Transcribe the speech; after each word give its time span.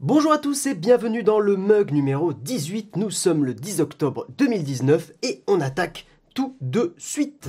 Bonjour 0.00 0.30
à 0.30 0.36
tous 0.36 0.66
et 0.66 0.74
bienvenue 0.74 1.22
dans 1.22 1.40
le 1.40 1.56
mug 1.56 1.90
numéro 1.90 2.34
18. 2.34 2.96
Nous 2.96 3.10
sommes 3.10 3.46
le 3.46 3.54
10 3.54 3.80
octobre 3.80 4.26
2019 4.36 5.12
et 5.22 5.42
on 5.46 5.58
attaque 5.62 6.06
tout 6.34 6.54
de 6.60 6.94
suite. 6.98 7.48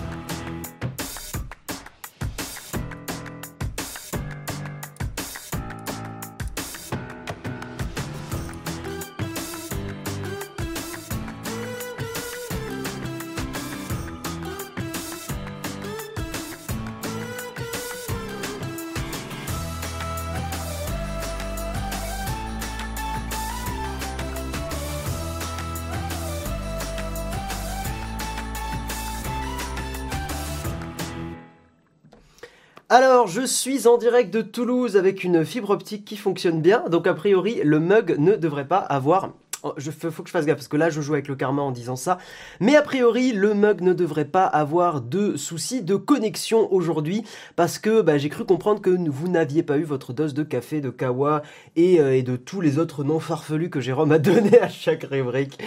Alors, 33.00 33.28
je 33.28 33.46
suis 33.46 33.88
en 33.88 34.00
direct 34.00 34.34
de 34.34 34.42
Toulouse 34.42 34.98
avec 34.98 35.24
une 35.24 35.46
fibre 35.46 35.70
optique 35.70 36.04
qui 36.04 36.18
fonctionne 36.18 36.64
bien. 36.64 36.84
Donc, 36.90 37.06
a 37.06 37.14
priori, 37.14 37.62
le 37.64 37.80
mug 37.80 38.16
ne 38.18 38.36
devrait 38.36 38.68
pas 38.68 38.80
avoir 38.80 39.30
Oh, 39.62 39.74
je 39.78 39.92
faut 39.92 40.24
que 40.24 40.30
je 40.30 40.32
fasse 40.32 40.48
gaffe 40.48 40.58
parce 40.58 40.68
que 40.68 40.78
là 40.78 40.90
je 40.90 41.02
joue 41.02 41.14
avec 41.14 41.28
le 41.28 41.36
karma 41.36 41.62
en 41.62 41.72
disant 41.72 41.96
ça. 41.96 42.18
Mais 42.60 42.76
a 42.76 42.82
priori, 42.82 43.34
le 43.34 43.54
mug 43.54 43.82
ne 43.82 43.94
devrait 43.94 44.26
pas 44.26 44.46
avoir 44.46 45.02
de 45.02 45.38
soucis 45.38 45.84
de 45.84 45.96
connexion 45.96 46.72
aujourd'hui 46.74 47.24
parce 47.56 47.78
que 47.78 48.02
bah, 48.02 48.18
j'ai 48.18 48.30
cru 48.30 48.46
comprendre 48.46 48.82
que 48.82 48.90
vous 48.90 49.28
n'aviez 49.28 49.62
pas 49.62 49.78
eu 49.78 49.84
votre 49.84 50.14
dose 50.14 50.34
de 50.34 50.42
café, 50.42 50.82
de 50.82 50.90
kawa 50.90 51.44
et, 51.76 52.00
euh, 52.00 52.22
de 52.24 52.36
tous 52.36 52.62
les 52.62 52.80
autres 52.80 53.04
noms 53.04 53.20
farfelus 53.20 53.70
que 53.70 53.80
Jérôme 53.80 54.12
a 54.12 54.20
donné 54.20 54.60
à 54.60 54.70
chaque 54.70 55.04
rubrique. 55.04 55.60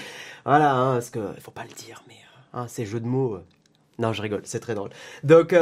Voilà, 0.44 0.74
hein, 0.74 0.94
parce 0.94 1.10
que 1.10 1.20
faut 1.38 1.52
pas 1.52 1.64
le 1.64 1.74
dire, 1.74 2.02
mais 2.08 2.14
euh, 2.14 2.60
hein, 2.60 2.66
ces 2.68 2.86
jeux 2.86 3.00
de 3.00 3.06
mots. 3.06 3.34
Euh, 3.34 3.44
non, 4.00 4.12
je 4.12 4.22
rigole, 4.22 4.42
c'est 4.44 4.60
très 4.60 4.74
drôle. 4.74 4.90
Donc 5.22 5.54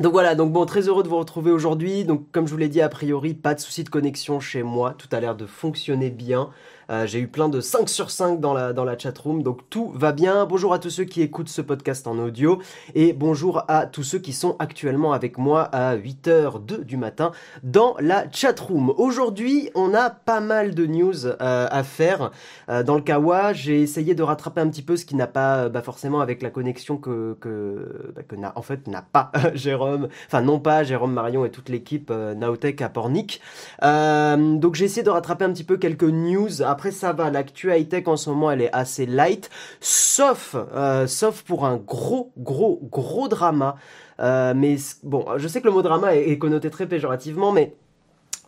donc 0.00 0.12
voilà, 0.12 0.34
donc 0.34 0.52
bon, 0.52 0.64
très 0.64 0.82
heureux 0.88 1.02
de 1.02 1.08
vous 1.08 1.18
retrouver 1.18 1.50
aujourd'hui. 1.50 2.04
Donc 2.04 2.30
comme 2.30 2.46
je 2.46 2.52
vous 2.52 2.58
l'ai 2.58 2.68
dit, 2.68 2.80
a 2.80 2.88
priori, 2.88 3.34
pas 3.34 3.54
de 3.54 3.60
souci 3.60 3.84
de 3.84 3.88
connexion 3.88 4.38
chez 4.40 4.62
moi. 4.62 4.94
Tout 4.96 5.08
a 5.12 5.20
l'air 5.20 5.34
de 5.34 5.46
fonctionner 5.46 6.10
bien. 6.10 6.50
Euh, 6.90 7.06
j'ai 7.06 7.20
eu 7.20 7.28
plein 7.28 7.50
de 7.50 7.60
5 7.60 7.86
sur 7.88 8.10
5 8.10 8.40
dans 8.40 8.54
la, 8.54 8.72
dans 8.72 8.84
la 8.84 8.96
chatroom, 8.96 9.42
donc 9.42 9.68
tout 9.68 9.92
va 9.94 10.12
bien. 10.12 10.46
Bonjour 10.46 10.72
à 10.72 10.78
tous 10.78 10.88
ceux 10.88 11.04
qui 11.04 11.20
écoutent 11.20 11.50
ce 11.50 11.60
podcast 11.60 12.06
en 12.06 12.18
audio 12.18 12.60
et 12.94 13.12
bonjour 13.12 13.62
à 13.68 13.84
tous 13.84 14.04
ceux 14.04 14.18
qui 14.18 14.32
sont 14.32 14.56
actuellement 14.58 15.12
avec 15.12 15.36
moi 15.36 15.64
à 15.64 15.96
8h02 15.96 16.84
du 16.84 16.96
matin 16.96 17.32
dans 17.62 17.94
la 18.00 18.24
chatroom. 18.32 18.94
Aujourd'hui, 18.96 19.70
on 19.74 19.92
a 19.92 20.08
pas 20.08 20.40
mal 20.40 20.74
de 20.74 20.86
news 20.86 21.26
euh, 21.26 21.34
à 21.70 21.82
faire. 21.82 22.30
Euh, 22.70 22.82
dans 22.82 22.94
le 22.94 23.02
Kawa, 23.02 23.52
j'ai 23.52 23.82
essayé 23.82 24.14
de 24.14 24.22
rattraper 24.22 24.62
un 24.62 24.68
petit 24.68 24.82
peu 24.82 24.96
ce 24.96 25.04
qui 25.04 25.14
n'a 25.14 25.26
pas 25.26 25.68
bah, 25.68 25.82
forcément 25.82 26.20
avec 26.20 26.40
la 26.40 26.48
connexion 26.48 26.96
que, 26.96 27.36
que, 27.38 28.12
bah, 28.16 28.22
que 28.26 28.34
n'a, 28.34 28.54
en 28.56 28.62
fait 28.62 28.86
n'a 28.86 29.02
pas 29.02 29.30
Jérôme, 29.54 30.08
enfin 30.26 30.40
non 30.40 30.58
pas 30.58 30.84
Jérôme 30.84 31.12
Marion 31.12 31.44
et 31.44 31.50
toute 31.50 31.68
l'équipe 31.68 32.10
Naotech 32.10 32.80
à 32.80 32.88
Pornic. 32.88 33.42
donc 33.82 34.74
j'ai 34.74 34.86
essayé 34.86 35.02
de 35.02 35.10
rattraper 35.10 35.44
un 35.44 35.52
petit 35.52 35.64
peu 35.64 35.76
quelques 35.76 36.04
news 36.04 36.62
après, 36.78 36.92
ça 36.92 37.12
va. 37.12 37.28
L'actu 37.28 37.72
high-tech 37.72 38.06
en 38.06 38.16
ce 38.16 38.30
moment, 38.30 38.52
elle 38.52 38.62
est 38.62 38.72
assez 38.72 39.04
light. 39.04 39.50
Sauf, 39.80 40.54
euh, 40.54 41.08
sauf 41.08 41.42
pour 41.42 41.66
un 41.66 41.76
gros, 41.76 42.30
gros, 42.38 42.78
gros 42.84 43.26
drama. 43.26 43.74
Euh, 44.20 44.54
mais 44.54 44.76
bon, 45.02 45.26
je 45.38 45.48
sais 45.48 45.60
que 45.60 45.66
le 45.66 45.72
mot 45.72 45.82
drama 45.82 46.14
est, 46.14 46.38
connoté 46.38 46.70
très 46.70 46.86
péjorativement, 46.86 47.50
mais 47.50 47.74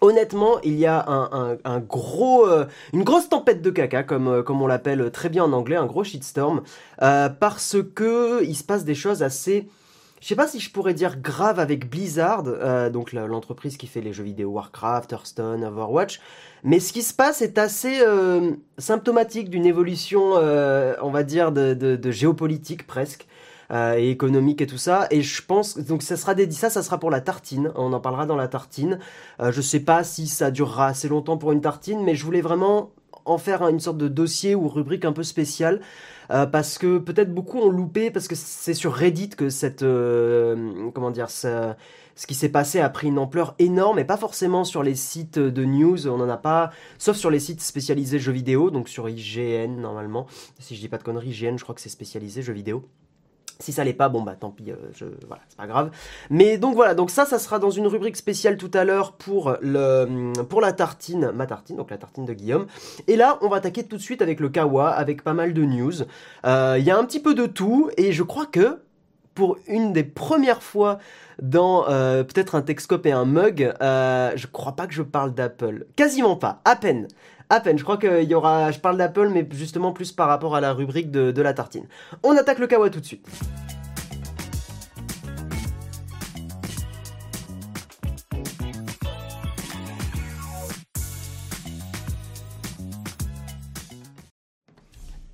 Honnêtement, 0.03 0.59
il 0.63 0.79
y 0.79 0.87
a 0.87 1.07
euh, 1.67 2.65
une 2.95 3.05
grosse 3.05 3.29
tempête 3.29 3.61
de 3.61 3.69
caca, 3.69 4.03
comme, 4.03 4.29
on 4.49 4.67
l'appelle 4.67 5.11
très 5.11 5.29
bien 5.29 5.45
en 5.45 5.53
anglais, 5.53 5.77
un 5.77 5.85
gros 5.85 6.05
shitstorm, 6.05 6.63
parce 6.99 7.77
que 7.95 8.43
il 8.43 8.55
se 8.55 8.65
passe 8.65 8.87
des 8.87 8.95
choses 8.95 9.23
assez 9.23 9.69
je 10.23 10.27
sais 10.29 10.37
pas 10.37 10.47
si 10.47 10.61
je 10.61 10.71
pourrais 10.71 10.93
dire 10.93 11.19
grave 11.19 11.59
avec 11.59 11.89
Blizzard, 11.89 12.45
donc 12.91 13.13
l'entreprise 13.13 13.77
qui 13.79 13.87
fait 13.87 14.03
les 14.03 14.13
jeux 14.13 14.25
vidéo 14.25 14.51
Warcraft, 14.51 15.13
Hearthstone, 15.13 15.65
Overwatch, 15.65 16.21
mais 16.65 16.81
ce 16.81 16.93
qui 16.93 17.03
se 17.03 17.15
passe 17.15 17.43
est 17.43 17.59
assez 17.59 18.01
euh, 18.01 18.53
symptomatique 18.79 19.51
d'une 19.51 19.67
évolution, 19.67 20.33
euh, 20.37 20.95
on 21.03 21.11
va 21.11 21.23
dire, 21.23 21.53
de, 21.53 22.11
géopolitique 22.11 22.87
presque. 22.87 23.27
et 23.73 24.11
économique 24.11 24.61
et 24.61 24.67
tout 24.67 24.79
ça 24.79 25.07
et 25.13 25.23
je 25.23 25.43
pense 25.47 25.79
donc 25.79 26.03
ça 26.03 26.17
sera 26.17 26.35
dédié 26.35 26.59
ça 26.59 26.71
ça 26.71 26.83
sera 26.83 26.99
pour 26.99 27.09
la 27.09 27.21
tartine 27.21 27.71
on 27.77 27.93
en 27.93 28.01
parlera 28.01 28.27
dans 28.27 28.35
la 28.35 28.49
tartine 28.49 28.99
je 29.39 29.61
sais 29.61 29.79
pas 29.79 30.03
si 30.03 30.27
ça 30.27 30.51
durera 30.51 30.89
assez 30.89 31.07
longtemps 31.07 31.39
pour 31.39 31.53
une 31.53 31.61
tartine 31.61 32.03
mais 32.03 32.17
je 32.17 32.25
voulais 32.25 32.41
vraiment 32.41 32.91
en 33.25 33.39
faire 33.39 33.67
une 33.69 33.81
sorte 33.81 33.99
de 33.99 34.09
dossier 34.09 34.55
ou 34.55 34.69
rubrique 34.69 35.05
un 35.05 35.13
peu 35.13 35.23
spéciale 35.23 35.81
euh, 36.31 36.47
parce 36.47 36.79
que 36.79 36.99
peut-être 36.99 37.35
beaucoup 37.35 37.59
ont 37.59 37.71
loupé 37.71 38.11
parce 38.11 38.29
que 38.29 38.35
c'est 38.35 38.75
sur 38.75 38.93
Reddit 38.95 39.31
que 39.31 39.49
cette 39.49 39.83
euh, 39.83 40.91
comment 40.95 41.11
dire 41.11 41.31
ce, 41.31 41.75
ce 42.21 42.27
qui 42.27 42.35
s'est 42.35 42.51
passé 42.51 42.81
a 42.81 42.91
pris 42.91 43.07
une 43.07 43.19
ampleur 43.19 43.55
énorme 43.59 43.99
et 43.99 44.05
pas 44.05 44.19
forcément 44.19 44.65
sur 44.65 44.83
les 44.83 44.95
sites 44.95 45.39
de 45.39 45.65
news, 45.65 46.07
on 46.07 46.19
n'en 46.19 46.29
a 46.29 46.37
pas, 46.37 46.71
sauf 46.99 47.17
sur 47.17 47.31
les 47.31 47.41
sites 47.41 47.63
spécialisés 47.63 48.19
jeux 48.19 48.31
vidéo, 48.31 48.71
donc 48.71 48.91
sur 48.91 49.09
IGN 49.09 49.81
normalement, 49.81 50.27
si 50.59 50.77
je 50.77 50.81
dis 50.81 50.89
pas 50.91 50.99
de 50.99 51.03
conneries, 51.03 51.31
IGN 51.31 51.57
je 51.57 51.63
crois 51.63 51.75
que 51.75 51.81
c'est 51.81 51.89
spécialisé 51.89 52.43
jeux 52.43 52.53
vidéo. 52.53 52.85
Si 53.59 53.73
ça 53.73 53.85
l'est 53.85 53.95
pas, 53.95 54.11
bon 54.11 54.21
bah 54.21 54.37
tant 54.39 54.51
pis, 54.51 54.71
euh, 54.71 54.77
voilà, 55.27 55.41
c'est 55.49 55.57
pas 55.57 55.67
grave. 55.67 55.93
Mais 56.29 56.59
donc 56.59 56.75
voilà, 56.75 56.95
donc 56.95 57.11
ça, 57.11 57.25
ça 57.25 57.39
sera 57.39 57.59
dans 57.59 57.71
une 57.71 57.87
rubrique 57.87 58.19
spéciale 58.19 58.59
tout 58.59 58.71
à 58.75 58.85
l'heure 58.85 59.13
pour 59.13 59.57
la 59.63 60.73
tartine, 60.75 61.33
ma 61.35 61.47
tartine, 61.47 61.77
donc 61.77 61.91
la 61.91 61.97
tartine 61.97 62.27
de 62.27 62.35
Guillaume. 62.35 62.67
Et 63.07 63.17
là, 63.17 63.39
on 63.41 63.49
va 63.49 63.57
attaquer 63.57 63.85
tout 63.85 63.97
de 63.97 64.03
suite 64.03 64.21
avec 64.21 64.41
le 64.41 64.51
Kawa, 64.51 64.91
avec 64.91 65.25
pas 65.25 65.33
mal 65.33 65.55
de 65.55 65.65
news. 65.65 66.03
Euh, 66.45 66.77
il 66.79 66.85
y 66.85 66.91
a 66.91 66.99
un 66.99 67.05
petit 67.07 67.21
peu 67.21 67.33
de 67.33 67.47
tout, 67.47 67.91
et 67.97 68.13
je 68.13 68.23
crois 68.23 68.45
que 68.45 68.79
pour 69.35 69.57
une 69.69 69.93
des 69.93 70.05
premières 70.05 70.63
fois 70.63 70.99
dans 71.43 71.89
euh, 71.89 72.23
peut-être 72.25 72.55
un 72.55 72.63
Texcope 72.63 73.07
et 73.07 73.13
un 73.13 73.25
mug, 73.25 73.73
je 73.81 74.47
crois 74.47 74.73
pas 74.73 74.87
que 74.87 74.95
je 74.95 75.03
parle 75.03 75.35
d'Apple, 75.35 75.87
quasiment 75.97 76.37
pas, 76.37 76.61
à 76.65 76.77
peine. 76.77 77.09
À 77.53 77.59
peine, 77.59 77.77
je 77.77 77.83
crois 77.83 77.97
qu'il 77.97 78.31
y 78.31 78.35
aura. 78.35 78.71
Je 78.71 78.79
parle 78.79 78.97
d'Apple, 78.97 79.29
mais 79.29 79.47
justement 79.51 79.93
plus 79.93 80.13
par 80.13 80.29
rapport 80.29 80.55
à 80.55 80.61
la 80.61 80.73
rubrique 80.73 81.11
de, 81.11 81.43
la 81.43 81.53
tartine. 81.53 81.85
On 82.23 82.37
attaque 82.37 82.61
le 82.61 82.69
kawa 82.69 82.91
tout 82.91 83.01
de 83.01 83.05
suite. 83.05 83.27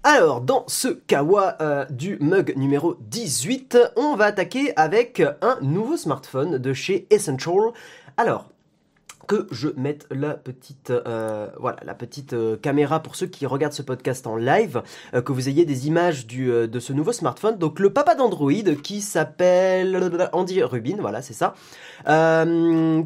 Alors, 0.08 0.40
dans 0.40 0.62
ce 0.68 0.86
kawa 0.86 1.56
euh, 1.60 1.84
du 1.90 2.16
mug 2.20 2.54
numéro 2.56 2.94
18, 3.00 3.76
on 3.96 4.14
va 4.14 4.26
attaquer 4.26 4.72
avec 4.76 5.20
un 5.42 5.58
nouveau 5.62 5.96
smartphone 5.96 6.58
de 6.58 6.72
chez 6.72 7.08
Essential. 7.10 7.72
Alors, 8.16 8.48
que 9.26 9.46
je 9.50 9.68
mette 9.76 10.06
la 10.10 10.34
petite, 10.34 10.90
euh, 10.90 11.48
voilà, 11.58 11.78
la 11.84 11.94
petite 11.94 12.32
euh, 12.32 12.56
caméra 12.56 13.00
pour 13.00 13.16
ceux 13.16 13.26
qui 13.26 13.46
regardent 13.46 13.72
ce 13.72 13.82
podcast 13.82 14.26
en 14.26 14.36
live, 14.36 14.82
euh, 15.14 15.22
que 15.22 15.32
vous 15.32 15.48
ayez 15.48 15.64
des 15.64 15.88
images 15.88 16.26
du, 16.26 16.46
de 16.46 16.80
ce 16.80 16.92
nouveau 16.92 17.12
smartphone. 17.12 17.58
Donc 17.58 17.80
le 17.80 17.92
papa 17.92 18.14
d'Android 18.14 18.52
qui 18.82 19.00
s'appelle 19.00 20.28
Andy 20.32 20.62
Rubin, 20.62 20.96
voilà, 21.00 21.22
c'est 21.22 21.34
ça, 21.34 21.54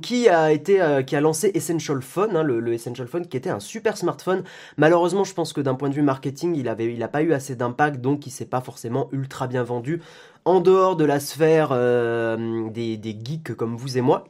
qui 0.02 0.28
a 0.28 0.52
été, 0.52 1.02
qui 1.06 1.16
a 1.16 1.20
lancé 1.20 1.50
Essential 1.54 2.02
Phone, 2.02 2.36
hein, 2.36 2.42
le, 2.42 2.72
Essential 2.72 3.06
Phone, 3.06 3.26
qui 3.26 3.36
était 3.36 3.50
un 3.50 3.60
super 3.60 3.96
smartphone. 3.96 4.42
Malheureusement, 4.76 5.24
je 5.24 5.34
pense 5.34 5.52
que 5.52 5.60
d'un 5.60 5.74
point 5.74 5.88
de 5.88 5.94
vue 5.94 6.02
marketing, 6.02 6.54
il 6.56 6.68
avait, 6.68 6.92
il 6.92 7.02
a 7.02 7.08
pas 7.08 7.22
eu 7.22 7.32
assez 7.32 7.56
d'impact, 7.56 8.00
donc 8.00 8.26
il 8.26 8.30
s'est 8.30 8.46
pas 8.46 8.60
forcément 8.60 9.08
ultra 9.12 9.46
bien 9.46 9.62
vendu 9.62 10.02
en 10.44 10.60
dehors 10.60 10.96
de 10.96 11.04
la 11.04 11.20
sphère 11.20 11.70
des, 11.70 12.96
des 12.96 13.18
geeks 13.22 13.54
comme 13.54 13.76
vous 13.76 13.98
et 13.98 14.00
moi. 14.00 14.24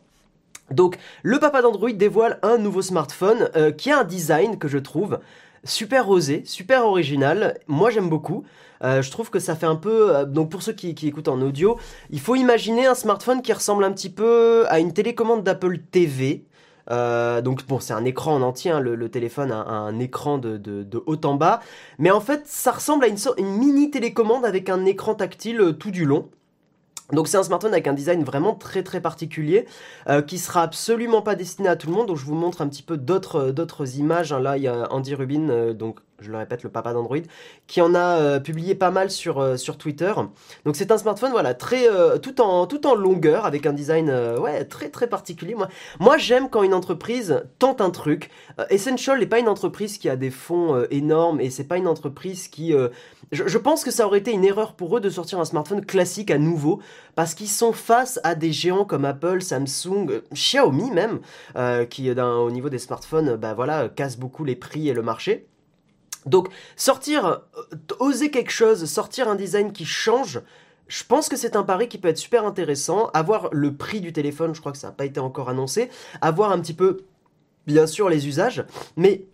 Donc 0.70 0.98
le 1.22 1.38
papa 1.38 1.62
d'Android 1.62 1.90
dévoile 1.92 2.38
un 2.42 2.58
nouveau 2.58 2.82
smartphone 2.82 3.50
euh, 3.56 3.72
qui 3.72 3.90
a 3.90 4.00
un 4.00 4.04
design 4.04 4.58
que 4.58 4.68
je 4.68 4.78
trouve 4.78 5.18
super 5.64 6.08
osé, 6.08 6.42
super 6.44 6.86
original. 6.86 7.58
Moi 7.66 7.90
j'aime 7.90 8.08
beaucoup. 8.08 8.44
Euh, 8.82 9.02
je 9.02 9.10
trouve 9.10 9.30
que 9.30 9.40
ça 9.40 9.56
fait 9.56 9.66
un 9.66 9.76
peu... 9.76 10.16
Euh, 10.16 10.24
donc 10.24 10.50
pour 10.50 10.62
ceux 10.62 10.72
qui, 10.72 10.94
écoutent 11.06 11.28
en 11.28 11.42
audio, 11.42 11.78
il 12.10 12.20
faut 12.20 12.34
imaginer 12.34 12.86
un 12.86 12.94
smartphone 12.94 13.42
qui 13.42 13.52
ressemble 13.52 13.84
un 13.84 13.92
petit 13.92 14.10
peu 14.10 14.64
à 14.68 14.78
une 14.78 14.92
télécommande 14.92 15.42
d'Apple 15.42 15.78
TV. 15.78 16.44
donc 16.88 17.66
bon, 17.66 17.78
c'est 17.80 17.92
un 17.92 18.04
écran 18.04 18.34
en 18.36 18.42
entier, 18.42 18.70
hein, 18.70 18.80
le, 18.80 19.08
téléphone 19.10 19.52
a, 19.52 19.68
un 19.68 19.98
écran 19.98 20.38
de, 20.38 21.02
haut 21.06 21.20
en 21.24 21.34
bas, 21.34 21.60
mais 21.98 22.10
en 22.10 22.20
fait 22.20 22.42
ça 22.46 22.72
ressemble 22.72 23.04
à 23.04 23.08
une, 23.08 23.18
une 23.38 23.58
mini 23.58 23.90
télécommande 23.90 24.44
avec 24.46 24.68
un 24.70 24.86
écran 24.86 25.14
tactile 25.14 25.76
tout 25.78 25.90
du 25.90 26.04
long. 26.04 26.30
Donc 27.12 27.28
c'est 27.28 27.36
un 27.36 27.42
smartphone 27.42 27.72
avec 27.72 27.86
un 27.86 27.92
design 27.92 28.24
vraiment 28.24 28.54
très 28.54 28.82
très 28.82 29.00
particulier 29.00 29.66
euh, 30.08 30.22
qui 30.22 30.38
sera 30.38 30.62
absolument 30.62 31.22
pas 31.22 31.34
destiné 31.34 31.68
à 31.68 31.76
tout 31.76 31.88
le 31.88 31.94
monde. 31.94 32.08
Donc 32.08 32.16
je 32.16 32.24
vous 32.24 32.34
montre 32.34 32.62
un 32.62 32.68
petit 32.68 32.82
peu 32.82 32.96
d'autres 32.96 33.50
euh, 33.50 33.98
images. 33.98 34.32
Hein. 34.32 34.40
Là 34.40 34.56
il 34.56 34.62
y 34.62 34.68
a 34.68 34.92
Andy 34.92 35.14
Rubin, 35.14 35.48
euh, 35.50 35.72
donc 35.72 36.00
je 36.20 36.30
le 36.30 36.38
répète, 36.38 36.62
le 36.62 36.70
papa 36.70 36.92
d'Android, 36.92 37.18
qui 37.66 37.80
en 37.80 37.94
a 37.94 38.18
euh, 38.18 38.40
publié 38.40 38.74
pas 38.74 38.90
mal 38.90 39.10
sur, 39.10 39.38
euh, 39.38 39.56
sur 39.56 39.78
Twitter. 39.78 40.12
Donc 40.64 40.76
c'est 40.76 40.90
un 40.90 40.98
smartphone, 40.98 41.30
voilà, 41.32 41.54
très 41.54 41.88
euh, 41.88 42.18
tout 42.18 42.40
en 42.40 42.66
tout 42.66 42.86
en 42.86 42.94
longueur, 42.94 43.46
avec 43.46 43.66
un 43.66 43.72
design 43.72 44.10
ouais 44.40 44.64
très 44.64 44.88
très 44.88 45.06
particulier. 45.06 45.54
Moi, 45.98 46.18
j'aime 46.18 46.48
quand 46.48 46.62
une 46.62 46.74
entreprise 46.74 47.42
tente 47.58 47.80
un 47.80 47.90
truc. 47.90 48.30
Essential 48.68 49.18
n'est 49.18 49.26
pas 49.26 49.38
une 49.38 49.48
entreprise 49.48 49.98
qui 49.98 50.08
a 50.08 50.16
des 50.16 50.30
fonds 50.30 50.84
énormes 50.90 51.40
et 51.40 51.50
c'est 51.50 51.64
pas 51.64 51.76
une 51.76 51.86
entreprise 51.86 52.48
qui. 52.48 52.74
Je, 53.32 53.46
je, 53.46 53.58
pense 53.58 53.84
que 53.84 53.90
ça 53.90 54.06
aurait 54.06 54.18
été 54.18 54.32
une 54.32 54.44
erreur 54.44 54.74
pour 54.74 54.96
eux 54.96 55.00
de 55.00 55.08
sortir 55.08 55.38
un 55.38 55.44
smartphone 55.44 55.84
classique 55.84 56.30
à 56.30 56.38
nouveau 56.38 56.80
parce 57.14 57.34
qu'ils 57.34 57.48
sont 57.48 57.72
face 57.72 58.18
à 58.24 58.34
des 58.34 58.52
géants 58.52 58.84
comme 58.84 59.04
Apple, 59.04 59.42
Samsung, 59.42 60.22
Xiaomi 60.32 60.90
même, 60.90 61.20
qui 61.88 62.10
au 62.10 62.50
niveau 62.50 62.68
des 62.68 62.78
smartphones, 62.78 63.36
bah 63.36 63.54
voilà, 63.54 63.88
casse 63.88 64.16
beaucoup 64.16 64.44
les 64.44 64.56
prix 64.56 64.88
et 64.88 64.94
le 64.94 65.02
marché. 65.02 65.49
Donc 66.26 66.48
sortir, 66.76 67.24
euh, 67.26 67.76
oser 67.98 68.30
quelque 68.30 68.52
chose, 68.52 68.84
sortir 68.84 69.28
un 69.28 69.34
design 69.34 69.72
qui 69.72 69.84
change, 69.84 70.40
je 70.90 71.04
pense 71.04 71.28
que 71.28 71.36
c'est 71.36 71.54
un 71.54 71.62
pari 71.62 71.88
qui 71.88 71.98
peut 71.98 72.08
être 72.08 72.18
super 72.18 72.44
intéressant. 72.44 73.10
Avoir 73.14 73.48
le 73.52 73.74
prix 73.74 74.00
du 74.00 74.12
téléphone, 74.12 74.54
je 74.54 74.60
crois 74.60 74.72
que 74.72 74.78
ça 74.78 74.88
n'a 74.88 74.92
pas 74.92 75.04
été 75.04 75.20
encore 75.20 75.48
annoncé. 75.48 75.88
Avoir 76.20 76.50
un 76.50 76.60
petit 76.60 76.74
peu, 76.74 77.04
bien 77.66 77.86
sûr, 77.86 78.08
les 78.08 78.26
usages. 78.26 78.64
Mais 78.96 79.24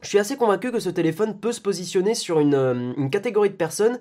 je 0.00 0.08
suis 0.08 0.18
assez 0.18 0.36
convaincu 0.36 0.70
que 0.70 0.78
ce 0.78 0.88
téléphone 0.88 1.38
peut 1.38 1.52
se 1.52 1.60
positionner 1.60 2.14
sur 2.14 2.38
une, 2.38 2.54
euh, 2.54 2.92
une 2.96 3.10
catégorie 3.10 3.50
de 3.50 3.56
personnes 3.56 3.98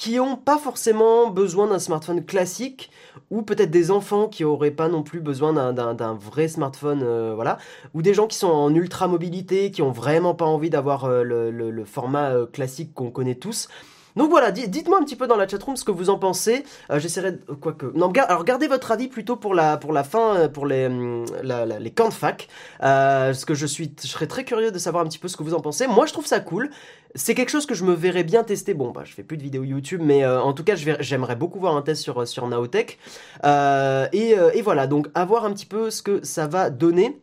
qui 0.00 0.16
n'ont 0.16 0.36
pas 0.36 0.56
forcément 0.56 1.28
besoin 1.28 1.66
d'un 1.66 1.78
smartphone 1.78 2.24
classique, 2.24 2.90
ou 3.30 3.42
peut-être 3.42 3.70
des 3.70 3.90
enfants 3.90 4.28
qui 4.28 4.44
n'auraient 4.44 4.70
pas 4.70 4.88
non 4.88 5.02
plus 5.02 5.20
besoin 5.20 5.52
d'un 5.74 6.14
vrai 6.14 6.48
smartphone, 6.48 7.02
euh, 7.04 7.34
voilà, 7.34 7.58
ou 7.92 8.00
des 8.00 8.14
gens 8.14 8.26
qui 8.26 8.38
sont 8.38 8.48
en 8.48 8.74
ultra 8.74 9.08
mobilité, 9.08 9.70
qui 9.70 9.82
ont 9.82 9.90
vraiment 9.90 10.34
pas 10.34 10.46
envie 10.46 10.70
d'avoir 10.70 11.04
euh, 11.04 11.22
le, 11.22 11.84
format 11.84 12.30
euh, 12.30 12.46
classique 12.46 12.94
qu'on 12.94 13.10
connaît 13.10 13.34
tous. 13.34 13.68
Donc 14.16 14.30
voilà, 14.30 14.50
dites-moi 14.50 14.98
un 14.98 15.04
petit 15.04 15.16
peu 15.16 15.26
dans 15.26 15.36
la 15.36 15.46
chatroom 15.46 15.76
ce 15.76 15.84
que 15.84 15.90
vous 15.90 16.10
en 16.10 16.18
pensez. 16.18 16.64
Euh, 16.90 16.98
j'essaierai 16.98 17.32
de... 17.32 17.38
Quoique... 17.60 17.86
Non, 17.94 18.12
alors 18.12 18.44
gardez 18.44 18.68
votre 18.68 18.90
avis 18.92 19.08
plutôt 19.08 19.36
pour 19.36 19.54
la, 19.54 19.76
pour 19.76 19.92
la 19.92 20.04
fin, 20.04 20.36
euh, 20.36 20.48
pour 20.48 20.66
les, 20.66 20.86
hum, 20.86 21.24
les 21.42 21.90
camps 21.90 22.08
de 22.08 22.14
fac. 22.14 22.48
Euh, 22.82 23.26
parce 23.26 23.44
que 23.44 23.54
je, 23.54 23.66
suis, 23.66 23.94
je 24.02 24.08
serais 24.08 24.26
très 24.26 24.44
curieux 24.44 24.70
de 24.70 24.78
savoir 24.78 25.04
un 25.04 25.08
petit 25.08 25.18
peu 25.18 25.28
ce 25.28 25.36
que 25.36 25.42
vous 25.42 25.54
en 25.54 25.60
pensez. 25.60 25.86
Moi, 25.86 26.06
je 26.06 26.12
trouve 26.12 26.26
ça 26.26 26.40
cool. 26.40 26.70
C'est 27.14 27.34
quelque 27.34 27.50
chose 27.50 27.66
que 27.66 27.74
je 27.74 27.84
me 27.84 27.92
verrais 27.92 28.24
bien 28.24 28.44
tester. 28.44 28.74
Bon, 28.74 28.90
bah, 28.90 29.02
je 29.04 29.12
fais 29.12 29.22
plus 29.22 29.36
de 29.36 29.42
vidéos 29.42 29.64
YouTube, 29.64 30.00
mais 30.04 30.24
en 30.24 30.52
tout 30.52 30.62
cas, 30.62 30.74
j'aimerais 30.76 31.34
beaucoup 31.34 31.58
voir 31.58 31.76
un 31.76 31.82
test 31.82 32.02
sur, 32.02 32.26
sur 32.26 32.46
Naotech. 32.46 32.98
et, 33.44 34.36
et 34.54 34.62
voilà, 34.62 34.86
donc 34.86 35.08
à 35.14 35.24
voir 35.24 35.44
un 35.44 35.52
petit 35.52 35.66
peu 35.66 35.90
ce 35.90 36.02
que 36.02 36.24
ça 36.24 36.46
va 36.46 36.70
donner 36.70 37.20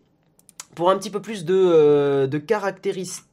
pour 0.75 0.89
un 0.91 0.97
petit 0.97 1.09
peu 1.09 1.21
plus 1.21 1.45
de, 1.45 2.27
de 2.29 2.37
caractéristiques 2.37 3.26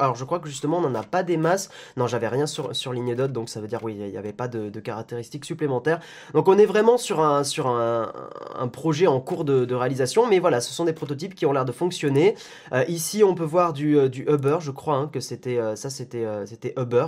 alors 0.00 0.16
je 0.16 0.24
crois 0.24 0.40
que 0.40 0.48
justement 0.48 0.78
on 0.78 0.82
n'en 0.82 0.94
a 0.94 1.02
pas 1.02 1.22
des 1.22 1.36
masses. 1.36 1.70
Non, 1.96 2.06
j'avais 2.06 2.28
rien 2.28 2.46
sur, 2.46 2.74
sur 2.74 2.92
Lignedot, 2.92 3.28
donc 3.28 3.48
ça 3.48 3.60
veut 3.60 3.68
dire 3.68 3.80
oui, 3.82 3.96
il 3.98 4.10
n'y 4.10 4.16
avait 4.16 4.32
pas 4.32 4.48
de, 4.48 4.80
caractéristiques 4.80 5.44
supplémentaires. 5.44 6.00
Donc 6.34 6.48
on 6.48 6.58
est 6.58 6.66
vraiment 6.66 6.98
sur 6.98 7.20
un, 7.20 7.44
sur 7.44 7.68
un, 7.68 8.10
projet 8.72 9.06
en 9.06 9.20
cours 9.20 9.44
de, 9.44 9.74
réalisation, 9.74 10.26
mais 10.26 10.38
voilà, 10.38 10.60
ce 10.60 10.72
sont 10.72 10.84
des 10.84 10.92
prototypes 10.92 11.34
qui 11.34 11.46
ont 11.46 11.52
l'air 11.52 11.64
de 11.64 11.72
fonctionner. 11.72 12.34
Euh, 12.72 12.84
ici 12.88 13.22
on 13.24 13.34
peut 13.34 13.44
voir 13.44 13.72
du, 13.72 13.98
euh, 13.98 14.08
Uber, 14.28 14.58
je 14.60 14.70
crois 14.70 14.96
hein, 14.96 15.10
que 15.12 15.20
c'était 15.20 15.58
euh, 15.58 15.76
ça 15.76 15.90
c'était 15.90 16.26
c'était 16.46 16.74
Uber. 16.76 17.06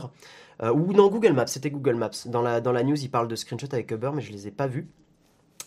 ou 0.62 0.92
non, 0.92 1.08
Google 1.08 1.32
Maps, 1.32 1.46
c'était 1.46 1.70
Google 1.70 1.94
Maps. 1.94 2.10
Dans 2.26 2.42
la, 2.42 2.60
dans 2.60 2.72
la 2.72 2.82
news, 2.82 3.00
il 3.00 3.10
parle 3.10 3.28
de 3.28 3.36
screenshot 3.36 3.68
avec 3.72 3.90
Uber, 3.90 4.10
mais 4.14 4.22
je 4.22 4.32
les 4.32 4.48
ai 4.48 4.50
pas 4.50 4.66
vus. 4.66 4.88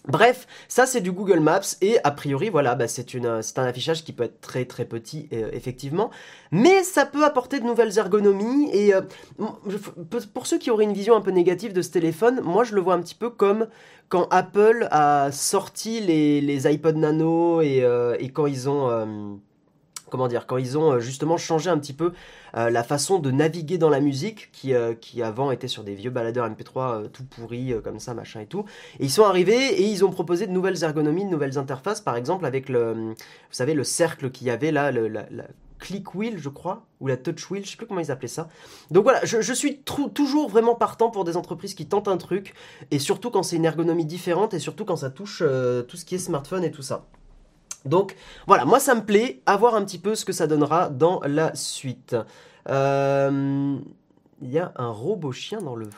Bref, 0.08 0.48
ça 0.68 0.86
c'est 0.86 1.00
du 1.00 1.14
Google 1.14 1.40
Maps 1.40 1.78
et 1.82 1.98
a 2.04 2.12
priori 2.12 2.50
voilà, 2.50 2.76
bah, 2.76 2.90
c'est 2.90 3.16
un 3.16 3.64
affichage 3.64 4.04
qui 4.04 4.12
peut 4.12 4.26
être 4.26 4.42
très 4.42 4.66
très 4.66 4.84
petit 4.84 5.30
euh, 5.32 5.50
effectivement, 5.54 6.12
mais 6.52 6.84
ça 6.84 7.06
peut 7.06 7.24
apporter 7.24 7.62
de 7.62 7.66
nouvelles 7.66 7.98
ergonomies 7.98 8.70
et 8.74 8.94
euh, 8.94 9.02
pour 10.34 10.46
ceux 10.46 10.58
qui 10.58 10.72
auraient 10.72 10.84
une 10.84 10.94
vision 10.94 11.16
un 11.16 11.22
peu 11.22 11.32
négative 11.32 11.72
de 11.72 11.82
ce 11.82 11.90
téléphone, 11.90 12.42
moi 12.42 12.66
je 12.66 12.76
le 12.76 12.82
vois 12.82 12.96
un 12.96 13.02
petit 13.02 13.16
peu 13.16 13.30
comme 13.30 13.68
quand 14.10 14.28
Apple 14.30 14.90
a 14.92 15.32
sorti 15.32 16.02
les, 16.02 16.42
les 16.42 16.68
iPod 16.68 16.98
Nano 16.98 17.62
et, 17.62 17.82
euh, 17.84 18.18
et 18.20 18.28
quand 18.28 18.46
ils 18.46 18.68
ont 18.68 19.40
comment 20.14 20.28
dire, 20.28 20.46
quand 20.46 20.58
ils 20.58 20.78
ont 20.78 21.00
justement 21.00 21.38
changé 21.38 21.72
un 21.72 21.80
petit 21.80 21.92
peu 21.92 22.14
euh, 22.56 22.70
la 22.70 22.84
façon 22.84 23.18
de 23.18 23.32
naviguer 23.32 23.80
dans 23.80 23.90
la 23.90 24.00
musique, 24.00 24.52
qui, 24.52 24.76
euh, 24.76 24.94
avant 25.24 25.50
était 25.50 25.68
sur 25.68 25.84
des 25.84 25.96
vieux 25.96 26.12
baladeurs 26.12 26.48
MP3 26.48 26.78
euh, 26.78 27.08
tout 27.08 27.24
pourris, 27.24 27.74
comme 27.84 27.98
ça, 27.98 28.14
machin 28.14 28.42
et 28.42 28.46
tout. 28.46 28.64
Et 29.00 29.06
ils 29.06 29.10
sont 29.10 29.24
arrivés 29.24 29.82
et 29.82 29.82
ils 29.82 30.06
ont 30.06 30.12
proposé 30.12 30.46
de 30.46 30.52
nouvelles 30.52 30.84
ergonomies, 30.84 31.26
de 31.26 31.32
nouvelles 31.32 31.58
interfaces, 31.58 32.00
par 32.00 32.16
exemple 32.16 32.46
avec 32.46 32.70
le, 32.70 32.94
vous 32.94 33.16
savez, 33.50 33.74
le 33.74 33.84
cercle 33.84 34.30
qu'il 34.30 34.46
y 34.46 34.52
avait 34.52 34.72
là, 34.72 34.92
le, 34.92 35.08
la, 35.08 35.26
click 35.80 36.14
wheel, 36.14 36.38
je 36.38 36.50
crois, 36.50 36.86
ou 37.00 37.08
la 37.08 37.18
touch 37.18 37.50
wheel, 37.50 37.66
je 37.66 37.72
sais 37.72 37.78
plus 37.78 37.88
comment 37.88 38.00
ils 38.00 38.12
appelaient 38.12 38.28
ça. 38.28 38.50
Donc 38.92 39.06
voilà, 39.06 39.26
je, 39.26 39.42
je 39.42 39.52
suis 39.52 39.80
toujours 39.80 40.48
vraiment 40.48 40.76
partant 40.76 41.10
pour 41.10 41.24
des 41.24 41.38
entreprises 41.38 41.74
qui 41.74 41.88
tentent 41.88 42.08
un 42.08 42.18
truc, 42.18 42.54
et 42.92 43.00
surtout 43.00 43.32
quand 43.32 43.42
c'est 43.42 43.56
une 43.56 43.66
ergonomie 43.66 44.06
différente, 44.06 44.54
et 44.54 44.60
surtout 44.60 44.86
quand 44.86 44.98
ça 44.98 45.10
touche 45.10 45.40
tout 45.40 45.98
ce 45.98 46.06
qui 46.06 46.14
est 46.14 46.20
smartphone 46.20 46.64
et 46.64 46.72
tout 46.72 46.84
ça. 46.84 47.08
Donc 47.86 48.16
voilà, 48.48 48.66
moi 48.66 48.80
ça 48.80 48.96
me 48.96 49.04
plaît, 49.04 49.42
à 49.46 49.58
voir 49.58 49.76
un 49.76 49.84
petit 49.84 50.00
peu 50.00 50.16
ce 50.16 50.26
que 50.26 50.34
ça 50.34 50.48
donnera 50.48 50.90
dans 50.90 51.22
la 51.26 51.54
suite. 51.56 52.16
Euh, 52.70 53.78
il 54.42 54.52
y 54.52 54.60
a 54.60 54.72
un 54.76 54.90
robot 54.90 55.32
chien 55.32 55.60
dans 55.60 55.76
le 55.76 55.90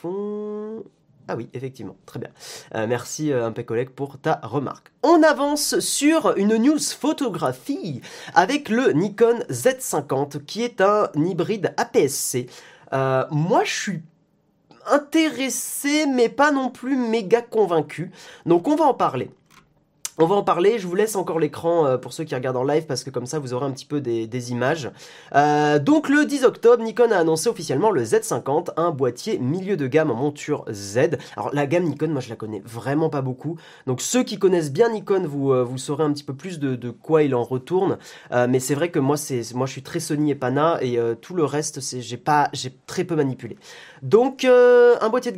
fond. 0.00 0.84
Ah 1.26 1.36
oui, 1.36 1.48
effectivement, 1.54 1.96
très 2.04 2.18
bien. 2.18 2.28
Euh, 2.74 2.86
merci 2.86 3.32
euh, 3.32 3.46
un 3.46 3.52
collègue 3.52 3.90
pour 3.90 4.18
ta 4.18 4.40
remarque. 4.42 4.92
On 5.02 5.22
avance 5.22 5.78
sur 5.80 6.36
une 6.36 6.56
news 6.56 6.78
photographie 6.78 8.02
avec 8.34 8.68
le 8.68 8.92
Nikon 8.92 9.38
Z50 9.50 10.44
qui 10.44 10.62
est 10.62 10.82
un 10.82 11.08
hybride 11.16 11.74
APS-C. 11.76 12.46
moi 13.30 13.64
je 13.64 13.72
suis 13.72 14.02
intéressé 14.86 16.04
mais 16.06 16.28
pas 16.28 16.52
non 16.52 16.68
plus 16.68 16.96
méga 16.96 17.40
convaincu. 17.40 18.10
Donc 18.44 18.68
on 18.68 18.76
va 18.76 18.84
en 18.84 18.94
parler. 18.94 19.30
On 20.16 20.26
va 20.26 20.36
en 20.36 20.44
parler, 20.44 20.78
je 20.78 20.86
vous 20.86 20.94
laisse 20.94 21.16
encore 21.16 21.40
l'écran 21.40 21.86
euh, 21.86 21.98
pour 21.98 22.12
ceux 22.12 22.22
qui 22.22 22.36
regardent 22.36 22.58
en 22.58 22.62
live 22.62 22.86
parce 22.86 23.02
que 23.02 23.10
comme 23.10 23.26
ça 23.26 23.40
vous 23.40 23.52
aurez 23.52 23.66
un 23.66 23.72
petit 23.72 23.84
peu 23.84 24.00
des, 24.00 24.52
images. 24.52 24.92
Euh, 25.34 25.80
donc 25.80 26.08
le 26.08 26.24
10 26.24 26.44
octobre, 26.44 26.84
Nikon 26.84 27.10
a 27.10 27.16
annoncé 27.16 27.48
officiellement 27.48 27.90
le 27.90 28.04
Z50, 28.04 28.68
un 28.76 28.92
boîtier 28.92 29.38
milieu 29.38 29.76
de 29.76 29.88
gamme 29.88 30.12
en 30.12 30.14
monture 30.14 30.66
Z. 30.70 31.18
Alors 31.36 31.52
la 31.52 31.66
gamme 31.66 31.82
Nikon, 31.86 32.10
moi 32.10 32.20
je 32.20 32.28
la 32.30 32.36
connais 32.36 32.62
vraiment 32.64 33.10
pas 33.10 33.22
beaucoup. 33.22 33.56
Donc 33.88 34.00
ceux 34.00 34.22
qui 34.22 34.38
connaissent 34.38 34.70
bien 34.70 34.88
Nikon, 34.90 35.26
vous, 35.26 35.52
euh, 35.52 35.64
vous 35.64 35.78
saurez 35.78 36.04
un 36.04 36.12
petit 36.12 36.22
peu 36.22 36.34
plus 36.34 36.60
de, 36.60 36.90
quoi 36.90 37.24
il 37.24 37.34
en 37.34 37.42
retourne. 37.42 37.98
mais 38.30 38.60
c'est 38.60 38.76
vrai 38.76 38.90
que 38.90 39.00
moi 39.00 39.16
moi 39.54 39.66
je 39.66 39.72
suis 39.72 39.82
très 39.82 39.98
Sony 39.98 40.30
et 40.30 40.34
Pana 40.36 40.78
et 40.80 40.96
tout 41.20 41.34
le 41.34 41.44
reste 41.44 41.80
j'ai 41.80 42.22
j'ai 42.52 42.76
très 42.86 43.04
peu 43.04 43.16
manipulé. 43.16 43.56
Donc 44.02 44.44
un 44.44 45.08
boîtier 45.08 45.32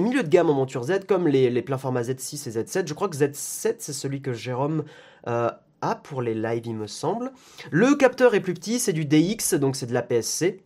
milieu 0.00 0.22
de 0.22 0.28
gamme 0.28 0.50
en 0.50 0.54
monture 0.54 0.82
Z 0.82 1.06
comme 1.08 1.28
les, 1.28 1.48
les 1.48 1.62
pleins 1.62 1.78
formats 1.78 2.02
Z6 2.02 2.48
et 2.48 2.62
Z7. 2.62 2.86
Je 2.86 2.94
crois 2.94 3.08
que 3.08 3.16
Z7 3.16 3.53
c'est 3.54 3.92
celui 3.92 4.20
que 4.20 4.32
Jérôme 4.32 4.84
euh, 5.26 5.50
a 5.80 5.94
pour 5.94 6.22
les 6.22 6.34
lives, 6.34 6.66
il 6.66 6.76
me 6.76 6.86
semble. 6.86 7.32
Le 7.70 7.94
capteur 7.94 8.34
est 8.34 8.40
plus 8.40 8.54
petit, 8.54 8.78
c'est 8.78 8.92
du 8.92 9.04
DX, 9.04 9.54
donc 9.54 9.76
c'est 9.76 9.86
de 9.86 9.94
la 9.94 10.02
PSC. 10.02 10.62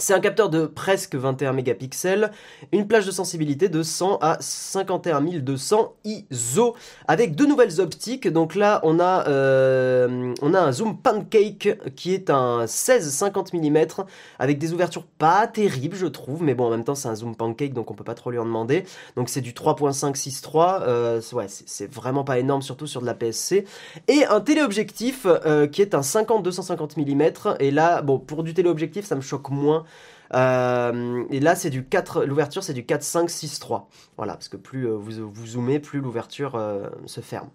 C'est 0.00 0.14
un 0.14 0.20
capteur 0.20 0.48
de 0.48 0.66
presque 0.66 1.16
21 1.16 1.52
mégapixels, 1.54 2.30
une 2.70 2.86
plage 2.86 3.04
de 3.04 3.10
sensibilité 3.10 3.68
de 3.68 3.82
100 3.82 4.18
à 4.20 4.36
51 4.38 5.20
200 5.20 5.96
ISO, 6.04 6.76
avec 7.08 7.34
deux 7.34 7.46
nouvelles 7.46 7.80
optiques. 7.80 8.28
Donc 8.28 8.54
là, 8.54 8.78
on 8.84 9.00
a, 9.00 9.26
euh, 9.26 10.32
on 10.40 10.54
a 10.54 10.60
un 10.60 10.70
zoom 10.70 10.98
pancake 10.98 11.80
qui 11.96 12.14
est 12.14 12.30
un 12.30 12.66
16-50 12.66 13.56
mm, 13.56 14.04
avec 14.38 14.58
des 14.58 14.72
ouvertures 14.72 15.02
pas 15.02 15.48
terribles, 15.48 15.96
je 15.96 16.06
trouve, 16.06 16.44
mais 16.44 16.54
bon, 16.54 16.66
en 16.66 16.70
même 16.70 16.84
temps, 16.84 16.94
c'est 16.94 17.08
un 17.08 17.16
zoom 17.16 17.34
pancake, 17.34 17.72
donc 17.72 17.90
on 17.90 17.94
peut 17.94 18.04
pas 18.04 18.14
trop 18.14 18.30
lui 18.30 18.38
en 18.38 18.44
demander. 18.44 18.84
Donc 19.16 19.28
c'est 19.28 19.40
du 19.40 19.50
3.563, 19.52 20.82
euh, 20.82 21.20
ouais, 21.32 21.46
c'est 21.48 21.92
vraiment 21.92 22.22
pas 22.22 22.38
énorme, 22.38 22.62
surtout 22.62 22.86
sur 22.86 23.00
de 23.00 23.06
la 23.06 23.14
PSC. 23.14 23.64
Et 24.06 24.24
un 24.26 24.40
téléobjectif 24.40 25.26
euh, 25.26 25.66
qui 25.66 25.82
est 25.82 25.96
un 25.96 26.02
50-250 26.02 27.00
mm, 27.00 27.56
et 27.58 27.72
là, 27.72 28.00
bon, 28.00 28.20
pour 28.20 28.44
du 28.44 28.54
téléobjectif, 28.54 29.04
ça 29.04 29.16
me 29.16 29.22
choque 29.22 29.50
moins 29.50 29.86
euh, 30.34 31.24
et 31.30 31.40
là, 31.40 31.54
c'est 31.54 31.70
du 31.70 31.84
4, 31.84 32.24
l'ouverture, 32.24 32.62
c'est 32.62 32.74
du 32.74 32.84
4, 32.84 33.02
5, 33.02 33.30
6, 33.30 33.58
3. 33.60 33.88
Voilà, 34.16 34.34
parce 34.34 34.48
que 34.48 34.56
plus 34.56 34.86
euh, 34.86 34.96
vous, 34.96 35.30
vous 35.30 35.46
zoomez, 35.46 35.78
plus 35.80 36.00
l'ouverture 36.00 36.54
euh, 36.56 36.88
se 37.06 37.20
ferme. 37.20 37.50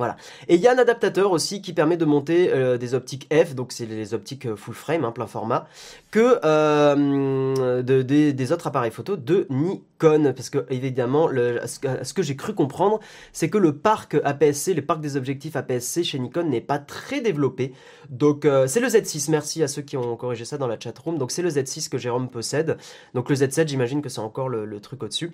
Voilà. 0.00 0.16
Et 0.48 0.54
il 0.54 0.62
y 0.62 0.66
a 0.66 0.72
un 0.72 0.78
adaptateur 0.78 1.30
aussi 1.30 1.60
qui 1.60 1.74
permet 1.74 1.98
de 1.98 2.06
monter 2.06 2.50
euh, 2.54 2.78
des 2.78 2.94
optiques 2.94 3.28
F, 3.30 3.54
donc 3.54 3.70
c'est 3.70 3.84
les 3.84 4.14
optiques 4.14 4.46
euh, 4.46 4.56
full 4.56 4.72
frame, 4.72 5.04
hein, 5.04 5.12
plein 5.12 5.26
format, 5.26 5.68
que 6.10 6.40
euh, 6.42 7.82
des 7.82 8.52
autres 8.52 8.66
appareils 8.66 8.92
photo 8.92 9.18
de 9.18 9.46
Nikon. 9.50 10.32
Parce 10.34 10.48
que 10.48 10.64
évidemment, 10.70 11.28
ce 11.28 12.14
que, 12.14 12.22
j'ai 12.22 12.34
cru 12.34 12.54
comprendre, 12.54 13.00
c'est 13.34 13.50
que 13.50 13.58
le 13.58 13.76
parc 13.76 14.16
APS-C, 14.24 14.72
le 14.72 14.80
parc 14.80 15.02
des 15.02 15.18
objectifs 15.18 15.54
APS-C 15.54 16.02
chez 16.02 16.18
Nikon 16.18 16.44
n'est 16.44 16.62
pas 16.62 16.78
très 16.78 17.20
développé. 17.20 17.74
Donc 18.08 18.48
c'est 18.68 18.80
le 18.80 18.88
Z6, 18.88 19.30
merci 19.30 19.62
à 19.62 19.68
ceux 19.68 19.82
qui 19.82 19.98
ont 19.98 20.16
corrigé 20.16 20.46
ça 20.46 20.56
dans 20.56 20.66
la 20.66 20.80
chatroom. 20.80 21.18
Donc 21.18 21.30
c'est 21.30 21.42
le 21.42 21.50
Z6 21.50 21.90
que 21.90 21.98
Jérôme 21.98 22.30
possède. 22.30 22.78
Donc 23.12 23.28
le 23.28 23.36
Z7, 23.36 23.68
j'imagine 23.68 24.00
que 24.00 24.08
c'est 24.08 24.20
encore 24.20 24.48
le 24.48 24.80
truc 24.80 25.02
au-dessus. 25.02 25.30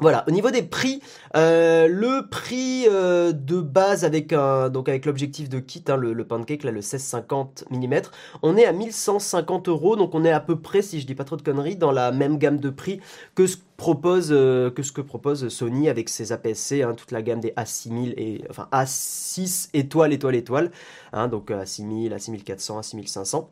Voilà, 0.00 0.24
au 0.28 0.30
niveau 0.30 0.52
des 0.52 0.62
prix, 0.62 1.02
euh, 1.34 1.88
le 1.88 2.28
prix 2.28 2.86
euh, 2.88 3.32
de 3.32 3.60
base 3.60 4.04
avec 4.04 4.32
un 4.32 4.68
donc 4.68 4.88
avec 4.88 5.04
l'objectif 5.04 5.48
de 5.48 5.58
kit, 5.58 5.82
hein, 5.88 5.96
le, 5.96 6.24
pancake 6.24 6.62
là, 6.62 6.70
le 6.70 6.76
1650 6.76 7.64
mm, 7.72 8.02
on 8.42 8.56
est 8.56 8.64
à 8.64 8.72
1150 8.72 9.66
euros, 9.66 9.96
donc 9.96 10.14
on 10.14 10.24
est 10.24 10.30
à 10.30 10.38
peu 10.38 10.54
près, 10.60 10.82
si 10.82 11.00
je 11.00 11.06
dis 11.06 11.16
pas 11.16 11.24
trop 11.24 11.34
de 11.34 11.42
conneries, 11.42 11.74
dans 11.74 11.90
la 11.90 12.12
même 12.12 12.38
gamme 12.38 12.58
de 12.58 12.70
prix 12.70 13.00
que 13.34 13.48
ce 13.48 13.56
propose 13.76 14.28
euh, 14.30 14.70
que 14.70 14.84
ce 14.84 14.92
que 14.92 15.00
propose 15.00 15.48
Sony 15.48 15.88
avec 15.88 16.08
ses 16.10 16.30
APS-C, 16.30 16.84
hein, 16.84 16.94
toute 16.94 17.10
la 17.10 17.20
gamme 17.20 17.40
des 17.40 17.50
A6000 17.50 18.14
et 18.16 18.44
enfin 18.50 18.68
A6 18.70 19.70
étoiles 19.74 20.12
étoiles 20.12 20.36
étoiles, 20.36 20.70
hein, 21.12 21.26
donc 21.26 21.50
A6000, 21.50 22.14
A6400, 22.14 22.82
A6500. 22.82 23.48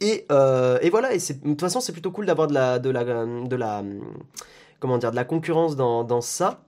Et, 0.00 0.26
et 0.80 0.88
voilà, 0.88 1.12
et 1.12 1.18
de 1.18 1.48
toute 1.50 1.60
façon 1.60 1.80
c'est 1.80 1.92
plutôt 1.92 2.12
cool 2.12 2.24
d'avoir 2.24 2.48
de 2.48 2.54
la 2.54 2.78
de 2.78 2.88
la 3.56 3.82
comment 4.80 4.98
dire, 4.98 5.10
de 5.12 5.16
la 5.16 5.24
concurrence 5.24 5.76
dans, 5.76 6.20
ça. 6.20 6.60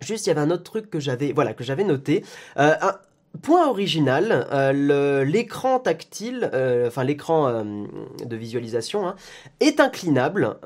Juste, 0.00 0.26
il 0.26 0.30
y 0.30 0.32
avait 0.32 0.40
un 0.40 0.50
autre 0.50 0.64
truc 0.64 0.90
que 0.90 1.00
j'avais, 1.00 1.32
voilà, 1.32 1.54
que 1.54 1.64
j'avais 1.64 1.84
noté. 1.84 2.24
Euh, 2.58 2.74
un 2.80 2.96
point 3.42 3.68
original, 3.68 4.48
euh, 4.52 5.24
l'écran 5.24 5.78
tactile, 5.78 6.50
euh, 6.52 6.88
enfin 6.88 7.04
l'écran 7.04 7.64
de 7.64 8.36
visualisation, 8.36 9.06
hein, 9.06 9.14
est 9.60 9.80
inclinable, 9.80 10.58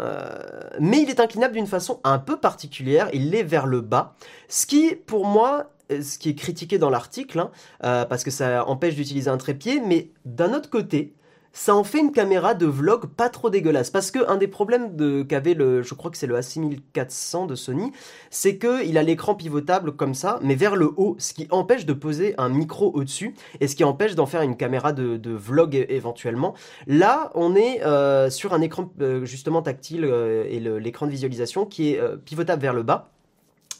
mais 0.81 1.03
il 1.03 1.11
est 1.11 1.21
inclinable 1.21 1.55
d'une 1.55 1.67
façon 1.67 2.01
un 2.05 2.19
peu 2.19 2.39
particulière. 2.39 3.09
Il 3.13 3.35
est 3.35 3.43
vers 3.43 3.67
le 3.67 3.81
bas, 3.81 4.15
ce 4.49 4.67
qui, 4.67 4.95
pour 4.95 5.27
moi, 5.27 5.71
ce 5.91 6.19
qui 6.19 6.31
est 6.31 6.35
critiqué 6.35 6.79
dans 6.79 6.91
l'article, 6.91 7.39
hein, 7.41 8.07
parce 8.09 8.25
que 8.25 8.31
ça 8.31 8.67
empêche 8.67 8.95
d'utiliser 8.95 9.29
un 9.29 9.37
trépied, 9.37 9.81
mais 9.81 10.11
d'un 10.25 10.55
autre 10.55 10.71
côté, 10.71 11.15
ça 11.55 11.75
en 11.75 11.85
fait 11.85 12.01
une 12.01 12.13
caméra 12.13 12.53
de 12.53 12.67
vlog 12.67 13.07
pas 13.07 13.31
trop 13.31 13.49
dégueulasse. 13.49 13.89
Parce 13.91 14.11
que 14.11 14.29
un 14.29 14.37
des 14.37 14.49
problèmes 14.49 14.97
de, 14.97 15.23
qu'avait 15.23 15.55
le, 15.55 15.83
je 15.83 15.95
crois 15.95 16.11
que 16.11 16.19
c'est 16.19 16.27
le 16.27 16.37
A6400 16.37 17.47
de 17.47 17.55
Sony, 17.55 17.93
c'est 18.29 18.59
que 18.59 18.85
il 18.85 18.99
a 18.99 19.03
l'écran 19.03 19.35
pivotable 19.35 19.93
comme 19.93 20.15
ça, 20.15 20.39
mais 20.43 20.57
vers 20.57 20.77
le 20.77 20.91
haut, 20.97 21.15
ce 21.19 21.33
qui 21.33 21.47
empêche 21.51 21.87
de 21.87 21.93
poser 21.93 22.35
un 22.39 22.49
micro 22.49 22.91
au-dessus 22.93 23.35
et 23.61 23.69
ce 23.69 23.77
qui 23.77 23.85
empêche 23.85 24.17
d'en 24.17 24.27
faire 24.27 24.43
une 24.43 24.57
caméra 24.57 24.93
de, 24.93 25.31
vlog 25.31 25.87
éventuellement. 25.89 26.55
Là, 26.87 27.31
on 27.35 27.55
est 27.55 27.83
euh, 27.85 28.31
sur 28.31 28.53
un 28.53 28.61
écran 28.61 28.91
euh, 29.01 29.25
justement 29.25 29.63
tactile 29.63 30.05
euh, 30.05 30.45
et 30.49 30.59
l'écran 30.61 31.07
de 31.07 31.13
visualisation 31.13 31.67
qui 31.67 31.93
est 31.93 32.01
pivotable 32.25 32.61
vers 32.61 32.75
le 32.75 32.83
bas. 32.83 33.14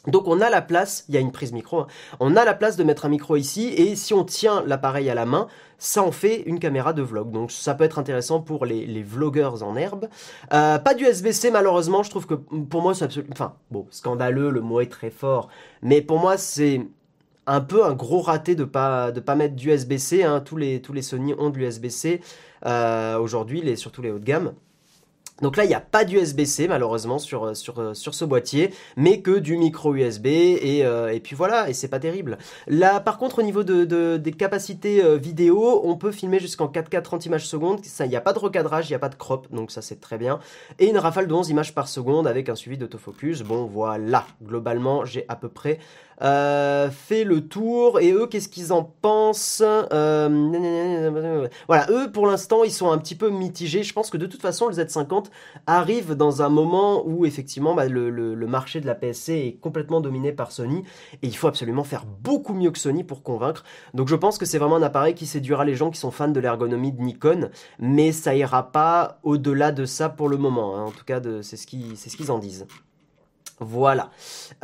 Donc 0.07 0.27
on 0.27 0.41
a 0.41 0.49
la 0.49 0.61
place, 0.61 1.05
il 1.09 1.15
y 1.15 1.17
a 1.17 1.21
une 1.21 1.31
prise 1.31 1.51
micro, 1.51 1.79
hein. 1.79 1.87
on 2.19 2.35
a 2.35 2.45
la 2.45 2.53
place 2.53 2.77
de 2.77 2.83
mettre 2.83 3.05
un 3.05 3.09
micro 3.09 3.35
ici 3.35 3.67
et 3.69 3.95
si 3.95 4.13
on 4.13 4.23
tient 4.23 4.63
l'appareil 4.65 5.09
à 5.09 5.15
la 5.15 5.25
main, 5.25 5.47
ça 5.77 6.03
en 6.03 6.11
fait 6.11 6.43
une 6.45 6.59
caméra 6.59 6.93
de 6.93 7.01
vlog. 7.01 7.31
Donc 7.31 7.51
ça 7.51 7.73
peut 7.75 7.83
être 7.83 7.99
intéressant 7.99 8.39
pour 8.39 8.65
les, 8.65 9.03
vlogueurs 9.03 9.63
en 9.63 9.75
herbe. 9.75 10.07
Euh, 10.53 10.77
pas 10.79 10.93
d'USB-C 10.93 11.51
malheureusement, 11.51 12.03
je 12.03 12.09
trouve 12.09 12.27
que 12.27 12.35
pour 12.35 12.81
moi 12.81 12.93
c'est 12.93 13.05
absolument... 13.05 13.33
Enfin 13.33 13.53
bon, 13.71 13.87
scandaleux, 13.89 14.49
le 14.49 14.61
mot 14.61 14.81
est 14.81 14.91
très 14.91 15.09
fort, 15.09 15.49
mais 15.81 16.01
pour 16.01 16.19
moi 16.19 16.37
c'est 16.37 16.81
un 17.47 17.61
peu 17.61 17.85
un 17.85 17.93
gros 17.93 18.21
raté 18.21 18.55
de 18.55 18.63
pas 18.63 19.11
de 19.11 19.19
pas 19.19 19.35
mettre 19.35 19.55
d'USB-C. 19.55 20.23
Hein. 20.23 20.41
Tous 20.41 20.57
les 20.57 20.81
tous 20.81 20.99
Sony 21.01 21.33
ont 21.37 21.49
de 21.49 21.57
l'USB-C 21.57 22.21
euh, 22.65 23.19
aujourd'hui, 23.19 23.77
surtout 23.77 24.01
les 24.01 24.11
hauts 24.11 24.19
de 24.19 24.25
gamme. 24.25 24.53
Donc 25.41 25.57
là, 25.57 25.65
il 25.65 25.67
n'y 25.67 25.73
a 25.73 25.81
pas 25.81 26.05
d'USB-C 26.05 26.69
malheureusement 26.69 27.19
sur, 27.19 27.43
euh, 27.43 27.53
sur, 27.53 27.79
euh, 27.79 27.93
sur 27.93 28.13
ce 28.13 28.23
boîtier, 28.23 28.73
mais 28.95 29.19
que 29.19 29.37
du 29.37 29.57
micro 29.57 29.93
USB 29.93 30.27
et, 30.27 30.85
euh, 30.85 31.13
et 31.13 31.19
puis 31.19 31.35
voilà, 31.35 31.69
et 31.69 31.73
c'est 31.73 31.89
pas 31.89 31.99
terrible. 31.99 32.37
Là, 32.67 33.01
par 33.01 33.17
contre, 33.17 33.39
au 33.39 33.41
niveau 33.41 33.63
de, 33.63 34.15
des 34.15 34.31
capacités 34.31 35.03
vidéo, 35.17 35.81
on 35.83 35.97
peut 35.97 36.11
filmer 36.11 36.39
jusqu'en 36.39 36.67
4K 36.67 37.01
30 37.01 37.25
images 37.25 37.47
secondes. 37.47 37.81
Il 37.99 38.07
n'y 38.07 38.15
a 38.15 38.21
pas 38.21 38.31
de 38.31 38.39
recadrage, 38.39 38.89
il 38.89 38.93
n'y 38.93 38.95
a 38.95 38.99
pas 38.99 39.09
de 39.09 39.15
crop, 39.15 39.47
donc 39.51 39.71
ça 39.71 39.81
c'est 39.81 39.99
très 39.99 40.17
bien. 40.17 40.39
Et 40.79 40.87
une 40.87 40.97
rafale 40.97 41.27
de 41.27 41.33
11 41.33 41.49
images 41.49 41.75
par 41.75 41.89
seconde 41.89 42.27
avec 42.27 42.47
un 42.47 42.55
suivi 42.55 42.77
d'autofocus. 42.77 43.41
Bon, 43.41 43.65
voilà, 43.65 44.25
globalement, 44.41 45.03
j'ai 45.03 45.25
à 45.27 45.35
peu 45.35 45.49
près 45.49 45.79
euh, 46.21 46.89
fait 46.89 47.23
le 47.23 47.47
tour. 47.47 47.99
Et 47.99 48.11
eux, 48.11 48.27
qu'est-ce 48.27 48.49
qu'ils 48.49 48.71
en 48.73 48.83
pensent 48.83 49.63
euh, 49.65 51.47
Voilà, 51.67 51.87
eux, 51.91 52.11
pour 52.11 52.27
l'instant, 52.27 52.63
ils 52.63 52.71
sont 52.71 52.91
un 52.91 52.97
petit 52.97 53.15
peu 53.15 53.29
mitigés. 53.29 53.83
Je 53.83 53.93
pense 53.93 54.09
que 54.09 54.17
de 54.17 54.25
toute 54.25 54.41
façon, 54.41 54.67
le 54.67 54.73
Z50 54.73 55.25
arrive 55.67 56.13
dans 56.13 56.41
un 56.41 56.49
moment 56.49 57.05
où, 57.05 57.25
effectivement, 57.25 57.75
bah, 57.75 57.87
le, 57.87 58.09
le, 58.09 58.47
marché 58.47 58.79
de 58.79 58.85
la 58.85 58.95
PSC 58.95 59.29
est 59.29 59.59
complètement 59.59 60.01
dominé 60.01 60.31
par 60.31 60.51
Sony. 60.51 60.83
Et 61.21 61.27
il 61.27 61.35
faut 61.35 61.47
absolument 61.47 61.83
faire 61.83 62.05
beaucoup 62.05 62.53
mieux 62.53 62.71
que 62.71 62.79
Sony 62.79 63.03
pour 63.03 63.23
convaincre. 63.23 63.63
Donc 63.93 64.07
je 64.07 64.15
pense 64.15 64.37
que 64.37 64.45
c'est 64.45 64.59
vraiment 64.59 64.75
un 64.75 64.83
appareil 64.83 65.15
qui 65.15 65.25
séduira 65.25 65.65
les 65.65 65.75
gens 65.75 65.89
qui 65.89 65.99
sont 65.99 66.11
fans 66.11 66.27
de 66.27 66.39
l'ergonomie 66.39 66.91
de 66.91 67.01
Nikon. 67.01 67.49
Mais 67.79 68.11
ça 68.11 68.35
ira 68.35 68.71
pas 68.71 69.19
au-delà 69.23 69.71
de 69.71 69.85
ça 69.85 70.09
pour 70.09 70.29
le 70.29 70.37
moment. 70.37 70.77
Hein. 70.77 70.83
En 70.85 70.91
tout 70.91 71.05
cas, 71.05 71.19
c'est 71.41 71.57
ce 71.57 71.65
qu'ils 71.67 71.97
ce 71.97 72.15
qu'ils 72.15 72.31
en 72.31 72.39
disent. 72.39 72.67
Voilà. 73.59 74.09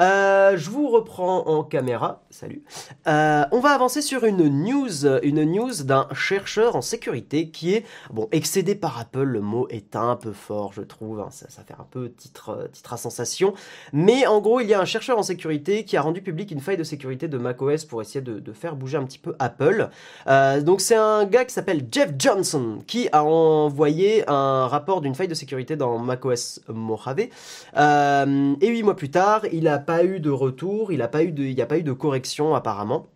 Euh, 0.01 0.57
je 0.57 0.69
vous 0.69 0.89
reprends 0.89 1.47
en 1.47 1.63
caméra. 1.63 2.23
Salut. 2.29 2.61
Euh, 3.07 3.45
on 3.51 3.61
va 3.61 3.69
avancer 3.69 4.01
sur 4.01 4.25
une 4.25 4.49
news, 4.49 5.05
une 5.23 5.45
news 5.45 5.83
d'un 5.83 6.09
chercheur 6.13 6.75
en 6.75 6.81
sécurité 6.81 7.49
qui 7.51 7.73
est 7.73 7.85
bon 8.11 8.27
excédé 8.33 8.75
par 8.75 8.99
Apple. 8.99 9.23
Le 9.23 9.39
mot 9.39 9.65
est 9.69 9.95
un 9.95 10.17
peu 10.17 10.33
fort, 10.33 10.73
je 10.73 10.81
trouve. 10.81 11.21
Hein. 11.21 11.29
ça, 11.31 11.47
fait 11.65 11.73
un 11.79 11.87
peu 11.89 12.11
titre, 12.11 12.69
titre 12.73 12.91
à 12.91 12.97
sensation. 12.97 13.53
Mais 13.93 14.27
en 14.27 14.41
gros, 14.41 14.59
il 14.59 14.67
y 14.67 14.73
a 14.73 14.81
un 14.81 14.85
chercheur 14.85 15.17
en 15.17 15.23
sécurité 15.23 15.85
qui 15.85 15.95
a 15.95 16.01
rendu 16.01 16.21
public 16.21 16.51
une 16.51 16.59
faille 16.59 16.77
de 16.77 16.83
sécurité 16.83 17.29
de 17.29 17.37
macOS 17.37 17.85
pour 17.85 18.01
essayer 18.01 18.21
de, 18.21 18.51
faire 18.51 18.75
bouger 18.75 18.97
un 18.97 19.05
petit 19.05 19.19
peu 19.19 19.35
Apple. 19.39 19.89
Euh, 20.27 20.61
donc 20.61 20.81
c'est 20.81 20.97
un 20.97 21.23
gars 21.23 21.45
qui 21.45 21.53
s'appelle 21.53 21.87
Jeff 21.89 22.11
Johnson 22.17 22.79
qui 22.85 23.07
a 23.13 23.23
envoyé 23.23 24.29
un 24.29 24.67
rapport 24.67 24.99
d'une 24.99 25.15
faille 25.15 25.29
de 25.29 25.33
sécurité 25.33 25.77
dans 25.77 25.97
macOS 25.97 26.59
Mojave. 26.67 27.19
et 27.19 28.80
oui 28.81 28.85
mois 28.85 28.95
plus 28.95 29.11
tard, 29.11 29.45
il 29.51 29.65
n'a 29.65 29.77
pas 29.77 30.03
eu 30.03 30.19
de 30.19 30.31
retour, 30.31 30.91
il 30.91 30.97
n'y 30.97 31.03
a, 31.03 31.07
pas 31.07 31.23
eu 31.23 31.31
de, 31.31 31.61
a 31.61 31.65
pas 31.65 31.77
eu 31.77 31.83
de 31.83 31.93
correction 31.93 32.55
apparemment. 32.55 33.07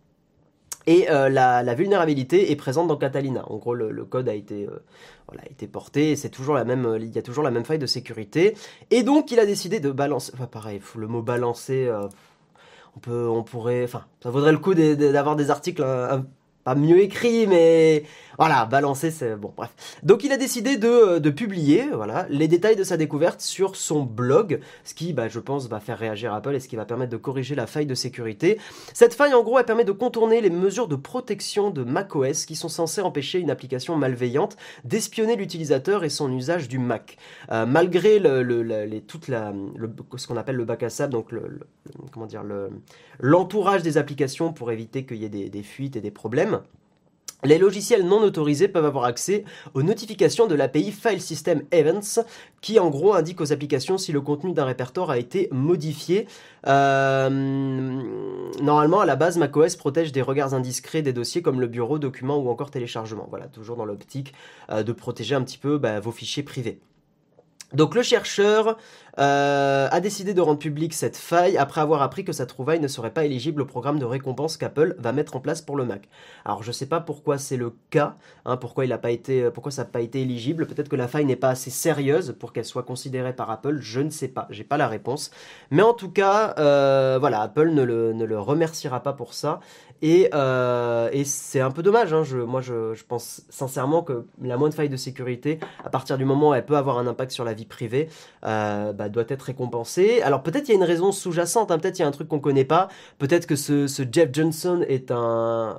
Et 0.86 1.10
euh, 1.10 1.28
la, 1.28 1.74
vulnérabilité 1.74 2.52
est 2.52 2.56
présente 2.56 2.86
dans 2.86 2.96
Catalina. 2.96 3.44
En 3.50 3.56
gros, 3.56 3.74
le, 3.74 4.04
code 4.04 4.28
a 4.28 4.34
été, 4.34 4.66
euh, 4.66 4.84
voilà, 5.26 5.42
été 5.50 5.66
porté. 5.66 6.14
C'est 6.14 6.28
toujours 6.28 6.54
la 6.54 6.64
même, 6.64 6.96
il 7.00 7.10
y 7.10 7.18
a 7.18 7.22
toujours 7.22 7.42
la 7.42 7.50
même 7.50 7.64
faille 7.64 7.80
de 7.80 7.86
sécurité. 7.86 8.54
Et 8.92 9.02
donc, 9.02 9.32
il 9.32 9.40
a 9.40 9.46
décidé 9.46 9.80
de 9.80 9.90
balancer. 9.90 10.30
Enfin, 10.34 10.46
pareil, 10.46 10.80
le 10.96 11.08
mot 11.08 11.22
balancer. 11.22 11.86
Euh, 11.86 12.06
on 12.94 13.00
peut, 13.00 13.28
on 13.28 13.42
pourrait, 13.42 13.82
enfin, 13.82 14.04
ça 14.22 14.30
vaudrait 14.30 14.52
le 14.52 14.58
coup 14.58 14.74
d'avoir 14.74 15.34
des 15.34 15.50
articles 15.50 15.82
pas 16.66 16.74
mieux 16.74 16.98
écrits, 17.00 17.46
mais 17.46 18.02
voilà, 18.38 18.66
balancer, 18.66 19.10
c'est 19.10 19.36
bon, 19.36 19.52
bref. 19.56 19.70
Donc 20.02 20.24
il 20.24 20.32
a 20.32 20.36
décidé 20.36 20.76
de, 20.76 20.88
euh, 20.88 21.20
de, 21.20 21.30
publier, 21.30 21.88
voilà, 21.92 22.26
les 22.28 22.48
détails 22.48 22.76
de 22.76 22.84
sa 22.84 22.96
découverte 22.96 23.40
sur 23.40 23.76
son 23.76 24.02
blog, 24.02 24.60
ce 24.84 24.94
qui, 24.94 25.12
bah, 25.12 25.28
je 25.28 25.40
pense, 25.40 25.68
va 25.68 25.80
faire 25.80 25.98
réagir 25.98 26.34
Apple 26.34 26.54
et 26.54 26.60
ce 26.60 26.68
qui 26.68 26.76
va 26.76 26.84
permettre 26.84 27.12
de 27.12 27.16
corriger 27.16 27.54
la 27.54 27.66
faille 27.66 27.86
de 27.86 27.94
sécurité. 27.94 28.58
Cette 28.92 29.14
faille, 29.14 29.34
en 29.34 29.42
gros, 29.42 29.58
elle 29.58 29.64
permet 29.64 29.84
de 29.84 29.92
contourner 29.92 30.40
les 30.40 30.50
mesures 30.50 30.88
de 30.88 30.96
protection 30.96 31.70
de 31.70 31.82
macOS 31.82 32.44
qui 32.44 32.56
sont 32.56 32.68
censées 32.68 33.00
empêcher 33.00 33.38
une 33.38 33.50
application 33.50 33.96
malveillante 33.96 34.56
d'espionner 34.84 35.36
l'utilisateur 35.36 36.04
et 36.04 36.10
son 36.10 36.30
usage 36.32 36.68
du 36.68 36.78
Mac. 36.78 37.16
Euh, 37.52 37.64
malgré 37.64 38.18
le, 38.18 38.42
la, 38.62 38.86
ce 40.16 40.26
qu'on 40.26 40.36
appelle 40.36 40.56
le 40.56 40.64
bac 40.64 40.82
à 40.82 40.90
sable, 40.90 41.12
donc 41.12 41.30
comment 42.12 42.26
dire, 42.26 42.42
l'entourage 43.18 43.82
des 43.82 43.98
applications 43.98 44.52
pour 44.52 44.70
éviter 44.70 45.06
qu'il 45.06 45.18
y 45.18 45.24
ait 45.24 45.28
des 45.28 45.62
fuites 45.62 45.96
et 45.96 46.00
des 46.00 46.10
problèmes. 46.10 46.60
Les 47.46 47.58
logiciels 47.58 48.04
non 48.04 48.22
autorisés 48.22 48.66
peuvent 48.66 48.84
avoir 48.84 49.04
accès 49.04 49.44
aux 49.74 49.84
notifications 49.84 50.48
de 50.48 50.56
l'API 50.56 50.90
File 50.90 51.20
System 51.20 51.62
Events, 51.70 52.24
qui 52.60 52.80
en 52.80 52.90
gros 52.90 53.14
indique 53.14 53.40
aux 53.40 53.52
applications 53.52 53.98
si 53.98 54.10
le 54.10 54.20
contenu 54.20 54.52
d'un 54.52 54.64
répertoire 54.64 55.10
a 55.10 55.18
été 55.18 55.48
modifié. 55.52 56.26
Euh, 56.66 57.30
normalement, 58.60 59.00
à 59.00 59.06
la 59.06 59.14
base, 59.14 59.38
macOS 59.38 59.76
protège 59.76 60.10
des 60.10 60.22
regards 60.22 60.54
indiscrets 60.54 61.02
des 61.02 61.12
dossiers 61.12 61.40
comme 61.40 61.60
le 61.60 61.68
bureau, 61.68 62.00
documents 62.00 62.38
ou 62.38 62.48
encore 62.48 62.72
téléchargement. 62.72 63.28
Voilà, 63.30 63.46
toujours 63.46 63.76
dans 63.76 63.84
l'optique 63.84 64.34
euh, 64.70 64.82
de 64.82 64.92
protéger 64.92 65.36
un 65.36 65.42
petit 65.42 65.58
peu 65.58 65.78
bah, 65.78 66.00
vos 66.00 66.12
fichiers 66.12 66.42
privés. 66.42 66.80
Donc 67.72 67.96
le 67.96 68.02
chercheur 68.02 68.78
euh, 69.18 69.88
a 69.90 70.00
décidé 70.00 70.34
de 70.34 70.40
rendre 70.40 70.58
public 70.58 70.94
cette 70.94 71.16
faille 71.16 71.56
après 71.56 71.80
avoir 71.80 72.00
appris 72.02 72.24
que 72.24 72.32
sa 72.32 72.46
trouvaille 72.46 72.78
ne 72.78 72.86
serait 72.86 73.10
pas 73.10 73.24
éligible 73.24 73.62
au 73.62 73.64
programme 73.64 73.98
de 73.98 74.04
récompense 74.04 74.56
qu'Apple 74.56 74.94
va 74.98 75.12
mettre 75.12 75.34
en 75.36 75.40
place 75.40 75.62
pour 75.62 75.76
le 75.76 75.84
Mac. 75.84 76.08
Alors 76.44 76.62
je 76.62 76.68
ne 76.68 76.72
sais 76.72 76.86
pas 76.86 77.00
pourquoi 77.00 77.38
c'est 77.38 77.56
le 77.56 77.72
cas, 77.90 78.14
hein, 78.44 78.56
pourquoi 78.56 78.84
il 78.84 78.96
pas 78.98 79.10
été, 79.10 79.50
pourquoi 79.50 79.72
ça 79.72 79.82
n'a 79.82 79.88
pas 79.88 80.00
été 80.00 80.20
éligible. 80.20 80.66
Peut-être 80.66 80.88
que 80.88 80.96
la 80.96 81.08
faille 81.08 81.24
n'est 81.24 81.34
pas 81.34 81.48
assez 81.48 81.70
sérieuse 81.70 82.36
pour 82.38 82.52
qu'elle 82.52 82.64
soit 82.64 82.84
considérée 82.84 83.34
par 83.34 83.50
Apple. 83.50 83.78
Je 83.80 84.00
ne 84.00 84.10
sais 84.10 84.28
pas, 84.28 84.46
j'ai 84.50 84.64
pas 84.64 84.76
la 84.76 84.86
réponse. 84.86 85.30
Mais 85.70 85.82
en 85.82 85.92
tout 85.92 86.10
cas, 86.10 86.54
euh, 86.58 87.16
voilà, 87.18 87.40
Apple 87.40 87.70
ne 87.70 87.82
le, 87.82 88.12
ne 88.12 88.24
le 88.24 88.38
remerciera 88.38 89.02
pas 89.02 89.12
pour 89.12 89.34
ça. 89.34 89.60
Et, 90.02 90.28
euh, 90.34 91.08
et 91.12 91.24
c'est 91.24 91.60
un 91.60 91.70
peu 91.70 91.82
dommage. 91.82 92.12
Hein. 92.12 92.22
Je, 92.22 92.38
moi, 92.38 92.60
je, 92.60 93.02
pense 93.04 93.42
sincèrement 93.48 94.02
que 94.02 94.26
la 94.42 94.56
moindre 94.56 94.74
faille 94.74 94.88
de 94.88 94.96
sécurité, 94.96 95.58
à 95.84 95.90
partir 95.90 96.18
du 96.18 96.24
moment 96.24 96.50
où 96.50 96.54
elle 96.54 96.66
peut 96.66 96.76
avoir 96.76 96.98
un 96.98 97.06
impact 97.06 97.32
sur 97.32 97.44
la 97.44 97.54
vie 97.54 97.66
privée, 97.66 98.08
euh, 98.44 98.92
bah, 98.92 99.08
doit 99.08 99.24
être 99.28 99.42
récompensé. 99.42 100.22
Alors 100.22 100.42
peut-être 100.42 100.68
il 100.68 100.72
y 100.72 100.74
a 100.74 100.76
une 100.76 100.84
raison 100.84 101.12
sous-jacente, 101.12 101.70
hein. 101.70 101.78
peut-être 101.78 101.98
il 101.98 102.02
y 102.02 102.04
a 102.04 102.08
un 102.08 102.12
truc 102.12 102.28
qu'on 102.28 102.40
connaît 102.40 102.64
pas, 102.64 102.88
peut-être 103.18 103.46
que 103.46 103.56
ce, 103.56 103.86
Jeff 104.10 104.30
Johnson 104.32 104.84
est 104.86 105.10
un 105.10 105.78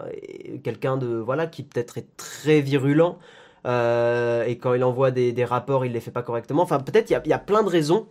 quelqu'un 0.63 0.97
de 0.97 1.07
voilà 1.17 1.47
qui 1.47 1.63
peut-être 1.63 1.97
est 1.97 2.07
très 2.17 2.61
virulent 2.61 3.17
euh, 3.65 4.45
et 4.45 4.57
quand 4.57 4.73
il 4.73 4.83
envoie 4.83 5.11
des, 5.11 5.45
rapports 5.45 5.85
il 5.85 5.91
les 5.93 5.99
fait 5.99 6.11
pas 6.11 6.23
correctement. 6.23 6.63
Enfin 6.63 6.79
peut-être 6.79 7.09
il 7.09 7.21
y 7.25 7.33
a, 7.33 7.39
plein 7.39 7.63
de 7.63 7.69
raisons. 7.69 8.07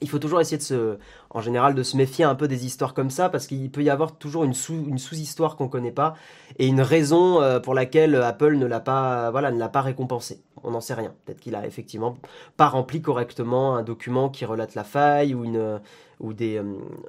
il 0.00 0.08
faut 0.08 0.18
toujours 0.18 0.40
essayer 0.40 0.58
de 0.58 0.62
se, 0.62 0.98
en 1.34 1.40
général, 1.40 1.74
de 1.74 1.82
se 1.82 1.96
méfier 1.96 2.24
un 2.24 2.36
peu 2.36 2.46
des 2.46 2.64
histoires 2.64 2.94
comme 2.94 3.10
ça, 3.10 3.28
parce 3.28 3.48
qu'il 3.48 3.70
peut 3.70 3.82
y 3.82 3.90
avoir 3.90 4.16
toujours 4.16 4.44
une 4.44 4.54
sous, 4.54 4.86
une 4.86 4.98
sous-histoire 4.98 5.56
qu'on 5.56 5.68
connaît 5.68 5.90
pas, 5.90 6.14
et 6.58 6.66
une 6.68 6.80
raison 6.80 7.42
euh, 7.42 7.58
pour 7.58 7.74
laquelle 7.74 8.14
Apple 8.14 8.54
ne 8.56 8.66
l'a 8.66 8.80
pas, 8.80 9.32
voilà, 9.32 9.50
ne 9.50 9.58
l'a 9.58 9.68
pas 9.68 9.82
récompensé. 9.82 10.42
On 10.62 10.70
n'en 10.70 10.80
sait 10.80 10.94
rien. 10.94 11.12
Peut-être 11.24 11.40
qu'il 11.40 11.56
a 11.56 11.66
effectivement 11.66 12.16
pas 12.56 12.68
rempli 12.68 13.02
correctement 13.02 13.76
un 13.76 13.82
document 13.82 14.30
qui 14.30 14.44
relate 14.44 14.76
la 14.76 14.84
faille 14.84 15.34
ou 15.34 15.44
une, 15.44 15.80
ou 16.20 16.32
des. 16.32 16.58
Euh, 16.58 16.62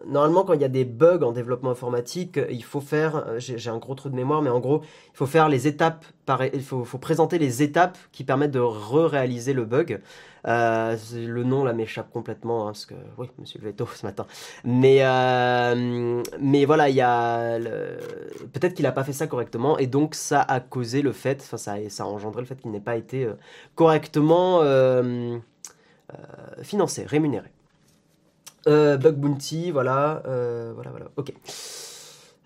normalement, 0.08 0.44
quand 0.44 0.54
il 0.54 0.62
y 0.62 0.66
a 0.66 0.70
des 0.70 0.86
bugs 0.86 1.22
en 1.22 1.32
développement 1.32 1.70
informatique, 1.70 2.40
il 2.50 2.64
faut 2.64 2.82
faire. 2.82 3.16
Euh, 3.28 3.40
j'ai 3.40 3.70
un 3.70 3.78
gros 3.78 3.96
trou 3.96 4.10
de 4.10 4.16
mémoire, 4.16 4.42
mais 4.42 4.50
en 4.50 4.60
gros, 4.60 4.82
il 5.14 5.18
faut 5.18 5.28
faire 5.28 5.50
les 5.50 5.68
étapes. 5.68 6.06
il 6.54 6.64
faut, 6.64 6.84
faut, 6.84 6.98
présenter 6.98 7.38
les 7.38 7.62
étapes 7.62 7.98
qui 8.12 8.24
permettent 8.24 8.52
de 8.52 8.60
re-réaliser 8.60 9.54
le 9.54 9.66
bug. 9.66 10.02
Le 10.46 11.44
nom 11.44 11.64
là 11.64 11.74
m'échappe 11.74 12.12
complètement 12.12 12.64
hein, 12.64 12.72
parce 12.72 12.86
que 12.86 12.96
oui, 13.18 13.28
Monsieur 13.40 13.60
veto 13.62 13.88
ce 13.94 14.06
matin. 14.06 14.15
Mais 14.64 15.04
mais 16.40 16.66
voilà, 16.66 16.90
il 16.90 16.96
y 16.96 17.02
a 17.02 17.60
peut-être 18.54 18.74
qu'il 18.74 18.86
a 18.86 18.92
pas 18.92 19.04
fait 19.04 19.14
ça 19.14 19.28
correctement 19.28 19.78
et 19.78 19.88
donc 19.88 20.16
ça 20.16 20.42
a 20.42 20.60
causé 20.60 21.02
le 21.02 21.12
fait, 21.12 21.42
enfin 21.42 21.58
ça 21.58 21.76
ça 21.90 22.04
a 22.04 22.08
engendré 22.08 22.42
le 22.42 22.48
fait 22.48 22.56
qu'il 22.56 22.72
n'ait 22.72 22.80
pas 22.80 22.98
été 22.98 23.28
correctement 23.76 24.62
financé, 26.64 27.06
rémunéré. 27.06 27.52
Euh, 28.68 28.98
Bug 28.98 29.16
Bounty, 29.16 29.72
voilà, 29.72 30.24
euh, 30.26 30.72
voilà, 30.74 30.90
voilà, 30.90 31.08
ok. 31.18 31.34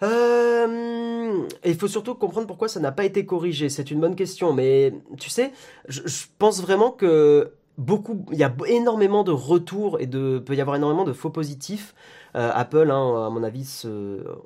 Euh, 0.03 1.47
il 1.63 1.75
faut 1.75 1.87
surtout 1.87 2.15
comprendre 2.15 2.47
pourquoi 2.47 2.67
ça 2.67 2.79
n'a 2.79 2.91
pas 2.91 3.05
été 3.05 3.25
corrigé. 3.25 3.69
C'est 3.69 3.91
une 3.91 3.99
bonne 3.99 4.15
question, 4.15 4.53
mais 4.53 4.93
tu 5.17 5.29
sais, 5.29 5.51
je, 5.87 6.01
pense 6.37 6.61
vraiment 6.61 6.91
que 6.91 7.53
beaucoup, 7.79 8.25
il 8.31 8.37
y 8.37 8.43
a 8.43 8.53
énormément 8.67 9.23
de 9.23 9.31
retours 9.31 9.99
et 9.99 10.07
peut 10.07 10.55
y 10.55 10.61
avoir 10.61 10.75
énormément 10.75 11.05
de 11.05 11.13
faux 11.13 11.29
positifs 11.29 11.95
euh, 12.35 12.51
Apple, 12.53 12.91
hein, 12.91 13.25
à 13.25 13.29
mon 13.29 13.43
avis, 13.43 13.83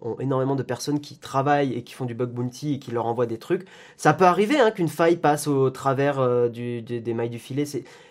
ont 0.02 0.16
énormément 0.20 0.56
de 0.56 0.63
personnes 0.63 1.00
qui 1.00 1.18
travaillent 1.18 1.74
et 1.74 1.84
qui 1.84 1.94
font 1.94 2.06
du 2.06 2.13
bug 2.13 2.30
bounty 2.30 2.75
et 2.75 2.80
qui 2.80 2.92
leur 2.92 3.06
envoient 3.06 3.25
des 3.25 3.38
trucs. 3.38 3.66
Ça 3.98 4.13
peut 4.13 4.25
arriver 4.25 4.60
hein, 4.60 4.72
qu'une 4.72 4.88
faille 4.88 5.18
passe 5.18 5.48
au 5.48 5.70
travers 5.70 6.20
euh, 6.20 6.48
des, 6.50 7.13
mailles 7.13 7.30
du 7.30 7.40
filet. 7.40 7.66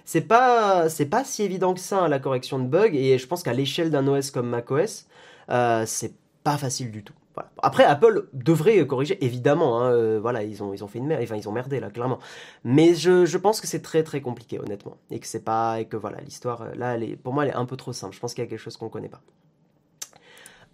C'est 0.04 0.20
pas 0.22 0.88
c'est 0.88 1.06
pas 1.06 1.24
si 1.24 1.42
évident 1.42 1.74
que 1.74 1.80
ça 1.80 2.02
hein, 2.02 2.08
la 2.08 2.18
correction 2.18 2.58
de 2.58 2.66
bugs 2.66 2.92
et 2.92 3.16
je 3.18 3.26
pense 3.26 3.42
qu'à 3.42 3.52
l'échelle 3.52 3.90
d'un 3.90 4.06
OS 4.08 4.30
comme 4.30 4.48
macOS, 4.48 5.06
euh, 5.50 5.84
c'est 5.86 6.14
pas 6.44 6.58
facile 6.58 6.90
du 6.90 7.02
tout. 7.02 7.14
Après, 7.62 7.84
Apple 7.84 8.28
devrait 8.32 8.86
corriger, 8.86 9.22
évidemment. 9.24 9.90
voilà, 10.20 10.42
ils 10.42 10.62
ont, 10.62 10.72
ils 10.74 10.84
ont 10.84 10.88
fait 10.88 10.98
une 10.98 11.06
merde, 11.06 11.22
enfin, 11.22 11.36
ils 11.36 11.48
ont 11.48 11.52
merdé 11.52 11.80
là, 11.80 11.90
clairement. 11.90 12.18
Mais 12.64 12.94
je, 12.94 13.24
je 13.26 13.38
pense 13.38 13.60
que 13.60 13.66
c'est 13.66 13.82
très 13.82 14.02
très 14.02 14.20
compliqué, 14.20 14.58
honnêtement, 14.58 14.96
et 15.10 15.18
que 15.20 15.26
c'est 15.26 15.44
pas, 15.44 15.80
et 15.80 15.86
que 15.86 15.96
voilà, 15.96 16.20
l'histoire 16.20 16.74
là, 16.76 16.94
elle 16.94 17.02
est, 17.04 17.16
pour 17.16 17.32
moi, 17.34 17.44
elle 17.44 17.50
est 17.52 17.54
un 17.54 17.66
peu 17.66 17.76
trop 17.76 17.92
simple. 17.92 18.14
Je 18.14 18.20
pense 18.20 18.34
qu'il 18.34 18.44
y 18.44 18.46
a 18.46 18.50
quelque 18.50 18.58
chose 18.58 18.76
qu'on 18.76 18.88
connaît 18.88 19.08
pas. 19.08 19.22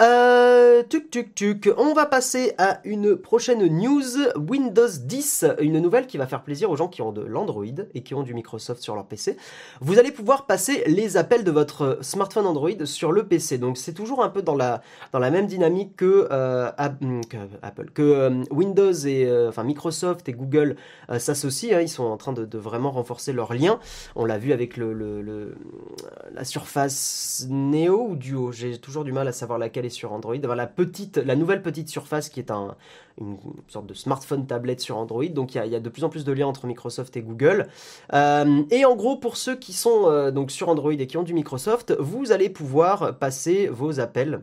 Euh, 0.00 0.84
tuc 0.84 1.10
tuc 1.10 1.34
tuc. 1.34 1.70
On 1.76 1.92
va 1.92 2.06
passer 2.06 2.54
à 2.56 2.80
une 2.84 3.16
prochaine 3.16 3.66
news. 3.66 4.04
Windows 4.36 4.86
10, 4.86 5.46
une 5.60 5.80
nouvelle 5.80 6.06
qui 6.06 6.18
va 6.18 6.28
faire 6.28 6.42
plaisir 6.44 6.70
aux 6.70 6.76
gens 6.76 6.86
qui 6.86 7.02
ont 7.02 7.10
de 7.10 7.22
l'Android 7.22 7.64
et 7.94 8.02
qui 8.02 8.14
ont 8.14 8.22
du 8.22 8.32
Microsoft 8.32 8.80
sur 8.80 8.94
leur 8.94 9.06
PC. 9.06 9.36
Vous 9.80 9.98
allez 9.98 10.12
pouvoir 10.12 10.46
passer 10.46 10.84
les 10.86 11.16
appels 11.16 11.42
de 11.42 11.50
votre 11.50 11.98
smartphone 12.02 12.46
Android 12.46 12.84
sur 12.84 13.10
le 13.10 13.26
PC. 13.26 13.58
Donc 13.58 13.76
c'est 13.76 13.92
toujours 13.92 14.22
un 14.22 14.28
peu 14.28 14.40
dans 14.42 14.54
la, 14.54 14.82
même 15.12 15.46
dynamique 15.46 15.96
que, 15.96 16.28
euh, 16.30 16.70
Apple, 16.78 17.90
que 17.92 18.02
euh, 18.02 18.44
Windows 18.50 18.92
et 18.92 19.26
euh, 19.26 19.50
Microsoft 19.64 20.28
et 20.28 20.32
Google 20.32 20.76
s'associent. 21.18 21.76
Hein. 21.76 21.80
ils 21.80 21.88
sont 21.88 22.04
en 22.04 22.16
train 22.16 22.32
de, 22.32 22.58
vraiment 22.58 22.92
renforcer 22.92 23.32
leurs 23.32 23.52
liens. 23.52 23.80
On 24.14 24.24
l'a 24.24 24.38
vu 24.38 24.52
avec 24.52 24.76
la 24.76 26.44
Surface 26.44 27.46
Neo 27.50 28.10
ou 28.10 28.16
Duo. 28.16 28.52
J'ai 28.52 28.78
toujours 28.78 29.02
du 29.02 29.12
mal 29.12 29.26
à 29.26 29.32
savoir 29.32 29.58
laquelle 29.58 29.87
sur 29.90 30.12
Android, 30.12 30.36
la, 30.36 31.36
nouvelle 31.36 31.62
petite 31.62 31.88
surface 31.88 32.28
qui 32.28 32.40
est 32.40 32.50
un, 32.50 32.76
une 33.20 33.36
sorte 33.68 33.86
de 33.86 33.94
smartphone 33.94 34.46
tablette 34.46 34.80
sur 34.80 34.96
Android. 34.96 35.26
Donc 35.26 35.54
il 35.54 35.64
y, 35.66 35.74
a, 35.74 35.80
de 35.80 35.88
plus 35.88 36.04
en 36.04 36.08
plus 36.08 36.24
de 36.24 36.32
liens 36.32 36.46
entre 36.46 36.66
Microsoft 36.66 37.16
et 37.16 37.22
Google. 37.22 37.68
Euh, 38.12 38.62
et 38.70 38.84
en 38.84 38.96
gros, 38.96 39.16
pour 39.16 39.36
ceux 39.36 39.56
qui 39.56 39.72
sont 39.72 40.06
euh, 40.06 40.30
donc 40.30 40.50
sur 40.50 40.68
Android 40.68 40.92
et 40.92 41.06
qui 41.06 41.16
ont 41.16 41.22
du 41.22 41.34
Microsoft, 41.34 41.94
vous 41.98 42.32
allez 42.32 42.48
pouvoir 42.48 43.18
passer 43.18 43.68
vos 43.68 44.00
appels 44.00 44.40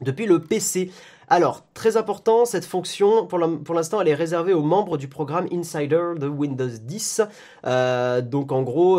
depuis 0.00 0.26
le 0.26 0.40
PC. 0.40 0.90
Alors, 1.32 1.64
très 1.74 1.96
important, 1.96 2.44
cette 2.44 2.64
fonction, 2.64 3.24
pour 3.28 3.38
l'instant, 3.38 4.00
elle 4.00 4.08
est 4.08 4.14
réservée 4.14 4.52
aux 4.52 4.64
membres 4.64 4.98
du 4.98 5.06
programme 5.06 5.46
Insider 5.52 6.14
de 6.18 6.26
Windows 6.26 6.66
10. 6.66 7.22
Euh, 7.66 8.20
donc, 8.20 8.50
en 8.50 8.62
gros, 8.62 8.98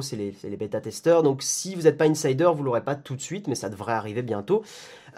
c'est 0.00 0.14
les, 0.14 0.56
bêta-testeurs. 0.56 1.24
Donc, 1.24 1.42
si 1.42 1.74
vous 1.74 1.82
n'êtes 1.82 1.98
pas 1.98 2.04
Insider, 2.04 2.48
vous 2.54 2.62
l'aurez 2.62 2.84
pas 2.84 2.94
tout 2.94 3.16
de 3.16 3.20
suite, 3.20 3.48
mais 3.48 3.56
ça 3.56 3.70
devrait 3.70 3.94
arriver 3.94 4.22
bientôt. 4.22 4.62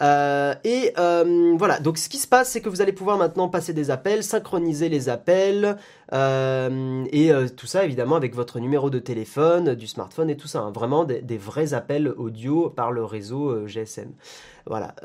Euh, 0.00 0.54
et 0.64 0.92
euh, 0.98 1.54
voilà, 1.56 1.80
donc 1.80 1.98
ce 1.98 2.08
qui 2.08 2.18
se 2.18 2.28
passe, 2.28 2.50
c'est 2.50 2.60
que 2.60 2.68
vous 2.68 2.82
allez 2.82 2.92
pouvoir 2.92 3.16
maintenant 3.16 3.48
passer 3.48 3.72
des 3.72 3.90
appels, 3.90 4.22
synchroniser 4.22 4.88
les 4.88 5.08
appels, 5.08 5.76
euh, 6.12 7.04
et 7.12 7.30
tout 7.56 7.66
ça 7.66 7.84
évidemment 7.84 8.16
avec 8.16 8.34
votre 8.34 8.60
numéro 8.60 8.90
de 8.90 8.98
téléphone, 8.98 9.74
du 9.74 9.86
smartphone 9.86 10.30
et 10.30 10.36
tout 10.36 10.48
ça. 10.48 10.60
Hein. 10.60 10.70
vraiment 10.70 11.04
des, 11.04 11.38
vrais 11.38 11.74
appels 11.74 12.08
audio 12.08 12.70
par 12.70 12.92
le 12.92 13.04
réseau 13.04 13.66
GSM. 13.66 14.12
Voilà. 14.68 14.96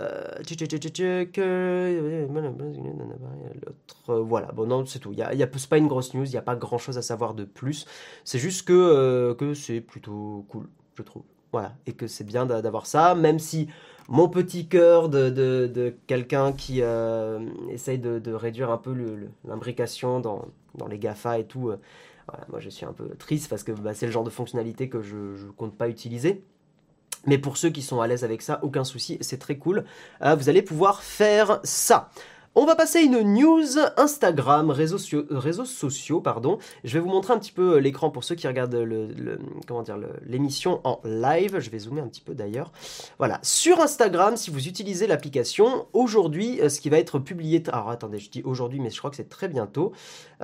voilà. 4.08 4.52
Bon, 4.54 4.66
non, 4.66 4.86
c'est 4.88 5.00
tout. 5.00 5.12
Il 5.14 5.20
y 5.20 5.44
a, 5.44 5.48
pas 5.48 5.78
une 5.78 5.88
grosse 5.88 6.16
news. 6.16 6.26
Il 6.26 6.32
n'y 6.32 6.38
a 6.38 6.42
pas 6.42 6.56
grand 6.56 6.80
chose 6.80 6.98
à 6.98 7.04
savoir 7.04 7.36
de 7.36 7.44
plus. 7.44 7.86
C'est 8.26 8.40
juste 8.40 8.68
que, 8.68 9.34
que 9.34 9.54
c'est 9.54 9.82
plutôt 9.82 10.46
cool, 10.50 10.68
je 10.98 11.04
trouve. 11.04 11.24
Voilà. 11.52 11.74
Et 11.86 11.94
que 11.94 12.08
c'est 12.08 12.24
bien 12.24 12.46
d'avoir 12.46 12.88
ça, 12.88 13.14
même 13.14 13.38
si 13.38 13.68
mon 14.12 14.28
petit 14.28 14.68
cœur 14.68 15.08
de, 15.08 15.96
quelqu'un 16.06 16.52
qui 16.52 16.82
euh, 16.82 17.40
essaye 17.70 17.98
de, 17.98 18.34
réduire 18.34 18.70
un 18.70 18.78
peu 18.78 18.94
l'imbrication 19.46 20.20
dans, 20.20 20.46
les 20.90 21.00
GAFA 21.00 21.40
et 21.40 21.46
tout. 21.46 21.70
Euh, 21.70 21.78
moi, 22.50 22.60
je 22.60 22.70
suis 22.70 22.86
un 22.86 22.92
peu 22.92 23.08
triste 23.16 23.50
parce 23.50 23.64
que 23.64 23.72
bah, 23.72 23.94
c'est 23.94 24.06
le 24.06 24.12
genre 24.12 24.26
de 24.26 24.30
fonctionnalité 24.30 24.90
que 24.90 25.02
je 25.02 25.16
ne 25.16 25.52
compte 25.52 25.78
pas 25.78 25.88
utiliser. 25.88 26.44
Mais 27.26 27.38
pour 27.38 27.56
ceux 27.56 27.70
qui 27.70 27.82
sont 27.82 28.02
à 28.02 28.08
l'aise 28.08 28.26
avec 28.26 28.42
ça, 28.42 28.60
aucun 28.64 28.84
souci, 28.84 29.18
c'est 29.22 29.38
très 29.38 29.58
cool. 29.58 29.86
Euh, 30.24 30.36
vous 30.36 30.50
allez 30.50 30.62
pouvoir 30.62 31.04
faire 31.04 31.62
ça. 31.64 32.10
On 32.54 32.66
va 32.66 32.76
passer 32.76 33.00
une 33.00 33.22
news 33.22 33.80
Instagram, 33.96 34.72
réseaux, 34.72 34.98
réseaux 35.30 35.64
sociaux, 35.64 36.20
pardon. 36.20 36.58
Je 36.84 36.96
vais 36.96 37.00
vous 37.00 37.08
montrer 37.08 37.34
un 37.34 37.40
petit 37.40 37.54
peu 37.54 37.76
euh, 37.76 37.80
l'écran 37.80 38.10
pour 38.10 38.26
ceux 38.26 38.36
qui 38.36 38.46
regardent 38.46 38.76
l'émission 40.26 40.82
en 40.84 41.00
live. 41.06 41.60
Je 41.60 41.70
vais 41.70 41.80
zoomer 41.80 42.02
un 42.02 42.10
petit 42.10 42.20
peu 42.20 42.36
d'ailleurs. 42.36 42.74
Voilà, 43.20 43.40
sur 43.42 43.80
Instagram, 43.80 44.36
si 44.36 44.52
vous 44.52 44.68
utilisez 44.68 45.08
l'application, 45.08 45.88
aujourd'hui, 45.94 46.60
euh, 46.60 46.68
ce 46.68 46.82
qui 46.82 46.90
va 46.90 46.98
être 46.98 47.20
publié. 47.20 47.64
Alors 47.72 47.90
attendez, 47.90 48.20
je 48.20 48.30
dis 48.30 48.42
aujourd'hui, 48.44 48.82
mais 48.82 48.90
je 48.90 48.98
crois 48.98 49.12
que 49.12 49.16
c'est 49.16 49.30
très 49.30 49.48
bientôt. 49.48 49.94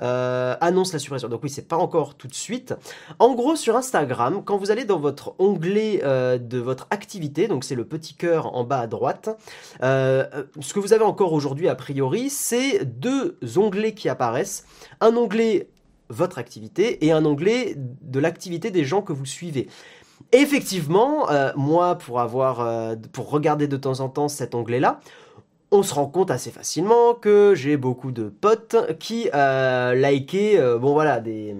Euh, 0.00 0.56
annonce 0.62 0.94
la 0.94 1.00
suppression. 1.00 1.28
Donc 1.28 1.42
oui, 1.42 1.50
c'est 1.50 1.68
pas 1.68 1.76
encore 1.76 2.14
tout 2.14 2.28
de 2.28 2.34
suite. 2.34 2.74
En 3.18 3.34
gros, 3.34 3.54
sur 3.54 3.76
Instagram, 3.76 4.42
quand 4.46 4.56
vous 4.56 4.70
allez 4.70 4.86
dans 4.86 4.98
votre 4.98 5.34
onglet 5.38 5.98
de 5.98 6.58
votre 6.58 6.86
activité, 6.88 7.48
donc 7.48 7.64
c'est 7.64 7.74
le 7.74 7.84
petit 7.84 8.14
cœur 8.14 8.54
en 8.54 8.64
bas 8.64 8.80
à 8.80 8.86
droite, 8.86 9.28
ce 9.82 10.72
que 10.72 10.80
vous 10.80 10.94
avez 10.94 11.04
encore 11.04 11.34
aujourd'hui 11.34 11.68
a 11.68 11.74
priori 11.74 11.97
c'est 12.30 12.84
deux 12.84 13.38
onglets 13.56 13.94
qui 13.94 14.08
apparaissent. 14.08 14.64
Un 15.00 15.16
onglet 15.16 15.68
votre 16.10 16.38
activité 16.38 17.04
et 17.04 17.12
un 17.12 17.24
onglet 17.24 17.74
de 17.76 18.18
l'activité 18.18 18.70
des 18.70 18.84
gens 18.84 19.02
que 19.02 19.12
vous 19.12 19.26
suivez. 19.26 19.68
Effectivement, 20.32 21.30
euh, 21.30 21.52
moi, 21.56 21.96
pour 21.96 22.20
avoir, 22.20 22.60
euh, 22.60 22.96
pour 23.12 23.30
regarder 23.30 23.68
de 23.68 23.76
temps 23.76 24.00
en 24.00 24.08
temps 24.08 24.28
cet 24.28 24.54
onglet-là, 24.54 25.00
on 25.70 25.82
se 25.82 25.94
rend 25.94 26.06
compte 26.06 26.30
assez 26.30 26.50
facilement 26.50 27.14
que 27.14 27.54
j'ai 27.54 27.76
beaucoup 27.76 28.10
de 28.10 28.28
potes 28.28 28.76
qui 28.98 29.28
euh, 29.34 29.94
likaient, 29.94 30.58
euh, 30.58 30.78
bon 30.78 30.92
voilà, 30.92 31.20
des, 31.20 31.54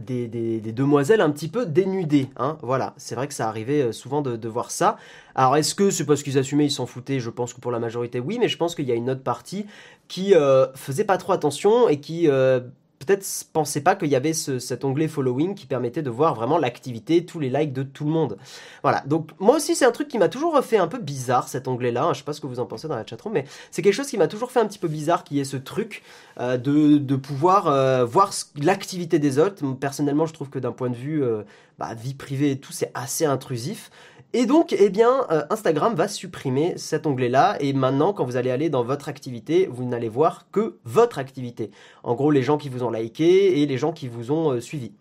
des, 0.00 0.60
demoiselles 0.72 1.20
un 1.20 1.30
petit 1.30 1.48
peu 1.48 1.66
dénudées. 1.66 2.30
Hein, 2.36 2.58
voilà, 2.62 2.94
c'est 2.96 3.14
vrai 3.14 3.28
que 3.28 3.34
ça 3.34 3.48
arrivait 3.48 3.82
euh, 3.82 3.92
souvent 3.92 4.22
de, 4.22 4.48
voir 4.48 4.70
ça. 4.70 4.96
Alors 5.34 5.56
est-ce 5.56 5.74
que 5.74 5.90
c'est 5.90 6.04
parce 6.04 6.22
qu'ils 6.22 6.38
assumaient, 6.38 6.66
ils 6.66 6.70
s'en 6.70 6.86
foutaient? 6.86 7.20
Je 7.20 7.30
pense 7.30 7.54
que 7.54 7.60
pour 7.60 7.70
la 7.70 7.78
majorité 7.78 8.20
oui, 8.20 8.38
mais 8.38 8.48
je 8.48 8.56
pense 8.56 8.74
qu'il 8.74 8.86
y 8.86 8.92
a 8.92 8.94
une 8.94 9.10
autre 9.10 9.22
partie 9.22 9.66
qui 10.08 10.34
euh, 10.34 10.66
faisait 10.74 11.04
pas 11.04 11.18
trop 11.18 11.32
attention 11.32 11.88
et 11.88 12.00
qui 12.00 12.28
euh, 12.28 12.60
peut-être 13.04 13.26
pensais 13.52 13.80
pas 13.80 13.94
qu'il 13.94 14.08
y 14.08 14.16
avait 14.16 14.32
cet 14.32 14.84
onglet 14.84 15.08
following 15.08 15.54
qui 15.54 15.66
permettait 15.66 16.02
de 16.02 16.10
voir 16.10 16.34
vraiment 16.34 16.58
l'activité, 16.58 17.24
tous 17.24 17.40
les 17.40 17.50
likes 17.50 17.72
de 17.72 17.82
tout 17.82 18.04
le 18.04 18.10
monde. 18.10 18.38
Voilà. 18.82 19.02
Donc 19.06 19.30
moi 19.38 19.56
aussi 19.56 19.74
c'est 19.74 19.84
un 19.84 19.92
truc 19.92 20.08
qui 20.08 20.18
m'a 20.18 20.28
toujours 20.28 20.58
fait 20.62 20.78
un 20.78 20.88
peu 20.88 20.98
bizarre 20.98 21.48
cet 21.48 21.68
onglet-là. 21.68 22.10
Je 22.12 22.18
sais 22.18 22.24
pas 22.24 22.32
ce 22.32 22.40
que 22.40 22.46
vous 22.46 22.60
en 22.60 22.66
pensez 22.66 22.88
dans 22.88 22.96
la 22.96 23.06
chatroom, 23.06 23.34
mais 23.34 23.44
c'est 23.70 23.82
quelque 23.82 23.94
chose 23.94 24.08
qui 24.08 24.18
m'a 24.18 24.28
toujours 24.28 24.50
fait 24.50 24.60
un 24.60 24.66
petit 24.66 24.78
peu 24.78 24.88
bizarre, 24.88 25.24
qui 25.24 25.40
est 25.40 25.44
ce 25.44 25.56
truc 25.56 26.02
euh, 26.40 26.56
de, 26.56 27.16
pouvoir 27.16 27.66
euh, 27.66 28.04
voir 28.04 28.32
l'activité 28.56 29.18
des 29.18 29.38
autres. 29.38 29.64
Personnellement, 29.74 30.26
je 30.26 30.32
trouve 30.32 30.50
que 30.50 30.58
d'un 30.58 30.72
point 30.72 30.90
de 30.90 30.96
vue 30.96 31.22
euh, 31.22 31.42
bah, 31.78 31.94
vie 31.94 32.14
privée 32.14 32.52
et 32.52 32.58
tout, 32.58 32.72
c'est 32.72 32.90
assez 32.94 33.24
intrusif. 33.24 33.90
Et 34.34 34.46
donc, 34.46 34.74
eh 34.78 34.88
bien, 34.88 35.26
euh, 35.30 35.44
Instagram 35.50 35.94
va 35.94 36.08
supprimer 36.08 36.74
cet 36.76 37.06
onglet-là. 37.06 37.56
Et 37.60 37.72
maintenant, 37.74 38.12
quand 38.12 38.24
vous 38.24 38.36
allez 38.36 38.50
aller 38.50 38.70
dans 38.70 38.82
votre 38.82 39.08
activité, 39.08 39.68
vous 39.70 39.84
n'allez 39.84 40.08
voir 40.08 40.46
que 40.50 40.78
votre 40.84 41.18
activité. 41.18 41.70
En 42.02 42.14
gros, 42.14 42.30
les 42.30 42.42
gens 42.42 42.56
qui 42.56 42.70
vous 42.70 42.82
ont 42.82 42.90
liké 42.90 43.60
et 43.60 43.66
les 43.66 43.76
gens 43.76 43.92
qui 43.92 44.08
vous 44.08 44.32
ont 44.32 44.52
euh, 44.52 44.60
suivi. 44.60 44.92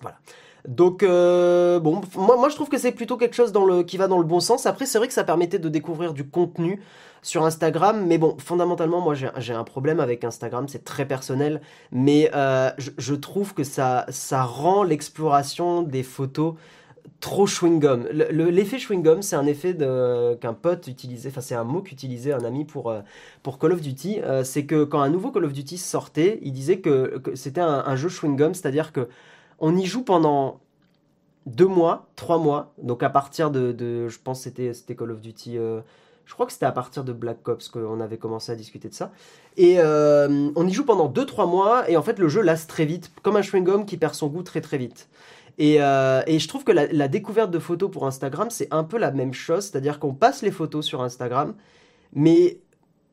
Voilà. 0.00 0.18
Donc 0.68 1.04
bon, 1.04 2.00
moi, 2.16 2.48
je 2.48 2.56
trouve 2.56 2.68
que 2.68 2.76
c'est 2.76 2.90
plutôt 2.90 3.16
quelque 3.16 3.36
chose 3.36 3.52
qui 3.86 3.96
va 3.98 4.08
dans 4.08 4.18
le 4.18 4.24
bon 4.24 4.40
sens. 4.40 4.66
Après 4.66 4.84
c'est 4.84 4.98
vrai 4.98 5.06
que 5.06 5.14
ça 5.14 5.22
permettait 5.22 5.60
de 5.60 5.68
découvrir 5.68 6.12
du 6.12 6.28
contenu 6.28 6.82
sur 7.22 7.44
Instagram, 7.44 8.04
mais 8.04 8.18
bon, 8.18 8.36
fondamentalement 8.38 9.00
moi 9.00 9.14
j'ai 9.14 9.52
un 9.52 9.62
problème 9.62 10.00
avec 10.00 10.24
Instagram, 10.24 10.66
c'est 10.66 10.82
très 10.82 11.06
personnel, 11.06 11.60
mais 11.92 12.32
je, 12.78 13.14
trouve 13.14 13.54
que 13.54 13.62
ça 13.62 14.06
rend 14.42 14.82
l'exploration 14.82 15.82
des 15.82 16.02
photos 16.02 16.54
trop 17.20 17.46
chewing-gum. 17.46 18.08
L'effet 18.10 18.78
chewing-gum, 18.78 19.22
c'est 19.22 19.36
un 19.36 19.46
effet 19.46 19.76
qu'un 20.40 20.54
pote 20.54 20.86
utilisait, 20.86 21.28
enfin 21.28 21.40
c'est 21.40 21.54
un 21.54 21.64
mot 21.64 21.82
qu'utilisait 21.82 22.32
un 22.32 22.44
ami 22.44 22.64
pour, 22.64 22.90
euh, 22.90 23.00
pour 23.42 23.58
Call 23.58 23.72
of 23.72 23.80
Duty. 23.80 24.20
Euh, 24.22 24.44
c'est 24.44 24.66
que 24.66 24.84
quand 24.84 25.00
un 25.00 25.08
nouveau 25.08 25.30
Call 25.30 25.44
of 25.44 25.52
Duty 25.52 25.78
sortait, 25.78 26.38
il 26.42 26.52
disait 26.52 26.80
que, 26.80 27.22
c'était 27.34 27.60
un, 27.60 27.96
jeu 27.96 28.08
chewing-gum, 28.08 28.54
c'est-à-dire 28.54 28.92
que 28.92 29.08
on 29.58 29.76
y 29.76 29.86
joue 29.86 30.02
pendant 30.02 30.60
deux 31.46 31.66
mois, 31.66 32.08
trois 32.16 32.38
mois, 32.38 32.72
donc 32.82 33.02
à 33.02 33.10
partir 33.10 33.50
de, 33.50 34.08
je 34.08 34.18
pense 34.22 34.42
c'était 34.42 34.94
Call 34.96 35.10
of 35.10 35.20
Duty, 35.20 35.58
euh, 35.58 35.80
je 36.24 36.34
crois 36.34 36.46
que 36.46 36.52
c'était 36.52 36.66
à 36.66 36.72
partir 36.72 37.04
de 37.04 37.12
Black 37.12 37.48
Ops 37.48 37.68
qu'on 37.68 38.00
avait 38.00 38.18
commencé 38.18 38.50
à 38.50 38.56
discuter 38.56 38.88
de 38.88 38.94
ça. 38.94 39.12
Et 39.56 39.78
on 39.80 40.66
y 40.66 40.72
joue 40.72 40.84
pendant 40.84 41.08
deux, 41.08 41.24
trois 41.24 41.46
mois, 41.46 41.88
et 41.88 41.96
en 41.96 42.02
fait 42.02 42.18
le 42.18 42.28
jeu 42.28 42.42
lasse 42.42 42.66
très 42.66 42.84
vite, 42.84 43.12
comme 43.22 43.36
un 43.36 43.42
chewing-gum 43.42 43.86
qui 43.86 43.96
perd 43.96 44.14
son 44.14 44.26
goût 44.26 44.42
très 44.42 44.60
très 44.60 44.76
vite. 44.76 45.08
Euh, 45.60 46.22
et, 46.26 46.38
je 46.38 46.48
trouve 46.48 46.64
que 46.64 46.72
la, 46.72 47.08
découverte 47.08 47.50
de 47.50 47.58
photos 47.58 47.90
pour 47.90 48.06
Instagram, 48.06 48.48
c'est 48.50 48.68
un 48.70 48.84
peu 48.84 48.98
la 48.98 49.10
même 49.10 49.32
chose. 49.32 49.64
C'est-à-dire 49.64 49.98
qu'on 49.98 50.14
passe 50.14 50.42
les 50.42 50.50
photos 50.50 50.84
sur 50.84 51.02
Instagram, 51.02 51.54
mais 52.12 52.60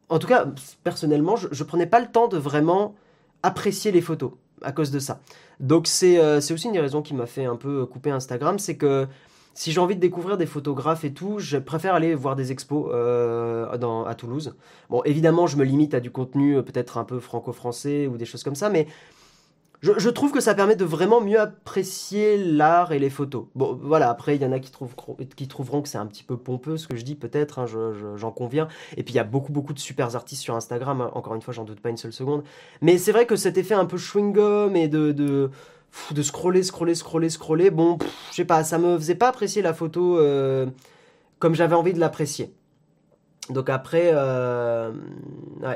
en 0.10 0.20
tout 0.20 0.28
cas, 0.28 0.48
personnellement, 0.84 1.36
je, 1.36 1.48
ne 1.48 1.64
prenais 1.64 1.88
pas 1.88 2.00
le 2.00 2.08
temps 2.08 2.28
de 2.28 2.38
vraiment 2.38 2.96
apprécier 3.44 3.92
les 3.92 4.02
photos 4.02 4.32
à 4.62 4.72
cause 4.72 4.92
de 4.92 5.00
ça. 5.00 5.20
Donc 5.60 5.88
euh, 6.04 6.42
c'est 6.42 6.54
aussi 6.54 6.68
une 6.68 6.74
des 6.74 6.80
raisons 6.80 7.02
qui 7.02 7.14
m'a 7.14 7.26
fait 7.26 7.46
un 7.46 7.56
peu 7.56 7.86
couper 7.86 8.12
Instagram, 8.12 8.60
c'est 8.60 8.78
que 8.78 9.08
si 9.54 9.72
j'ai 9.72 9.80
envie 9.80 9.96
de 9.96 10.00
découvrir 10.00 10.38
des 10.38 10.46
photographes 10.46 11.04
et 11.04 11.14
tout, 11.14 11.38
je 11.38 11.58
préfère 11.58 11.94
aller 11.94 12.16
voir 12.16 12.36
des 12.36 12.52
expos 12.52 12.90
euh, 12.92 14.06
à 14.06 14.16
Toulouse. 14.16 14.56
Bon, 14.90 15.04
évidemment, 15.04 15.46
je 15.46 15.58
me 15.58 15.64
limite 15.64 15.94
à 15.94 16.00
du 16.00 16.10
contenu 16.10 16.62
peut-être 16.64 16.98
un 16.98 17.04
peu 17.04 17.20
franco-français 17.20 18.08
ou 18.08 18.18
des 18.18 18.26
choses 18.26 18.44
comme 18.44 18.56
ça, 18.56 18.70
mais 18.70 18.88
je, 19.84 20.10
trouve 20.10 20.32
que 20.32 20.39
ça 20.39 20.56
permet 20.56 20.78
de 20.78 20.86
vraiment 20.86 21.19
mieux 21.19 21.39
apprécier 21.39 22.38
l'art 22.38 22.93
et 22.93 23.00
les 23.00 23.10
photos. 23.10 23.48
Bon, 23.54 23.78
voilà, 23.82 24.10
après, 24.10 24.38
il 24.38 24.41
y 24.41 24.46
en 24.46 24.54
a 24.54 24.60
qui, 24.60 24.72
trouveront 24.72 25.82
que 25.82 25.89
c'est 25.89 25.98
un 25.98 26.06
petit 26.06 26.24
peu 26.24 26.38
pompeux 26.38 26.78
ce 26.78 26.88
que 26.88 26.96
je 26.96 27.04
dis, 27.04 27.15
peut-être, 27.15 27.60
hein, 27.60 27.65
j'en 28.15 28.32
conviens. 28.32 28.69
Et 28.96 29.04
puis, 29.04 29.13
il 29.13 29.17
y 29.17 29.19
a 29.19 29.26
beaucoup, 29.26 29.52
beaucoup 29.52 29.74
de 29.74 29.80
super 29.80 30.15
artistes 30.15 30.41
sur 30.41 30.56
Instagram, 30.56 31.02
hein. 31.02 31.12
encore 31.15 31.36
une 31.36 31.41
fois, 31.41 31.54
j'en 31.54 31.65
doute 31.65 31.82
pas 31.82 31.89
une 31.89 31.98
seule 31.98 32.13
seconde. 32.13 32.43
Mais 32.82 32.98
c'est 32.98 33.12
vrai 33.12 33.26
que 33.26 33.36
cet 33.36 33.58
effet 33.58 33.74
un 33.74 33.86
peu 33.86 33.98
chewing-gum 33.98 34.78
et 34.78 34.88
de, 34.88 35.12
de, 35.12 35.52
de, 36.12 36.22
scroller, 36.22 36.63
scroller, 36.63 36.96
scroller, 36.96 37.30
scroller, 37.30 37.69
bon, 37.69 37.98
je 38.32 38.38
sais 38.38 38.46
pas, 38.46 38.63
ça 38.63 38.78
me 38.78 38.98
faisait 38.98 39.15
pas 39.15 39.28
apprécier 39.28 39.62
la 39.62 39.74
photo 39.74 40.17
euh, 40.17 40.65
comme 41.39 41.56
j'avais 41.56 41.76
envie 41.76 41.93
de 41.93 42.00
l'apprécier. 42.00 42.54
Donc 43.50 43.70
après, 43.70 44.12
euh, 44.14 44.92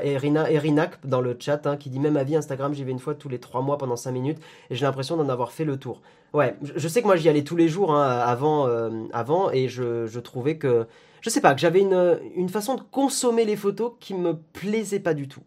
Erina, 0.02 0.50
Erinac 0.50 1.06
dans 1.06 1.20
le 1.20 1.36
chat 1.38 1.66
hein, 1.66 1.76
qui 1.76 1.90
dit 1.90 2.00
même 2.00 2.16
à 2.16 2.24
vie 2.24 2.36
Instagram, 2.36 2.72
j'y 2.72 2.82
vais 2.82 2.92
une 2.92 2.98
fois 2.98 3.14
tous 3.14 3.28
les 3.28 3.38
trois 3.38 3.60
mois 3.60 3.76
pendant 3.76 3.96
cinq 3.96 4.12
minutes 4.12 4.38
et 4.70 4.74
j'ai 4.74 4.86
l'impression 4.86 5.16
d'en 5.16 5.28
avoir 5.28 5.52
fait 5.52 5.64
le 5.64 5.76
tour. 5.76 6.00
Ouais, 6.32 6.56
je, 6.62 6.88
sais 6.88 7.02
que 7.02 7.06
moi 7.06 7.16
j'y 7.16 7.28
allais 7.28 7.44
tous 7.44 7.56
les 7.56 7.68
jours 7.68 7.94
hein, 7.94 8.06
avant, 8.06 8.66
euh, 8.66 8.90
avant 9.12 9.50
et 9.50 9.68
je, 9.68 10.06
je, 10.06 10.20
trouvais 10.20 10.56
que, 10.56 10.86
je 11.20 11.30
sais 11.30 11.40
pas, 11.40 11.54
que 11.54 11.60
j'avais 11.60 11.80
une, 11.80 12.18
une, 12.36 12.48
façon 12.48 12.74
de 12.74 12.82
consommer 12.90 13.44
les 13.44 13.56
photos 13.56 13.92
qui 14.00 14.14
me 14.14 14.34
plaisait 14.34 15.00
pas 15.00 15.14
du 15.14 15.28
tout. 15.28 15.42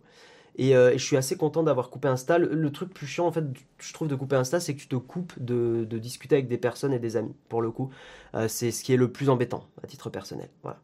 Et, 0.57 0.75
euh, 0.75 0.91
je 0.93 1.03
suis 1.03 1.17
assez 1.17 1.37
content 1.37 1.63
d'avoir 1.63 1.89
coupé 1.89 2.07
Insta. 2.07 2.37
Le, 2.37 2.53
le, 2.53 2.71
truc 2.71 2.93
plus 2.93 3.07
chiant 3.07 3.25
en 3.25 3.31
fait, 3.31 3.45
je 3.79 3.93
trouve 3.93 4.07
de 4.07 4.15
couper 4.15 4.35
Insta, 4.35 4.59
c'est 4.59 4.75
que 4.75 4.79
tu 4.79 4.87
te 4.87 4.95
coupes 4.95 5.33
de, 5.39 5.87
de, 5.89 5.97
discuter 5.97 6.35
avec 6.35 6.47
des 6.47 6.57
personnes 6.57 6.93
et 6.93 6.99
des 6.99 7.15
amis. 7.15 7.33
Pour 7.49 7.61
le 7.61 7.71
coup, 7.71 7.89
euh, 8.35 8.47
c'est 8.47 8.71
ce 8.71 8.83
qui 8.83 8.93
est 8.93 8.97
le 8.97 9.11
plus 9.11 9.29
embêtant 9.29 9.65
à 9.83 9.87
titre 9.87 10.09
personnel. 10.09 10.49
Voilà. 10.63 10.79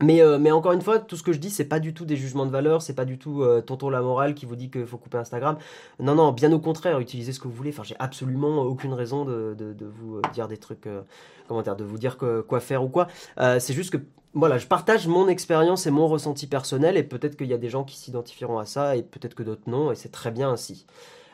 Mais, 0.00 0.22
euh, 0.22 0.38
mais 0.38 0.50
encore 0.50 0.72
une 0.72 0.80
fois, 0.80 0.98
tout 0.98 1.16
ce 1.16 1.22
que 1.22 1.32
je 1.32 1.38
dis, 1.38 1.50
c'est 1.50 1.64
pas 1.64 1.80
du 1.80 1.92
tout 1.92 2.04
des 2.04 2.16
jugements 2.16 2.46
de 2.46 2.50
valeur, 2.50 2.82
c'est 2.82 2.94
pas 2.94 3.04
du 3.04 3.18
tout 3.18 3.42
euh, 3.42 3.60
tonton 3.60 3.90
la 3.90 4.00
morale 4.00 4.34
qui 4.34 4.46
vous 4.46 4.56
dit 4.56 4.70
qu'il 4.70 4.86
faut 4.86 4.96
couper 4.96 5.18
Instagram. 5.18 5.58
Non, 5.98 6.14
non, 6.14 6.32
bien 6.32 6.52
au 6.52 6.60
contraire, 6.60 7.00
utilisez 7.00 7.32
ce 7.32 7.40
que 7.40 7.48
vous 7.48 7.54
voulez. 7.54 7.70
Enfin, 7.70 7.82
j'ai 7.82 7.96
absolument 7.98 8.58
aucune 8.62 8.92
raison 8.92 9.24
de, 9.24 9.54
de, 9.58 9.72
de 9.72 9.86
vous 9.86 10.16
euh, 10.16 10.22
dire 10.32 10.46
des 10.46 10.56
trucs, 10.56 10.86
euh, 10.86 11.02
de 11.50 11.84
vous 11.84 11.98
dire 11.98 12.16
que, 12.16 12.40
quoi 12.42 12.60
faire 12.60 12.84
ou 12.84 12.88
quoi. 12.88 13.08
c'est 13.36 13.72
juste 13.72 13.90
que, 13.90 13.98
voilà, 14.34 14.58
je 14.58 14.66
partage 14.66 15.08
mon 15.08 15.26
expérience 15.26 15.86
et 15.86 15.90
mon 15.90 16.06
ressenti 16.06 16.46
personnel, 16.46 16.96
et 16.96 17.02
peut-être 17.02 17.36
qu'il 17.36 17.48
y 17.48 17.54
a 17.54 17.58
des 17.58 17.70
gens 17.70 17.84
qui 17.84 17.96
s'identifieront 17.96 18.58
à 18.58 18.66
ça, 18.66 18.96
et 18.96 19.02
peut-être 19.02 19.34
que 19.34 19.42
d'autres 19.42 19.62
non, 19.66 19.90
et 19.90 19.94
c'est 19.94 20.12
très 20.12 20.30
bien 20.30 20.50
ainsi. 20.50 20.86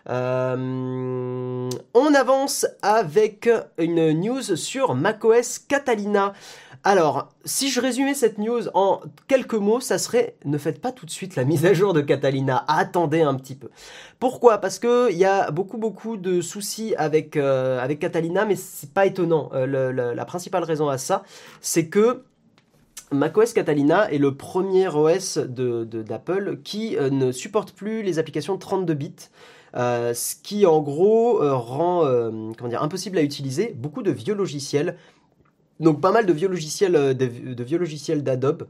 Euh, 0.09 1.71
on 1.95 2.15
avance 2.15 2.67
avec 2.83 3.49
une 3.79 4.13
news 4.13 4.43
sur 4.43 4.95
macOS 4.95 5.59
Catalina. 5.59 6.35
Alors, 6.87 7.31
si 7.47 7.71
je 7.71 7.81
résumais 7.81 8.13
cette 8.13 8.37
news 8.37 8.69
en 8.75 9.01
quelques 9.27 9.55
mots, 9.55 9.81
ça 9.81 9.97
serait 9.97 10.37
ne 10.45 10.59
faites 10.59 10.83
pas 10.83 10.93
tout 10.93 11.07
de 11.07 11.11
suite 11.11 11.35
la 11.35 11.45
mise 11.45 11.65
à 11.65 11.73
jour 11.73 11.95
de 11.95 12.03
Catalina, 12.03 12.63
attendez 12.69 13.23
un 13.23 13.35
petit 13.37 13.55
peu. 13.55 13.71
Pourquoi? 14.21 14.59
Parce 14.59 14.79
que 14.79 15.11
il 15.11 15.17
y 15.17 15.25
a 15.25 15.51
beaucoup 15.51 15.79
beaucoup 15.79 16.19
de 16.19 16.43
soucis 16.43 16.95
avec 16.97 17.39
euh, 17.39 17.81
avec 17.81 18.01
Catalina, 18.01 18.45
mais 18.45 18.55
c'est 18.55 18.93
pas 18.93 19.07
étonnant. 19.07 19.49
Euh, 19.55 20.15
la 20.15 20.25
principale 20.27 20.63
raison 20.63 20.91
à 20.91 20.99
ça, 20.99 21.23
c'est 21.63 21.89
que 21.89 22.23
macOS 23.11 23.55
Catalina 23.55 24.13
est 24.13 24.19
le 24.19 24.35
premier 24.37 24.89
OS 24.89 25.39
d'Apple 25.39 26.45
de, 26.45 26.55
qui 26.57 26.99
ne 26.99 27.33
supporte 27.33 27.73
plus 27.73 28.03
les 28.03 28.19
applications 28.19 28.59
32 28.59 28.93
bits. 28.93 29.31
Euh, 29.77 30.15
ce 30.15 30.37
qui 30.41 30.67
en 30.67 30.81
gros 30.81 31.43
euh, 31.43 31.57
rend 31.57 32.05
euh, 32.07 32.53
impossible 32.79 33.19
à 33.19 33.23
utiliser 33.23 33.75
beaucoup 33.77 34.03
de 34.03 34.13
vieux 34.13 34.35
logiciels. 34.35 34.97
Donc 35.81 36.01
pas 36.01 36.13
mal 36.13 36.27
de 36.27 36.33
vieux 36.33 36.49
logiciels 36.49 37.17
de, 37.17 37.65
vieux 37.65 37.79
logiciels 37.79 38.23
d'Adobe 38.23 38.69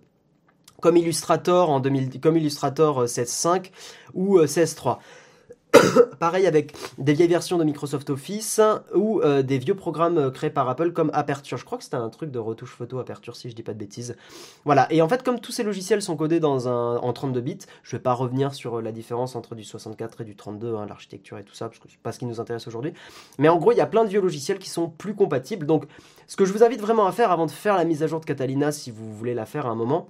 comme 0.80 0.96
Illustrator 0.96 1.70
en 1.70 1.80
2000, 1.80 2.20
comme 2.20 2.36
Illustrator 2.36 3.04
16.5 3.04 3.70
ou 4.12 4.38
16.3. 4.40 4.98
Pareil 6.18 6.46
avec 6.46 6.74
des 6.98 7.12
vieilles 7.12 7.28
versions 7.28 7.58
de 7.58 7.64
Microsoft 7.64 8.10
Office 8.10 8.60
ou 8.94 9.20
euh, 9.20 9.42
des 9.42 9.58
vieux 9.58 9.74
programmes 9.74 10.18
euh, 10.18 10.30
créés 10.30 10.50
par 10.50 10.68
Apple 10.68 10.92
comme 10.92 11.10
Aperture. 11.12 11.58
Je 11.58 11.64
crois 11.64 11.78
que 11.78 11.84
c'était 11.84 11.96
un 11.96 12.08
truc 12.08 12.30
de 12.30 12.38
retouche 12.38 12.70
photo 12.70 12.98
Aperture 12.98 13.37
si 13.37 13.50
je 13.50 13.54
dis 13.54 13.62
pas 13.62 13.72
de 13.72 13.78
bêtises. 13.78 14.16
Voilà. 14.64 14.87
Et 14.92 15.02
en 15.02 15.08
fait, 15.08 15.22
comme 15.22 15.40
tous 15.40 15.52
ces 15.52 15.62
logiciels 15.62 16.02
sont 16.02 16.16
codés 16.16 16.40
dans 16.40 16.68
un, 16.68 16.96
en 16.96 17.12
32 17.12 17.40
bits, 17.40 17.58
je 17.82 17.96
vais 17.96 18.02
pas 18.02 18.12
revenir 18.12 18.54
sur 18.54 18.78
euh, 18.78 18.82
la 18.82 18.92
différence 18.92 19.37
entre 19.37 19.54
du 19.54 19.64
64 19.64 20.20
et 20.20 20.24
du 20.24 20.37
32, 20.37 20.74
hein, 20.74 20.87
l'architecture 20.88 21.38
et 21.38 21.44
tout 21.44 21.54
ça, 21.54 21.68
parce 21.68 21.78
que 21.78 21.88
c'est 21.88 21.98
pas 21.98 22.12
ce 22.12 22.18
qui 22.18 22.26
nous 22.26 22.40
intéresse 22.40 22.66
aujourd'hui. 22.66 22.92
Mais 23.38 23.48
en 23.48 23.58
gros, 23.58 23.72
il 23.72 23.78
y 23.78 23.82
a 23.82 23.87
plein 23.87 24.04
de 24.04 24.08
vieux 24.08 24.20
logiciels 24.20 24.58
qui 24.58 24.70
sont 24.70 24.88
plus 24.88 25.14
compatibles. 25.14 25.66
Donc, 25.66 25.84
ce 26.26 26.37
que 26.37 26.44
je 26.44 26.52
vous 26.52 26.62
invite 26.62 26.80
vraiment 26.80 27.06
à 27.06 27.12
faire 27.12 27.30
avant 27.30 27.46
de 27.46 27.50
faire 27.50 27.76
la 27.76 27.84
mise 27.84 28.02
à 28.02 28.06
jour 28.06 28.20
de 28.20 28.24
Catalina, 28.24 28.72
si 28.72 28.90
vous 28.90 29.14
voulez 29.14 29.34
la 29.34 29.46
faire 29.46 29.66
à 29.66 29.70
un 29.70 29.74
moment, 29.74 30.08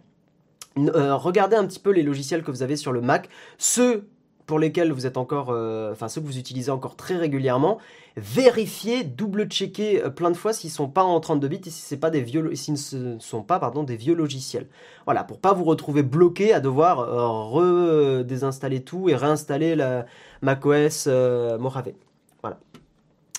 regardez 0.77 1.57
un 1.57 1.67
petit 1.67 1.79
peu 1.79 1.91
les 1.91 2.03
logiciels 2.03 2.43
que 2.43 2.51
vous 2.51 2.63
avez 2.63 2.77
sur 2.77 2.93
le 2.93 3.01
Mac, 3.01 3.29
ceux 3.59 4.09
pour 4.47 4.59
lesquels 4.59 4.93
vous 4.93 5.07
êtes 5.07 5.17
encore, 5.17 5.51
euh, 5.51 5.93
enfin 5.93 6.09
ceux 6.09 6.21
que 6.21 6.27
vous 6.27 6.39
utilisez 6.39 6.71
encore 6.71 6.97
très 6.97 7.17
régulièrement, 7.17 7.79
vérifiez, 8.17 9.05
double-checker 9.05 10.05
euh, 10.05 10.11
plein 10.11 10.31
de 10.31 10.37
fois 10.37 10.53
s'ils 10.53 10.71
sont 10.71 10.89
pas 10.89 11.03
en 11.03 11.19
32 11.21 11.49
bits 11.49 11.61
et 11.67 11.71
si 11.71 11.81
c'est 11.81 11.97
pas 11.97 12.11
des 12.11 12.21
vieux, 12.21 12.55
s'ils 12.55 12.75
ne 12.75 13.19
sont 13.19 13.43
pas 13.43 13.73
des 13.87 13.97
vieux 13.97 14.15
logiciels. 14.15 14.67
Voilà, 15.07 15.25
pour 15.25 15.39
pas 15.39 15.53
vous 15.53 15.65
retrouver 15.65 16.03
bloqué 16.03 16.53
à 16.53 16.61
devoir 16.61 17.01
euh, 17.01 18.21
redésinstaller 18.21 18.83
tout 18.83 19.09
et 19.09 19.17
réinstaller 19.17 19.75
la 19.77 20.07
macOS 20.43 21.07
Mojave. 21.07 21.93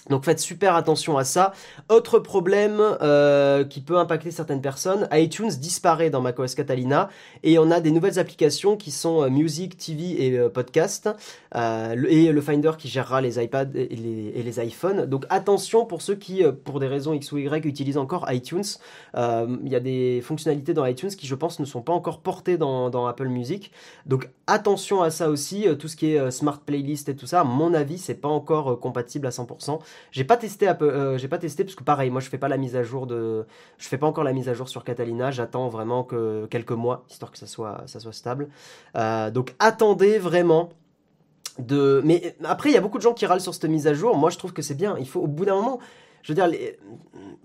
Donc 0.09 0.23
faites 0.23 0.39
super 0.39 0.75
attention 0.75 1.17
à 1.17 1.23
ça. 1.23 1.53
Autre 1.89 2.19
problème 2.19 2.79
euh, 3.01 3.63
qui 3.63 3.81
peut 3.81 3.97
impacter 3.97 4.31
certaines 4.31 4.61
personnes, 4.61 5.07
iTunes 5.11 5.49
disparaît 5.49 6.09
dans 6.09 6.21
macOS 6.21 6.53
Catalina 6.53 7.09
et 7.43 7.57
on 7.57 7.71
a 7.71 7.79
des 7.79 7.91
nouvelles 7.91 8.19
applications 8.19 8.77
qui 8.77 8.91
sont 8.91 9.23
euh, 9.23 9.29
Music, 9.29 9.77
TV 9.77 10.25
et 10.25 10.37
euh, 10.37 10.49
Podcast 10.49 11.09
et 11.53 12.31
le 12.31 12.41
Finder 12.41 12.71
qui 12.77 12.89
gérera 12.89 13.21
les 13.21 13.41
iPads 13.41 13.75
et 13.75 13.95
les, 13.95 14.59
iPhones. 14.59 15.05
Donc 15.05 15.25
attention 15.29 15.85
pour 15.85 16.01
ceux 16.01 16.15
qui, 16.15 16.43
pour 16.63 16.79
des 16.79 16.87
raisons 16.87 17.13
X 17.13 17.31
ou 17.31 17.37
Y, 17.37 17.65
utilisent 17.65 17.97
encore 17.97 18.25
iTunes. 18.31 18.63
Il 19.15 19.69
y 19.69 19.75
a 19.75 19.79
des 19.79 20.21
fonctionnalités 20.21 20.73
dans 20.73 20.85
iTunes 20.85 21.09
qui, 21.09 21.27
je 21.27 21.35
pense, 21.35 21.59
ne 21.59 21.65
sont 21.65 21.81
pas 21.81 21.93
encore 21.93 22.19
portées 22.19 22.57
dans, 22.57 22.89
dans 22.89 23.07
Apple 23.07 23.27
Music. 23.27 23.71
Donc 24.05 24.29
attention 24.47 25.01
à 25.01 25.09
ça 25.09 25.29
aussi. 25.29 25.65
Tout 25.79 25.87
ce 25.87 25.95
qui 25.95 26.13
est 26.13 26.31
Smart 26.31 26.59
Playlist 26.59 27.07
et 27.09 27.15
tout 27.15 27.27
ça, 27.27 27.41
à 27.41 27.43
mon 27.43 27.73
avis, 27.73 27.97
c'est 27.97 28.15
pas 28.15 28.29
encore 28.29 28.79
compatible 28.79 29.27
à 29.27 29.31
100%. 29.31 29.79
J'ai 30.11 30.23
pas 30.23 30.37
testé, 30.37 30.67
euh, 30.67 31.17
j'ai 31.17 31.27
pas 31.27 31.37
testé 31.37 31.63
parce 31.63 31.75
que 31.75 31.83
pareil, 31.83 32.09
moi 32.09 32.21
je 32.21 32.29
fais 32.29 32.37
pas 32.37 32.47
la 32.47 32.57
mise 32.57 32.75
à 32.75 32.83
jour 32.83 33.07
de, 33.07 33.45
je 33.77 33.87
fais 33.87 33.97
pas 33.97 34.07
encore 34.07 34.23
la 34.23 34.33
mise 34.33 34.49
à 34.49 34.53
jour 34.53 34.69
sur 34.69 34.83
Catalina. 34.83 35.31
J'attends 35.31 35.67
vraiment 35.69 36.03
que 36.03 36.45
quelques 36.47 36.71
mois 36.71 37.05
histoire 37.09 37.31
que 37.31 37.37
ça 37.37 37.47
soit, 37.47 37.85
stable. 38.11 38.49
Euh, 38.95 39.31
donc 39.31 39.55
attendez 39.59 40.17
vraiment. 40.17 40.69
De... 41.59 42.01
Mais 42.03 42.35
après, 42.43 42.69
il 42.69 42.73
y 42.73 42.77
a 42.77 42.81
beaucoup 42.81 42.97
de 42.97 43.03
gens 43.03 43.13
qui 43.13 43.25
râlent 43.25 43.39
sur 43.39 43.53
cette 43.53 43.65
mise 43.65 43.87
à 43.87 43.93
jour. 43.93 44.17
Moi, 44.17 44.29
je 44.29 44.37
trouve 44.37 44.51
que 44.51 44.61
c'est 44.61 44.75
bien. 44.75 44.97
Il 44.99 45.07
faut, 45.07 45.21
au 45.21 45.27
bout 45.27 45.45
d'un 45.45 45.55
moment, 45.55 45.79
je 46.21 46.33
veux 46.33 46.35
dire, 46.35 46.49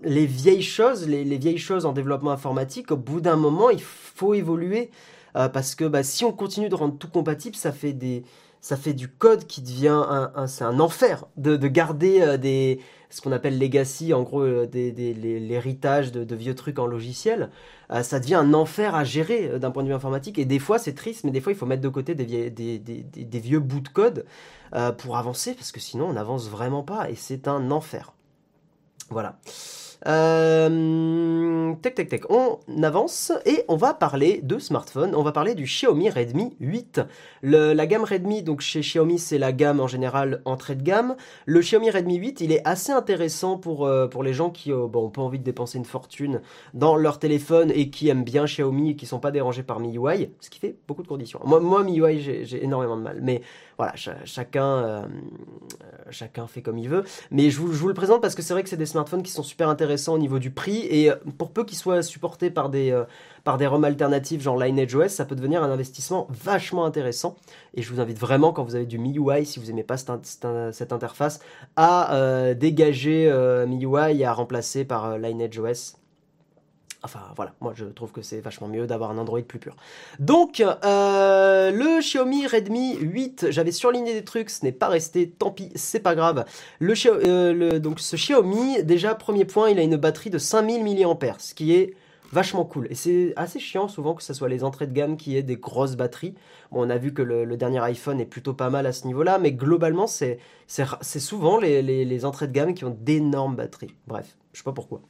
les, 0.01 0.25
vieilles 0.25 0.63
choses, 0.63 1.07
les, 1.07 1.23
vieilles 1.37 1.57
choses 1.57 1.85
en 1.85 1.93
développement 1.93 2.31
informatique, 2.31 2.91
au 2.91 2.97
bout 2.97 3.21
d'un 3.21 3.37
moment, 3.37 3.69
il 3.69 3.81
faut 3.81 4.33
évoluer. 4.33 4.91
Euh, 5.37 5.47
parce 5.47 5.75
que 5.75 5.85
bah, 5.85 6.03
si 6.03 6.25
on 6.25 6.33
continue 6.33 6.67
de 6.67 6.75
rendre 6.75 6.97
tout 6.97 7.07
compatible, 7.07 7.55
ça 7.55 7.71
fait 7.71 7.93
des, 7.93 8.23
ça 8.61 8.77
fait 8.77 8.93
du 8.93 9.07
code 9.07 9.45
qui 9.47 9.61
devient 9.61 10.03
un, 10.07 10.47
c'est 10.47 10.63
un 10.63 10.79
enfer 10.79 11.25
de, 11.37 11.55
garder 11.67 12.21
euh, 12.21 12.37
des 12.37 12.79
ce 13.09 13.19
qu'on 13.19 13.33
appelle 13.33 13.59
legacy, 13.59 14.13
en 14.13 14.21
gros 14.21 14.45
l'héritage 14.45 16.13
de, 16.13 16.35
vieux 16.35 16.55
trucs 16.55 16.79
en 16.79 16.85
logiciel, 16.85 17.49
ça 18.03 18.21
devient 18.21 18.35
un 18.35 18.53
enfer 18.53 18.95
à 18.95 19.03
gérer 19.03 19.59
d'un 19.59 19.69
point 19.69 19.83
de 19.83 19.89
vue 19.89 19.93
informatique. 19.93 20.39
Et 20.39 20.45
des 20.45 20.59
fois 20.59 20.79
c'est 20.79 20.93
triste, 20.93 21.25
mais 21.25 21.31
des 21.31 21.41
fois 21.41 21.51
il 21.51 21.57
faut 21.57 21.65
mettre 21.65 21.81
de 21.81 21.89
côté 21.89 22.15
des, 22.15 22.49
des 22.49 23.39
vieux 23.41 23.59
bouts 23.59 23.81
de 23.81 23.89
code 23.89 24.25
pour 24.97 25.17
avancer, 25.17 25.55
parce 25.55 25.73
que 25.73 25.81
sinon 25.81 26.05
on 26.05 26.13
n'avance 26.13 26.47
vraiment 26.47 26.83
pas 26.83 27.09
et 27.09 27.15
c'est 27.15 27.49
un 27.49 27.69
enfer. 27.69 28.13
Voilà. 29.09 29.37
Euh, 30.07 31.73
tac, 31.81 31.95
tac, 31.95 32.09
tac. 32.09 32.31
On 32.31 32.57
avance 32.81 33.31
et 33.45 33.63
on 33.67 33.75
va 33.75 33.93
parler 33.93 34.39
de 34.41 34.57
smartphone. 34.57 35.13
On 35.15 35.21
va 35.21 35.31
parler 35.31 35.53
du 35.53 35.65
Xiaomi 35.65 36.09
Redmi 36.09 36.55
8. 36.59 37.01
la 37.43 37.87
gamme 37.87 38.03
Redmi, 38.03 38.41
donc 38.41 38.61
chez 38.61 38.81
Xiaomi, 38.81 39.19
c'est 39.19 39.37
la 39.37 39.51
gamme 39.51 39.79
en 39.79 39.87
général 39.87 40.41
entrée 40.45 40.75
de 40.75 40.81
gamme. 40.81 41.15
Le 41.45 41.59
Xiaomi 41.59 41.91
Redmi 41.91 42.15
8, 42.15 42.41
il 42.41 42.51
est 42.51 42.67
assez 42.67 42.91
intéressant 42.91 43.57
pour, 43.57 43.85
euh, 43.85 44.07
pour 44.07 44.23
les 44.23 44.33
gens 44.33 44.49
qui 44.49 44.71
euh, 44.71 44.87
pas 44.87 45.21
envie 45.21 45.39
de 45.39 45.43
dépenser 45.43 45.77
une 45.77 45.85
fortune 45.85 46.41
dans 46.73 46.95
leur 46.95 47.19
téléphone 47.19 47.71
et 47.73 47.89
qui 47.89 48.09
aiment 48.09 48.23
bien 48.23 48.45
Xiaomi 48.45 48.91
et 48.91 48.95
qui 48.95 49.05
sont 49.05 49.19
pas 49.19 49.31
dérangés 49.31 49.63
par 49.63 49.79
MIUI, 49.79 50.31
ce 50.39 50.49
qui 50.49 50.59
fait 50.59 50.75
beaucoup 50.87 51.03
de 51.03 51.07
conditions. 51.07 51.39
Moi, 51.45 51.59
moi 51.59 51.83
MIUI, 51.83 52.21
j'ai 52.21 52.63
énormément 52.63 52.97
de 52.97 53.03
mal. 53.03 53.19
Mais 53.21 53.41
voilà, 53.77 53.93
chacun, 53.95 55.07
chacun 56.09 56.47
fait 56.47 56.61
comme 56.61 56.77
il 56.77 56.89
veut. 56.89 57.03
Mais 57.31 57.49
je 57.49 57.59
vous, 57.59 57.87
le 57.87 57.93
présente 57.93 58.21
parce 58.21 58.35
que 58.35 58.41
c'est 58.41 58.53
vrai 58.53 58.63
que 58.63 58.69
c'est 58.69 58.77
des 58.77 58.85
smartphones 58.85 59.23
qui 59.23 59.31
sont 59.31 59.43
super 59.43 59.69
intéressants 59.69 59.90
au 60.07 60.17
niveau 60.17 60.39
du 60.39 60.51
prix 60.51 60.85
et 60.89 61.11
euh, 61.11 61.15
pour 61.37 61.51
peu 61.51 61.63
qu'ils 61.63 61.77
soient 61.77 62.03
supportés 62.03 62.49
par 62.49 62.69
des, 62.69 62.91
euh, 62.91 63.03
par 63.43 63.57
des 63.57 63.67
ROM 63.67 63.83
alternatives 63.83 64.41
genre 64.41 64.57
Lineage 64.57 64.95
OS, 64.95 65.09
ça 65.09 65.25
peut 65.25 65.35
devenir 65.35 65.63
un 65.63 65.71
investissement 65.71 66.27
vachement 66.29 66.85
intéressant. 66.85 67.35
Et 67.73 67.81
je 67.81 67.93
vous 67.93 67.99
invite 67.99 68.19
vraiment, 68.19 68.53
quand 68.53 68.63
vous 68.63 68.75
avez 68.75 68.85
du 68.85 68.97
MIUI, 68.97 69.45
si 69.45 69.59
vous 69.59 69.67
n'aimez 69.67 69.83
pas 69.83 69.97
cette, 69.97 70.93
interface, 70.93 71.39
à 71.75 72.53
dégager 72.53 73.31
MIUI 73.67 74.21
et 74.21 74.25
à 74.25 74.33
remplacer 74.33 74.83
par 74.83 75.17
Lineage 75.17 75.59
OS. 75.59 76.00
Enfin 77.03 77.21
voilà, 77.35 77.53
moi 77.61 77.73
je 77.75 77.85
trouve 77.85 78.11
que 78.11 78.21
c'est 78.21 78.41
vachement 78.41 78.67
mieux 78.67 78.85
d'avoir 78.85 79.09
un 79.09 79.17
Android 79.17 79.41
plus 79.41 79.57
pur. 79.57 79.75
Donc 80.19 80.59
euh, 80.59 81.71
le 81.71 81.99
Xiaomi 81.99 82.45
Redmi 82.45 82.95
8, 82.97 83.47
j'avais 83.49 83.71
surligné 83.71 84.13
des 84.13 84.23
trucs, 84.23 84.51
ce 84.51 84.63
n'est 84.63 84.71
pas 84.71 84.87
resté, 84.87 85.29
tant 85.29 85.49
pis, 85.49 85.71
c'est 85.73 85.99
pas 85.99 86.13
grave. 86.13 86.45
Le, 86.79 86.93
euh, 87.07 87.79
donc 87.79 87.99
ce 87.99 88.15
Xiaomi, 88.15 88.83
déjà 88.83 89.15
premier 89.15 89.45
point, 89.45 89.71
il 89.71 89.79
a 89.79 89.81
une 89.81 89.97
batterie 89.97 90.29
de 90.29 90.37
5000 90.37 90.83
mAh, 90.83 91.35
ce 91.39 91.55
qui 91.55 91.73
est 91.73 91.95
vachement 92.31 92.65
cool. 92.65 92.87
Et 92.89 92.95
c'est 92.95 93.33
assez 93.35 93.59
chiant 93.59 93.87
souvent 93.87 94.13
que 94.13 94.23
ce 94.23 94.33
soit 94.33 94.49
les 94.49 94.63
entrées 94.63 94.87
de 94.87 94.93
gamme 94.93 95.17
qui 95.17 95.35
aient 95.35 95.43
des 95.43 95.57
grosses 95.57 95.95
batteries. 95.95 96.35
On 96.71 96.89
a 96.89 96.97
vu 96.97 97.13
que 97.13 97.21
le, 97.21 97.57
dernier 97.57 97.79
iPhone 97.79 98.19
est 98.21 98.25
plutôt 98.25 98.53
pas 98.53 98.69
mal 98.69 98.85
à 98.85 98.93
ce 98.93 99.05
niveau-là, 99.05 99.39
mais 99.39 99.51
globalement, 99.51 100.07
c'est 100.07 100.39
souvent 100.67 101.59
les, 101.59 102.25
entrées 102.25 102.47
de 102.47 102.53
gamme 102.53 102.73
qui 102.73 102.85
ont 102.85 102.95
d'énormes 102.97 103.55
batteries. 103.55 103.93
Bref, 104.07 104.37
je 104.53 104.59
sais 104.59 104.63
pas 104.63 104.71
pourquoi. 104.71 105.01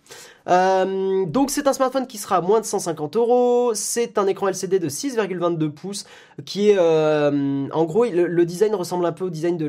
Euh, 0.50 1.26
donc 1.26 1.52
c'est 1.52 1.68
un 1.68 1.74
smartphone 1.74 2.08
qui 2.08 2.18
sera 2.18 2.38
à 2.38 2.42
moins 2.42 2.60
de 2.62 2.66
150 2.66 3.16
euros. 3.16 3.72
C'est 3.76 4.18
un 4.18 4.26
écran 4.28 4.48
LCD 4.48 4.80
de 4.80 4.90
6,22 4.90 5.70
pouces 5.70 6.06
qui 6.46 6.70
est, 6.70 6.78
euh, 6.78 7.68
en 7.72 7.84
gros, 7.86 8.06
le, 8.06 8.46
design 8.46 8.74
ressemble 8.74 9.06
un 9.06 9.12
peu 9.12 9.26
au 9.26 9.30
design 9.30 9.58
de 9.58 9.68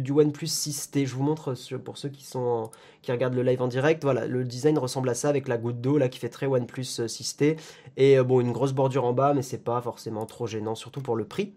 du 0.00 0.12
OnePlus 0.12 0.46
6T. 0.46 1.06
Je 1.06 1.14
vous 1.14 1.22
montre 1.22 1.54
pour 1.84 1.98
ceux 1.98 2.08
qui 2.08 2.24
sont 2.24 2.70
qui 3.02 3.12
regardent 3.12 3.34
le 3.34 3.42
live 3.42 3.62
en 3.62 3.68
direct. 3.68 4.02
Voilà, 4.02 4.26
le 4.26 4.44
design 4.44 4.78
ressemble 4.78 5.08
à 5.08 5.14
ça 5.14 5.28
avec 5.28 5.48
la 5.48 5.56
goutte 5.56 5.80
d'eau 5.80 5.98
là 5.98 6.08
qui 6.08 6.18
fait 6.18 6.28
très 6.28 6.46
OnePlus 6.46 6.82
6T 6.82 7.56
et 7.96 8.18
euh, 8.18 8.24
bon 8.24 8.40
une 8.40 8.52
grosse 8.52 8.72
bordure 8.72 9.04
en 9.04 9.12
bas, 9.12 9.34
mais 9.34 9.42
c'est 9.42 9.64
pas 9.64 9.80
forcément 9.80 10.26
trop 10.26 10.46
gênant, 10.46 10.74
surtout 10.74 11.00
pour 11.00 11.16
le 11.16 11.24
prix. 11.28 11.52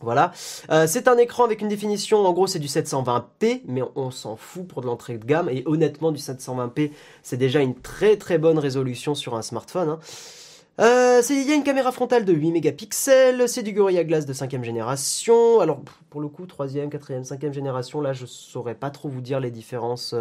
Voilà. 0.00 0.32
Euh, 0.70 0.86
c'est 0.86 1.08
un 1.08 1.18
écran 1.18 1.44
avec 1.44 1.60
une 1.60 1.68
définition, 1.68 2.24
en 2.24 2.32
gros 2.32 2.46
c'est 2.46 2.60
du 2.60 2.68
720p, 2.68 3.62
mais 3.66 3.82
on, 3.96 4.12
s'en 4.12 4.36
fout 4.36 4.66
pour 4.66 4.80
de 4.80 4.86
l'entrée 4.86 5.18
de 5.18 5.24
gamme. 5.24 5.48
Et 5.48 5.64
honnêtement, 5.66 6.12
du 6.12 6.20
720p, 6.20 6.92
c'est 7.22 7.36
déjà 7.36 7.60
une 7.60 7.74
très 7.74 8.16
très 8.16 8.38
bonne 8.38 8.58
résolution 8.58 9.14
sur 9.16 9.34
un 9.34 9.42
smartphone. 9.42 9.88
Hein. 9.88 10.00
Euh, 10.80 11.20
il 11.30 11.48
y 11.48 11.50
a 11.50 11.56
une 11.56 11.64
caméra 11.64 11.90
frontale 11.90 12.24
de 12.24 12.32
8 12.32 12.52
mégapixels, 12.52 13.48
c'est 13.48 13.64
du 13.64 13.72
Gorilla 13.72 14.04
Glass 14.04 14.26
de 14.26 14.32
5ème 14.32 14.62
génération. 14.62 15.58
Alors 15.58 15.80
pour 16.08 16.20
le 16.20 16.28
coup, 16.28 16.46
3ème, 16.46 16.88
4ème, 16.88 17.26
5ème 17.26 17.52
génération, 17.52 18.00
là 18.00 18.12
je 18.12 18.26
saurais 18.26 18.76
pas 18.76 18.90
trop 18.90 19.08
vous 19.08 19.20
dire 19.20 19.40
les 19.40 19.50
différences 19.50 20.14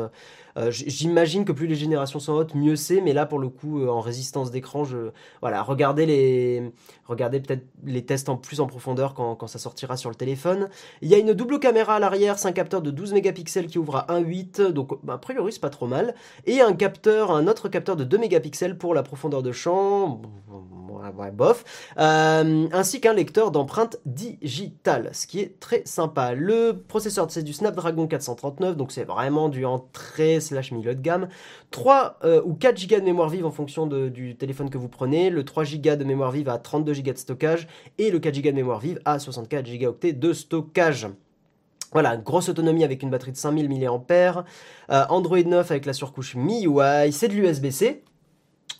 euh, 0.58 0.72
j'imagine 0.72 1.46
que 1.46 1.52
plus 1.52 1.68
les 1.68 1.76
générations 1.76 2.20
sont 2.20 2.34
hautes, 2.34 2.56
mieux 2.56 2.76
c'est, 2.76 3.02
mais 3.02 3.14
là 3.14 3.26
pour 3.26 3.40
le 3.40 3.50
coup, 3.50 3.82
euh, 3.82 3.90
en 3.90 4.02
résistance 4.02 4.52
d'écran, 4.52 4.84
je 4.84 5.12
voilà, 5.42 5.62
regardez 5.62 6.06
les, 6.06 6.72
regardez 7.06 7.40
peut-être 7.40 7.66
les 7.86 8.06
tests 8.06 8.30
en 8.30 8.38
plus 8.38 8.60
en 8.60 8.68
profondeur 8.68 9.14
quand, 9.14 9.48
ça 9.48 9.60
sortira 9.60 9.98
sur 9.98 10.10
le 10.10 10.16
téléphone. 10.16 10.70
Il 11.02 11.10
y 11.10 11.16
a 11.16 11.18
une 11.18 11.34
double 11.34 11.60
caméra 11.60 11.96
à 11.96 12.00
l'arrière, 12.00 12.40
c'est 12.40 12.48
un 12.48 12.54
capteur 12.54 12.82
de 12.82 12.92
12 12.92 13.14
mégapixels 13.14 13.68
qui 13.68 13.78
ouvre 13.78 13.98
à 13.98 14.08
1.8, 14.10 14.72
donc 14.72 15.04
bah, 15.04 15.14
a 15.14 15.18
priori 15.18 15.52
c'est 15.54 15.62
pas 15.62 15.70
trop 15.70 15.88
mal, 15.88 16.16
et 16.46 16.62
un 16.62 16.74
capteur, 16.74 17.32
un 17.32 17.48
autre 17.48 17.70
capteur 17.70 17.96
de 17.96 18.04
2 18.04 18.18
mégapixels 18.18 18.78
pour 18.78 18.94
la 18.94 19.04
profondeur 19.04 19.44
de 19.44 19.52
champ 19.52 20.22
ouais, 21.18 21.32
bof, 21.32 21.64
euh, 21.98 22.68
ainsi 22.72 23.02
qu'un 23.02 23.14
lecteur 23.14 23.52
d'empreintes 23.52 23.98
digitales, 24.06 25.10
ce 25.14 25.28
qui 25.28 25.40
est 25.40 25.60
très 25.60 25.84
sympa. 25.86 26.34
Le 26.34 26.74
processeur, 26.88 27.30
c'est 27.30 27.44
du 27.44 27.54
Snapdragon 27.54 28.08
439, 28.08 28.76
donc 28.76 28.92
c'est 28.92 29.04
vraiment 29.04 29.50
du 29.50 29.66
entrée 29.66 30.40
slash 30.48 30.72
milieu 30.72 30.96
de 30.96 31.02
gamme. 31.02 31.28
3 31.72 32.20
euh, 32.24 32.42
ou 32.44 32.54
4 32.54 32.88
Go 32.88 33.00
de 33.00 33.06
mémoire 33.06 33.30
vive 33.30 33.46
en 33.46 33.52
fonction 33.52 33.88
du 33.88 34.36
téléphone 34.36 34.70
que 34.70 34.78
vous 34.78 34.90
prenez. 34.90 35.30
Le 35.30 35.44
3 35.44 35.64
Go 35.64 35.96
de 35.96 36.04
mémoire 36.04 36.32
vive 36.32 36.50
à 36.50 36.58
32 36.58 36.94
Go 36.94 37.12
de 37.12 37.18
stockage 37.18 37.68
et 37.98 38.10
le 38.10 38.20
4 38.20 38.42
Go 38.42 38.50
de 38.50 38.56
mémoire 38.56 38.80
vive 38.80 39.00
à 39.06 39.20
64 39.20 39.70
Go 39.78 39.96
de 40.02 40.34
stockage. 40.34 41.08
Voilà, 41.94 42.18
grosse 42.18 42.50
autonomie 42.50 42.84
avec 42.84 43.02
une 43.02 43.10
batterie 43.10 43.32
de 43.32 43.38
5000 43.38 43.70
mAh, 43.70 44.46
euh, 44.90 45.04
Android 45.10 45.42
9 45.42 45.72
avec 45.72 45.86
la 45.86 45.94
surcouche 45.94 46.36
MIUI, 46.36 47.14
c'est 47.14 47.30
de 47.30 47.34
l'USB-C, 47.34 48.04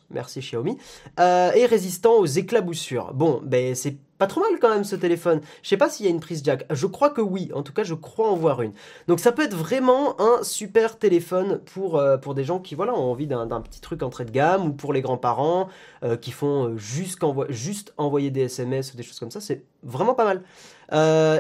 merci 0.10 0.42
Xiaomi, 0.42 0.78
euh, 1.20 1.52
et 1.54 1.66
résistant 1.66 2.16
aux 2.16 2.26
éclaboussures. 2.26 3.14
Bon, 3.14 3.42
ben 3.44 3.76
c'est 3.76 3.96
pas 4.18 4.28
trop 4.28 4.42
mal 4.42 4.60
quand 4.60 4.70
même 4.70 4.84
ce 4.84 4.96
téléphone. 4.96 5.42
Je 5.64 5.70
sais 5.70 5.78
pas 5.78 5.90
s'il 5.90 6.06
y 6.06 6.10
a 6.10 6.12
une 6.12 6.20
prise 6.20 6.42
jack. 6.44 6.66
Je 6.70 6.88
crois 6.88 7.10
que 7.10 7.22
oui. 7.22 7.50
En 7.54 7.64
tout 7.64 7.74
cas, 7.74 7.84
je 7.84 7.94
crois 7.94 8.30
en 8.30 8.36
voir 8.36 8.62
une. 8.62 8.74
Donc 9.08 9.20
ça 9.20 9.32
peut 9.32 9.44
être 9.44 9.56
vraiment 9.56 10.20
un 10.20 10.44
super 10.44 10.98
téléphone 10.98 11.60
pour, 11.74 11.98
euh, 11.98 12.18
des 12.36 12.44
gens 12.44 12.60
qui 12.60 12.76
voilà, 12.76 12.94
ont 12.94 13.12
envie 13.12 13.28
d'un 13.28 13.62
petit 13.62 13.82
truc 13.82 14.04
entrée 14.04 14.26
de 14.26 14.32
gamme 14.32 14.68
ou 14.68 14.74
pour 14.74 14.94
les 14.94 15.02
grands-parents 15.02 15.70
euh, 16.04 16.18
qui 16.18 16.32
font 16.32 16.78
juste, 16.78 17.20
juste 17.50 17.94
envoyer 17.98 18.32
des 18.32 18.42
SMS 18.42 18.94
ou 18.94 18.98
des 18.98 19.04
choses 19.04 19.20
comme 19.20 19.32
ça. 19.32 19.42
C'est 19.42 19.64
vraiment 19.84 20.14
pas 20.14 20.26
mal. 20.26 20.44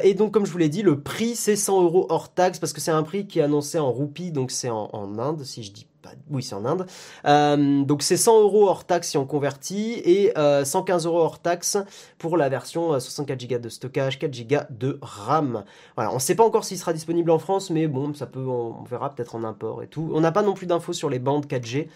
et 0.04 0.14
donc, 0.14 0.34
comme 0.34 0.46
je 0.46 0.52
vous 0.52 0.58
l'ai 0.58 0.70
dit, 0.70 0.82
le 0.82 1.02
prix 1.02 1.36
c'est 1.36 1.56
100 1.56 1.84
euros 1.84 2.06
hors 2.10 2.34
taxe 2.34 2.60
parce 2.60 2.74
que 2.74 2.82
c'est 2.82 2.92
un 2.92 3.04
prix 3.04 3.28
qui 3.28 3.40
est 3.40 3.44
annoncé 3.44 3.80
en 3.80 3.92
roupies, 3.92 4.32
donc 4.32 4.52
c'est 4.52 4.70
en, 4.70 4.90
en 4.94 5.20
Inde, 5.20 5.44
si 5.44 5.64
je 5.64 5.72
dis 5.72 5.88
oui, 6.30 6.44
c'est 6.44 6.56
en 6.56 6.66
Inde. 6.66 6.86
Euh, 7.26 7.84
donc 7.84 8.04
c'est 8.04 8.18
100 8.18 8.42
euros 8.42 8.68
hors 8.68 8.86
taxe 8.86 9.10
si 9.10 9.18
on 9.18 9.26
convertit 9.26 10.02
et 10.06 10.34
115 10.36 11.06
euh, 11.06 11.10
euros 11.10 11.20
hors 11.20 11.40
taxe 11.40 11.78
pour 12.18 12.38
la 12.38 12.50
version 12.50 13.00
64 13.00 13.44
euh, 13.44 13.48
Go 13.48 13.58
de 13.60 13.70
stockage, 13.70 14.20
4 14.20 14.48
Go 14.48 14.58
de 14.70 15.00
RAM. 15.02 15.64
On 15.98 16.14
ne 16.14 16.20
sait 16.20 16.36
pas 16.36 16.46
encore 16.46 16.66
s'il 16.66 16.78
sera 16.78 16.94
disponible 16.94 17.32
en 17.32 17.40
France, 17.40 17.70
mais 17.70 17.88
bon, 17.88 18.14
ça 18.14 18.26
peut, 18.26 18.40
on, 18.40 18.84
verra 18.84 19.14
peut-être 19.14 19.36
en 19.36 19.44
import 19.44 19.84
et 19.84 19.88
tout. 19.88 20.10
On 20.14 20.22
n'a 20.22 20.32
pas 20.32 20.44
non 20.44 20.54
plus 20.54 20.68
d'infos 20.68 20.94
sur 20.94 21.10
les 21.10 21.20
bandes 21.20 21.46
4G. 21.46 21.88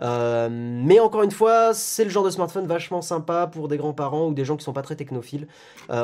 mais 0.00 1.00
encore 1.00 1.22
une 1.22 1.30
fois, 1.30 1.74
c'est 1.74 2.04
le 2.04 2.10
genre 2.10 2.24
de 2.24 2.30
smartphone 2.30 2.66
vachement 2.66 3.02
sympa 3.02 3.46
pour 3.46 3.68
des 3.68 3.76
grands-parents 3.76 4.28
ou 4.28 4.34
des 4.34 4.44
gens 4.44 4.56
qui 4.56 4.64
sont 4.64 4.72
pas 4.72 4.82
très 4.82 4.96
technophiles. 4.96 5.46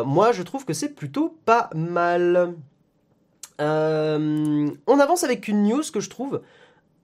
moi, 0.04 0.32
je 0.32 0.42
trouve 0.42 0.64
que 0.64 0.72
c'est 0.72 0.94
plutôt 0.94 1.36
pas 1.44 1.70
mal. 1.74 2.54
on 3.58 5.00
avance 5.00 5.24
avec 5.24 5.48
une 5.48 5.62
news 5.64 5.82
que 5.92 6.00
je 6.00 6.10
trouve 6.10 6.40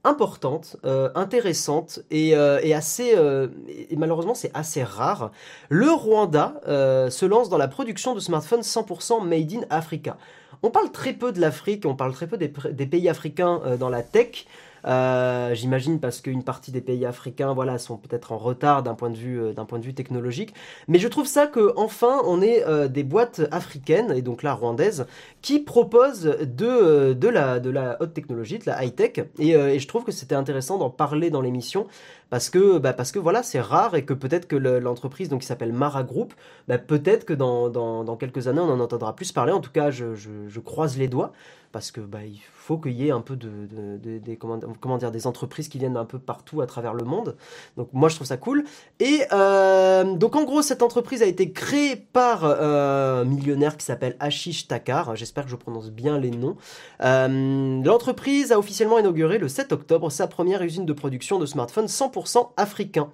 importante, 0.05 0.77
euh, 0.85 1.11
intéressante 1.15 2.01
et, 2.11 2.35
euh, 2.35 2.59
assez 2.75 3.15
euh, 3.17 3.49
et 3.69 3.97
malheureusement 3.97 4.35
c'est 4.35 4.51
assez 4.55 4.83
rare. 4.83 5.31
Le 5.69 5.91
Rwanda 5.91 6.61
se 6.67 7.27
lance 7.27 7.49
dans 7.49 7.59
la 7.59 7.69
production 7.69 8.15
de 8.15 8.21
smartphones 8.21 8.62
100% 8.62 9.25
made 9.25 9.53
in 9.53 9.61
Africa. 9.71 10.17
On 10.62 10.71
parle 10.71 10.91
très 10.93 11.12
peu 11.12 11.33
de 11.33 11.41
l'Afrique, 11.41 11.85
on 11.87 11.97
parle 11.97 12.12
très 12.12 12.27
peu 12.27 12.37
des, 12.37 12.53
des 12.73 12.87
pays 12.87 13.09
africains 13.09 13.61
dans 13.79 13.88
la 13.88 14.03
tech. 14.03 14.47
Euh, 14.87 15.55
j'imagine 15.55 16.01
parce 16.01 16.21
qu'une 16.21 16.42
partie 16.42 16.73
des 16.73 16.81
pays 16.81 17.07
africains, 17.07 17.53
voilà, 17.53 17.79
sont 17.79 17.97
peut-être 17.97 18.33
en 18.33 18.38
retard 18.38 18.83
d'un 18.83 18.95
point 18.95 19.11
de 19.11 19.16
vue, 19.16 19.40
euh, 19.40 19.53
d'un 19.53 19.64
point 19.64 19.81
technologique. 19.81 20.55
Mais 20.88 20.99
je 20.99 21.09
trouve 21.09 21.27
ça 21.27 21.47
que 21.47 21.73
enfin, 21.77 22.21
on 22.25 22.40
est 22.40 22.66
euh, 22.66 22.88
des 22.88 23.03
boîtes 23.03 23.42
africaines 23.51 24.12
et 24.12 24.23
donc 24.23 24.42
là 24.42 24.55
rwandaises 24.55 25.07
qui 25.40 25.59
proposent 25.59 26.37
de, 26.40 27.29
la, 27.29 27.97
haute 28.01 28.14
technologie, 28.14 28.59
de 28.59 28.66
la 28.66 28.85
high 28.85 28.95
tech. 28.95 29.25
Et 29.38 29.79
je 29.79 29.88
trouve 29.88 30.05
que 30.05 30.12
c'était 30.12 30.35
intéressant 30.35 30.79
d'en 30.79 30.90
parler 30.90 31.31
dans 31.31 31.40
l'émission 31.40 31.87
parce 32.33 32.49
que, 32.49 32.79
bah, 32.79 32.95
parce 32.95 33.12
que 33.12 33.18
voilà, 33.18 33.42
c'est 33.42 33.61
rare 33.61 33.95
et 33.95 34.07
que 34.07 34.14
peut-être 34.14 34.49
que 34.49 34.57
l'entreprise 34.57 35.29
donc 35.29 35.42
qui 35.42 35.47
s'appelle 35.47 35.75
Mara 35.75 36.03
Group, 36.03 36.33
bah, 36.66 36.79
peut-être 36.79 37.27
que 37.27 37.35
dans, 37.35 38.16
quelques 38.16 38.49
années 38.49 38.62
on 38.62 38.71
en 38.71 38.81
entendra 38.81 39.14
plus 39.14 39.33
parler. 39.33 39.53
En 39.53 39.61
tout 39.61 39.71
cas, 39.71 39.90
je, 39.90 40.61
croise 40.61 40.97
les 40.97 41.09
doigts 41.09 41.35
parce 41.73 41.90
que 41.90 42.01
bah, 42.01 42.18
il 42.25 42.40
faut 42.55 42.79
qu'il 42.79 42.92
y 42.92 43.09
ait 43.09 43.11
un 43.11 43.21
peu 43.21 43.35
de, 43.35 43.99
des, 43.99 44.37
comment, 44.37 44.99
dire, 44.99 45.11
des 45.11 45.27
entreprises 45.27 45.68
qui 45.68 45.79
viennent 45.79 45.97
un 45.97 46.05
peu 46.05 46.18
partout 46.18 46.61
à 46.61 46.66
travers 46.66 46.95
le 46.95 47.05
monde. 47.05 47.37
Donc 47.77 47.88
moi 47.92 48.09
je 48.09 48.14
trouve 48.14 48.27
ça 48.27 48.37
cool. 48.37 48.64
Et 49.01 49.23
euh, 49.33 50.05
donc 50.14 50.37
en 50.37 50.45
gros 50.45 50.62
cette 50.62 50.83
entreprise 50.83 51.23
a 51.23 51.27
été 51.27 51.51
créée 51.53 51.97
par 51.97 52.45
euh, 52.45 53.23
un 53.23 53.25
millionnaire 53.25 53.77
qui 53.77 53.85
s'appelle 53.85 54.16
Ashish 54.21 54.68
Takar. 54.68 55.16
J'espère 55.16 55.45
que 55.45 55.51
je 55.51 55.57
prononce 55.57 55.90
bien 55.90 56.18
les 56.18 56.31
noms. 56.31 56.57
Euh, 57.03 57.83
l'entreprise 57.83 58.53
a 58.53 58.59
officiellement 58.59 58.99
inauguré 58.99 59.38
le 59.38 59.49
7 59.49 59.73
octobre 59.73 60.11
sa 60.11 60.27
première 60.27 60.62
usine 60.62 60.87
de 60.87 60.92
production 60.92 61.38
de 61.38 61.47
smartphones 61.47 61.87
100% 61.87 62.22
africain. 62.57 63.11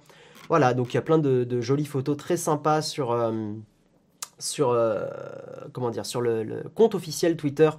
Voilà, 0.49 0.73
donc 0.73 0.93
il 0.93 0.95
y 0.95 0.97
a 0.97 1.01
plein 1.01 1.19
de, 1.19 1.61
jolies 1.61 1.85
photos 1.85 2.17
très 2.17 2.37
sympas 2.37 2.81
sur 2.81 3.11
sur 4.39 4.75
comment 5.73 5.89
dire 5.89 6.05
sur 6.05 6.21
le, 6.21 6.63
compte 6.75 6.95
officiel 6.95 7.35
Twitter 7.35 7.69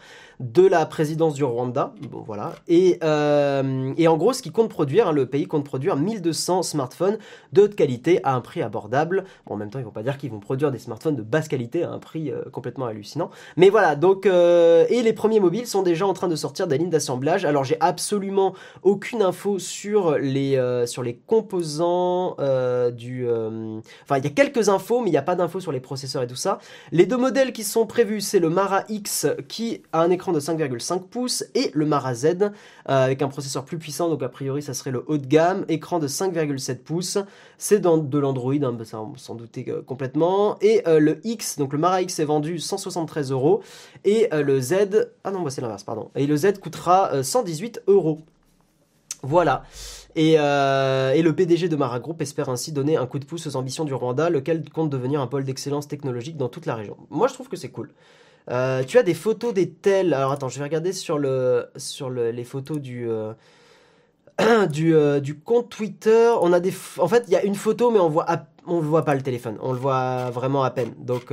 de 0.41 0.67
la 0.67 0.87
présidence 0.87 1.35
du 1.35 1.45
Rwanda. 1.45 1.93
Bon, 2.11 2.23
voilà. 2.27 2.53
Et, 2.69 2.99
euh, 3.03 3.93
et 3.97 4.09
en 4.09 4.17
gros, 4.17 4.33
ce 4.33 4.43
qui 4.43 4.51
compte 4.51 4.71
produire, 4.71 5.09
hein, 5.09 5.13
le 5.13 5.27
pays 5.27 5.47
compte 5.47 5.65
produire 5.65 5.97
1200 5.97 6.63
smartphones 6.63 7.19
de 7.53 7.63
haute 7.63 7.75
qualité 7.75 8.21
à 8.25 8.35
un 8.35 8.41
prix 8.41 8.63
abordable. 8.63 9.25
Bon, 9.47 9.55
en 9.55 9.57
même 9.57 9.71
temps, 9.71 9.79
ils 9.79 9.85
vont 9.85 9.91
pas 9.91 10.03
dire 10.03 10.19
qu'ils 10.19 10.31
vont 10.31 10.41
produire 10.41 10.71
des 10.71 10.79
smartphones 10.79 11.17
de 11.17 11.23
basse 11.23 11.49
qualité 11.49 11.83
à 11.83 11.91
un 11.91 11.99
prix 11.99 12.31
euh, 12.31 12.43
complètement 12.51 12.87
hallucinant. 12.87 13.31
Mais 13.57 13.69
voilà, 13.69 13.97
donc, 13.97 14.27
euh, 14.27 14.87
et 14.89 15.03
les 15.03 15.13
premiers 15.13 15.41
mobiles 15.41 15.67
sont 15.67 15.83
déjà 15.83 16.07
en 16.07 16.15
train 16.15 16.29
de 16.29 16.37
sortir 16.37 16.67
des 16.67 16.79
lignes 16.79 16.91
d'assemblage. 16.91 17.45
Alors, 17.45 17.65
j'ai 17.65 17.77
absolument 17.81 18.55
aucune 18.83 19.23
info 19.23 19.59
sur 19.59 20.19
les, 20.19 20.59
sur 20.87 21.03
les 21.03 21.17
composants 21.17 22.37
du. 22.93 23.29
Enfin, 23.29 24.19
il 24.19 24.25
y 24.25 24.27
a 24.27 24.31
quelques 24.31 24.69
infos, 24.69 25.01
mais 25.01 25.09
il 25.09 25.13
n'y 25.13 25.19
a 25.19 25.23
pas 25.23 25.35
d'infos 25.35 25.61
sur 25.61 25.73
les 25.73 25.81
processeurs 25.81 26.23
et 26.23 26.27
tout 26.27 26.37
ça. 26.37 26.50
Les 26.93 27.07
deux 27.07 27.17
modèles 27.17 27.53
qui 27.53 27.65
sont 27.65 27.87
prévus, 27.87 28.21
c'est 28.21 28.39
le 28.39 28.51
Mara 28.51 28.85
X 28.89 29.27
qui 29.49 29.83
a 29.93 30.01
un 30.01 30.11
écran 30.11 30.33
de 30.33 30.41
5,5 30.41 31.03
pouces 31.03 31.45
et 31.55 31.71
le 31.75 31.87
Mara 31.87 32.15
Z 32.15 32.27
euh, 32.27 32.49
avec 32.87 33.23
un 33.23 33.29
processeur 33.29 33.65
plus 33.65 33.79
puissant, 33.79 34.09
donc 34.09 34.23
a 34.23 34.29
priori 34.29 34.63
ça 34.63 34.75
serait 34.75 34.91
le 34.91 35.05
haut 35.07 35.19
de 35.19 35.27
gamme, 35.27 35.65
écran 35.69 35.99
de 35.99 36.09
5,7 36.09 36.79
pouces, 36.79 37.19
c'est 37.59 37.81
de 37.81 38.19
l'Android, 38.19 38.55
hein, 38.55 38.73
bah, 38.73 38.85
ça 38.85 39.01
on 39.01 39.17
s'en 39.17 39.35
doutait 39.35 39.67
euh, 39.69 39.83
complètement, 39.83 40.59
et 40.61 40.87
euh, 40.89 40.99
le 40.99 41.21
X, 41.25 41.59
donc 41.59 41.73
le 41.73 41.79
Mara 41.79 42.03
X 42.03 42.19
est 42.19 42.25
vendu 42.25 42.59
173 42.59 43.31
euros, 43.31 43.63
et 44.05 44.29
le 44.33 44.61
Z, 44.61 45.09
ah 45.25 45.31
non 45.31 45.43
bah, 45.43 45.51
c'est 45.51 45.61
l'inverse, 45.61 45.85
pardon, 45.85 46.11
et 46.15 46.27
le 46.27 46.37
Z 46.37 46.59
coûtera 46.61 47.23
118 47.23 47.83
euros. 47.87 48.21
Voilà. 49.23 49.65
Et, 50.17 50.33
et, 50.33 51.23
le 51.23 51.33
PDG 51.35 51.69
de 51.69 51.77
Mara 51.77 52.01
Group 52.01 52.21
espère 52.21 52.49
ainsi 52.49 52.73
donner 52.73 52.97
un 52.97 53.07
coup 53.07 53.19
de 53.19 53.25
pouce 53.25 53.47
aux 53.47 53.57
ambitions 53.57 53.85
du 53.85 53.95
Rwanda, 53.95 54.29
lequel 54.31 54.69
compte 54.69 54.91
devenir 54.91 55.21
un 55.21 55.27
pôle 55.27 55.45
d'excellence 55.45 55.89
technologique 55.89 56.37
dans 56.37 56.49
toute 56.49 56.67
la 56.67 56.75
région. 56.75 56.97
Moi, 57.11 57.29
je 57.29 57.35
trouve 57.35 57.49
que 57.49 57.57
c'est 57.57 57.71
cool. 57.71 57.91
Euh, 58.51 58.83
tu 58.85 58.99
as 58.99 59.03
des 59.03 59.15
photos 59.15 59.55
des 59.55 59.71
tels. 59.71 60.15
Alors 60.15 60.33
attends, 60.33 60.49
je 60.49 60.59
vais 60.59 60.65
regarder 60.65 60.93
sur, 60.93 61.19
le, 61.19 61.69
sur 61.77 62.11
les 62.11 62.45
photos 62.45 62.79
du, 62.79 63.09
euh, 63.09 63.35
du, 64.71 64.95
euh, 64.95 65.21
compte 65.45 65.69
Twitter. 65.71 66.33
On 66.41 66.53
a 66.53 66.61
des, 66.61 66.73
en 66.99 67.09
fait, 67.09 67.25
il 67.29 67.33
y 67.33 67.37
a 67.37 67.45
une 67.45 67.55
photo, 67.55 67.91
mais 67.91 68.01
on 68.01 68.09
voit, 68.09 68.27
on 68.67 68.81
voit 68.81 69.05
pas 69.05 69.15
le 69.15 69.23
téléphone. 69.23 69.57
On 69.61 69.73
le 69.73 69.79
voit 69.79 70.31
vraiment 70.31 70.65
à 70.65 70.71
peine. 70.71 70.95
Donc, 70.99 71.33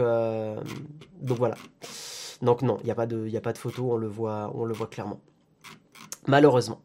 donc 1.22 1.38
voilà. 1.38 1.56
Donc 2.42 2.62
non, 2.62 2.78
il 2.82 2.86
n'y 2.86 2.92
a 2.92 2.96
pas 2.96 3.08
de, 3.08 3.26
il 3.28 3.36
a 3.36 3.42
pas 3.42 3.54
de 3.54 3.58
photo. 3.58 3.94
On 3.94 3.98
le 3.98 4.08
voit, 4.08 4.52
on 4.54 4.66
le 4.66 4.74
voit 4.74 4.88
clairement. 4.88 5.20
Malheureusement. 6.28 6.82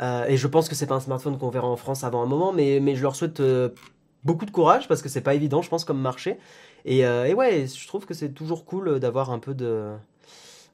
Et 0.00 0.36
je 0.36 0.46
pense 0.46 0.68
que 0.68 0.74
c'est 0.74 0.86
pas 0.86 0.96
un 0.96 1.00
smartphone 1.00 1.38
qu'on 1.38 1.48
verra 1.50 1.68
en 1.68 1.76
France 1.76 2.04
avant 2.04 2.22
un 2.22 2.26
moment, 2.26 2.52
mais, 2.52 2.80
mais 2.80 2.96
je 2.96 3.02
leur 3.02 3.16
souhaite 3.16 3.40
beaucoup 4.26 4.44
de 4.44 4.50
courage 4.50 4.88
parce 4.88 5.00
que 5.00 5.08
c'est 5.08 5.22
pas 5.22 5.34
évident, 5.34 5.62
je 5.62 5.70
pense, 5.70 5.84
comme 5.84 6.00
marché. 6.00 6.38
Euh, 6.86 7.24
et, 7.24 7.34
ouais, 7.34 7.66
je 7.66 7.86
trouve 7.86 8.04
que 8.04 8.14
c'est 8.14 8.32
toujours 8.32 8.64
cool 8.66 9.00
d'avoir 9.00 9.30
un 9.30 9.38
peu 9.38 9.54
de 9.54 9.94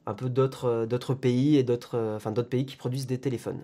un 0.05 0.13
peu 0.13 0.29
d'autres 0.29 0.85
d'autres 0.85 1.13
pays 1.13 1.55
et 1.55 1.63
d'autres 1.63 1.97
enfin 2.15 2.31
d'autres 2.31 2.49
pays 2.49 2.65
qui 2.65 2.75
produisent 2.75 3.07
des 3.07 3.19
téléphones. 3.19 3.63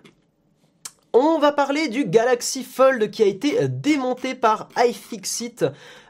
On 1.12 1.40
va 1.40 1.50
parler 1.50 1.88
du 1.88 2.04
Galaxy 2.04 2.62
Fold 2.62 3.10
qui 3.10 3.24
a 3.24 3.26
été 3.26 3.68
démonté 3.68 4.36
par 4.36 4.68
iFixit. 4.76 5.64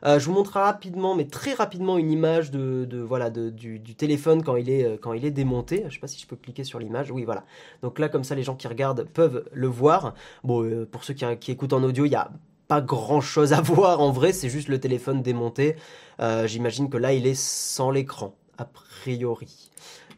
Euh, 0.05 0.19
je 0.19 0.27
vous 0.27 0.35
montrerai 0.35 0.61
rapidement, 0.61 1.15
mais 1.15 1.25
très 1.25 1.55
rapidement, 1.55 1.97
une 1.97 2.11
image 2.11 2.51
de, 2.51 2.99
voilà 3.01 3.31
du, 3.31 3.81
téléphone 3.97 4.43
quand 4.43 4.57
il 4.57 4.69
est 4.69 5.01
est 5.25 5.31
démonté. 5.31 5.85
Je 5.89 5.95
sais 5.95 6.01
pas 6.01 6.07
si 6.07 6.21
je 6.21 6.27
peux 6.27 6.37
cliquer 6.37 6.65
sur 6.65 6.79
l'image. 6.79 7.11
Oui, 7.11 7.25
voilà. 7.25 7.45
Donc 7.83 7.99
là, 7.99 8.11
comme 8.11 8.25
ça, 8.25 8.35
les 8.35 8.43
gens 8.43 8.57
qui 8.57 8.69
regardent 8.69 9.05
peuvent 9.05 9.49
le 9.53 9.69
voir. 9.69 10.13
Bon, 10.45 10.65
euh, 10.65 10.85
pour 10.85 11.03
ceux 11.05 11.15
qui, 11.15 11.51
écoutent 11.51 11.73
en 11.73 11.83
audio, 11.83 12.05
il 12.05 12.13
y 12.13 12.17
a 12.17 12.31
pas 12.69 12.83
grand 12.83 13.23
chose 13.23 13.55
à 13.55 13.61
voir 13.63 14.01
en 14.01 14.13
vrai, 14.13 14.35
c'est 14.35 14.51
juste 14.51 14.69
le 14.69 14.81
téléphone 14.81 15.23
démonté. 15.23 15.77
Euh, 16.21 16.47
j'imagine 16.47 16.91
que 16.91 16.99
là 16.99 17.15
il 17.15 17.27
est 17.27 17.41
sans 17.41 17.91
l'écran, 17.91 18.35
a 18.59 18.67
priori. 18.67 19.70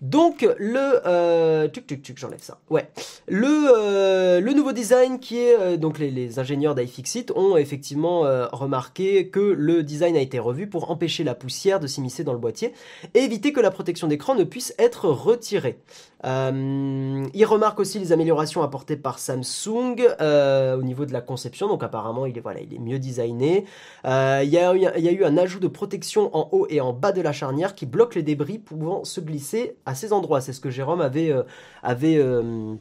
Donc 0.03 0.45
le 0.59 1.01
euh, 1.07 1.69
j'enlève 2.17 2.43
ça. 2.43 2.59
Ouais. 2.71 2.91
Le 3.29 3.47
euh, 3.47 4.41
le 4.41 4.53
nouveau 4.53 4.73
design 4.73 5.21
qui 5.21 5.39
est 5.39 5.57
euh, 5.57 5.77
donc 5.77 6.01
les, 6.01 6.41
ingénieurs 6.41 6.75
d'iFixit 6.75 7.31
ont 7.37 7.57
effectivement 7.57 8.23
remarqué 8.53 9.29
que 9.29 9.39
le 9.39 9.85
design 9.85 10.17
a 10.17 10.21
été 10.21 10.41
revu 10.41 10.67
pour 10.67 10.91
empêcher 10.91 11.23
la 11.23 11.37
poussière 11.37 11.79
de 11.79 11.87
s'immiscer 11.87 12.25
dans 12.25 12.33
le 12.33 12.41
boîtier 12.41 12.73
et 13.15 13.21
éviter 13.21 13.53
que 13.53 13.61
la 13.61 13.71
protection 13.71 14.09
d'écran 14.09 14.35
ne 14.35 14.43
puisse 14.43 14.75
être 14.77 15.09
retirée. 15.09 15.79
Ils 16.25 17.45
remarquent 17.45 17.81
aussi 17.81 17.99
les 17.99 18.13
améliorations 18.13 18.63
apportées 18.63 18.97
par 18.97 19.19
Samsung 19.19 19.97
au 20.21 20.83
niveau 20.83 21.07
de 21.07 21.13
la 21.13 21.21
conception. 21.21 21.69
Donc 21.69 21.83
apparemment 21.83 22.27
il 22.27 22.37
est 22.37 22.41
voilà 22.41 22.61
il 22.61 22.73
est 22.75 22.79
mieux 22.79 22.99
designé. 22.99 23.65
Il 24.05 24.49
y 24.49 24.59
a, 24.59 24.73
eu 24.75 25.25
un 25.25 25.37
ajout 25.37 25.61
de 25.61 25.69
protection 25.69 26.35
en 26.37 26.49
haut 26.53 26.67
et 26.69 26.81
en 26.81 26.93
bas 26.93 27.13
de 27.13 27.21
la 27.21 27.33
charnière 27.33 27.75
qui 27.75 27.87
bloque 27.87 28.15
les 28.15 28.23
débris 28.23 28.59
pouvant 28.59 29.05
se 29.05 29.21
glisser 29.21 29.77
à 29.87 29.95
ces 29.95 30.13
endroits. 30.13 30.41
C'est 30.41 30.53
ce 30.53 30.61
que 30.61 30.71
Jérôme 30.71 31.01
avait, 31.01 31.31
euh, 31.31 31.43
avait 31.83 32.17
euh, 32.17 32.75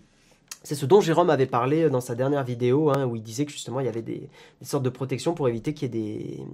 c'est 0.63 0.75
ce 0.75 0.85
dont 0.85 1.01
Jérôme 1.01 1.29
avait 1.29 1.45
parlé 1.45 1.89
dans 1.89 2.01
sa 2.01 2.15
dernière 2.15 2.43
vidéo, 2.43 2.89
hein, 2.89 3.05
où 3.05 3.15
il 3.15 3.23
disait 3.23 3.45
que 3.45 3.51
justement 3.51 3.79
il 3.79 3.85
y 3.85 3.89
avait 3.89 4.01
des, 4.01 4.29
des 4.59 4.65
sortes 4.65 4.83
de 4.83 4.89
protections 4.89 5.33
pour 5.33 5.47
éviter 5.47 5.73
qu'il 5.73 5.93
y 5.93 5.97
ait 5.97 6.01
des, 6.01 6.45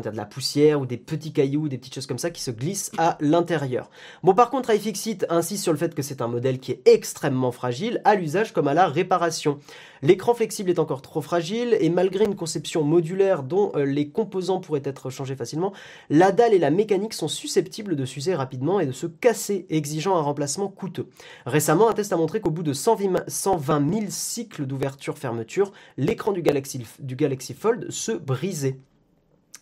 dire, 0.00 0.12
de 0.12 0.16
la 0.16 0.24
poussière 0.24 0.80
ou 0.80 0.86
des 0.86 0.96
petits 0.96 1.32
cailloux, 1.32 1.68
des 1.68 1.78
petites 1.78 1.94
choses 1.94 2.06
comme 2.06 2.18
ça 2.18 2.30
qui 2.30 2.42
se 2.42 2.50
glissent 2.50 2.90
à 2.98 3.18
l'intérieur. 3.20 3.90
Bon, 4.22 4.34
par 4.34 4.50
contre, 4.50 4.70
iFixit 4.70 5.26
insiste 5.28 5.62
sur 5.62 5.72
le 5.72 5.78
fait 5.78 5.94
que 5.94 6.02
c'est 6.02 6.22
un 6.22 6.28
modèle 6.28 6.58
qui 6.58 6.72
est 6.72 6.82
extrêmement 6.86 7.52
fragile 7.52 8.00
à 8.04 8.14
l'usage 8.14 8.52
comme 8.52 8.68
à 8.68 8.74
la 8.74 8.86
réparation. 8.86 9.58
L'écran 10.04 10.34
flexible 10.34 10.68
est 10.68 10.80
encore 10.80 11.00
trop 11.00 11.20
fragile 11.20 11.76
et 11.80 11.88
malgré 11.88 12.24
une 12.24 12.34
conception 12.34 12.82
modulaire 12.82 13.44
dont 13.44 13.70
euh, 13.76 13.84
les 13.84 14.08
composants 14.08 14.58
pourraient 14.58 14.82
être 14.84 15.10
changés 15.10 15.36
facilement, 15.36 15.72
la 16.10 16.32
dalle 16.32 16.54
et 16.54 16.58
la 16.58 16.70
mécanique 16.70 17.14
sont 17.14 17.28
susceptibles 17.28 17.94
de 17.94 18.04
s'user 18.04 18.34
rapidement 18.34 18.80
et 18.80 18.86
de 18.86 18.92
se 18.92 19.06
casser, 19.06 19.64
exigeant 19.70 20.16
un 20.16 20.22
remplacement 20.22 20.66
coûteux. 20.68 21.08
Récemment, 21.46 21.88
un 21.88 21.92
test 21.92 22.12
a 22.12 22.16
montré 22.16 22.40
qu'au 22.40 22.50
bout 22.50 22.64
de 22.64 22.72
120 22.72 23.92
000 23.92 24.06
cycles 24.08 24.66
d'ouverture-fermeture, 24.66 25.72
l'écran 25.96 26.32
du 26.32 26.42
Galaxy, 26.42 26.84
du 26.98 27.14
Galaxy 27.14 27.54
Fold 27.54 27.90
se 27.90 28.12
brisait. 28.12 28.78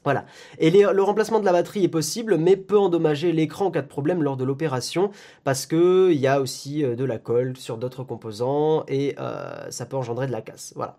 Voilà. 0.04 0.24
Et 0.58 0.70
le 0.70 1.02
remplacement 1.02 1.40
de 1.40 1.44
la 1.44 1.52
batterie 1.52 1.84
est 1.84 1.88
possible, 1.88 2.38
mais 2.38 2.56
peut 2.56 2.78
endommager 2.78 3.32
l'écran 3.32 3.66
en 3.66 3.70
cas 3.70 3.82
de 3.82 3.86
problème 3.86 4.22
lors 4.22 4.36
de 4.36 4.44
l'opération, 4.44 5.10
parce 5.44 5.66
qu'il 5.66 6.12
y 6.12 6.26
a 6.26 6.40
aussi 6.40 6.84
euh, 6.84 6.96
de 6.96 7.04
la 7.04 7.18
colle 7.18 7.56
sur 7.56 7.76
d'autres 7.76 8.02
composants, 8.02 8.84
et 8.88 9.14
euh, 9.18 9.70
ça 9.70 9.84
peut 9.84 9.96
engendrer 9.96 10.26
de 10.26 10.32
la 10.32 10.40
casse. 10.40 10.72
Voilà. 10.74 10.96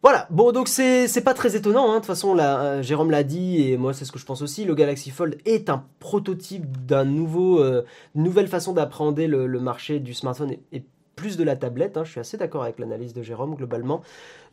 Voilà, 0.00 0.28
bon 0.30 0.52
donc 0.52 0.68
c'est 0.68 1.24
pas 1.24 1.34
très 1.34 1.56
étonnant, 1.56 1.90
hein. 1.90 1.94
de 1.94 1.98
toute 1.98 2.06
façon 2.06 2.32
là, 2.32 2.60
euh, 2.60 2.82
Jérôme 2.82 3.10
l'a 3.10 3.24
dit 3.24 3.62
et 3.62 3.76
moi 3.76 3.92
c'est 3.92 4.04
ce 4.04 4.12
que 4.12 4.20
je 4.20 4.24
pense 4.24 4.42
aussi, 4.42 4.64
le 4.64 4.76
Galaxy 4.76 5.10
Fold 5.10 5.38
est 5.44 5.68
un 5.70 5.84
prototype 5.98 6.86
d'un 6.86 7.04
nouveau, 7.04 7.60
nouvelle 8.14 8.46
façon 8.46 8.72
d'appréhender 8.72 9.26
le, 9.26 9.48
marché 9.58 9.98
du 9.98 10.14
smartphone 10.14 10.54
et 10.70 10.84
plus 11.18 11.36
de 11.36 11.42
la 11.42 11.56
tablette. 11.56 11.96
Hein. 11.96 12.04
je 12.04 12.12
suis 12.12 12.20
assez 12.20 12.36
d'accord 12.36 12.62
avec 12.62 12.78
l'analyse 12.78 13.12
de 13.12 13.22
Jérôme 13.22 13.56
globalement. 13.56 14.02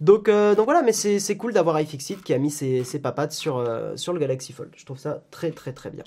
Donc, 0.02 0.28
euh, 0.28 0.56
donc 0.56 0.66
voilà, 0.66 0.82
mais 0.82 0.94
c'est 0.94 1.38
cool 1.38 1.54
d'avoir 1.54 1.80
iFixit 1.80 2.24
qui 2.24 2.34
a 2.34 2.40
mis 2.40 2.50
ses, 2.50 3.00
papates 3.00 3.34
sur, 3.34 3.58
euh, 3.58 3.96
sur 3.96 4.14
le 4.14 4.20
Galaxy 4.20 4.52
Fold. 4.52 4.72
Je 4.76 4.84
trouve 4.84 4.98
ça 4.98 5.22
très 5.30 5.52
très 5.52 5.74
très 5.74 5.92
bien. 5.92 6.04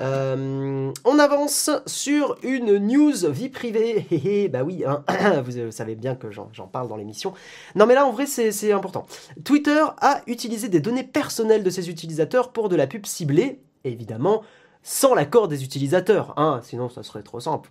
Euh, 0.00 0.92
on 1.04 1.18
avance 1.18 1.70
sur 1.86 2.36
une 2.44 2.78
news 2.78 3.30
vie 3.30 3.48
privée. 3.48 4.48
bah 4.52 4.62
oui, 4.62 4.84
hein. 4.86 5.04
vous, 5.44 5.72
savez 5.72 5.96
bien 5.96 6.14
que 6.14 6.30
j'en 6.30 6.68
parle 6.68 6.88
dans 6.88 6.96
l'émission. 6.96 7.34
Non 7.74 7.86
mais 7.86 7.94
là 7.94 8.06
en 8.06 8.12
vrai 8.12 8.26
c'est 8.26 8.72
important. 8.72 9.06
Twitter 9.44 9.82
a 10.00 10.20
utilisé 10.28 10.68
des 10.68 10.80
données 10.80 11.04
personnelles 11.04 11.64
de 11.64 11.70
ses 11.70 11.90
utilisateurs 11.90 12.52
pour 12.52 12.68
de 12.68 12.76
la 12.76 12.86
pub 12.86 13.06
ciblée, 13.06 13.60
évidemment 13.82 14.42
sans 14.86 15.14
l'accord 15.14 15.48
des 15.48 15.64
utilisateurs. 15.64 16.34
Hein, 16.36 16.60
sinon 16.62 16.88
ça 16.88 17.02
serait 17.02 17.22
trop 17.22 17.40
simple. 17.40 17.70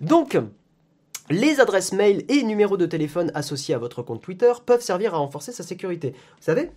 Donc 0.00 0.36
les 1.30 1.60
adresses 1.60 1.92
mail 1.92 2.24
et 2.28 2.42
numéros 2.42 2.76
de 2.76 2.86
téléphone 2.86 3.30
associés 3.34 3.74
à 3.74 3.78
votre 3.78 4.02
compte 4.02 4.20
Twitter 4.20 4.52
peuvent 4.66 4.82
servir 4.82 5.14
à 5.14 5.18
renforcer 5.18 5.52
sa 5.52 5.62
sécurité. 5.62 6.10
Vous 6.10 6.42
savez, 6.42 6.70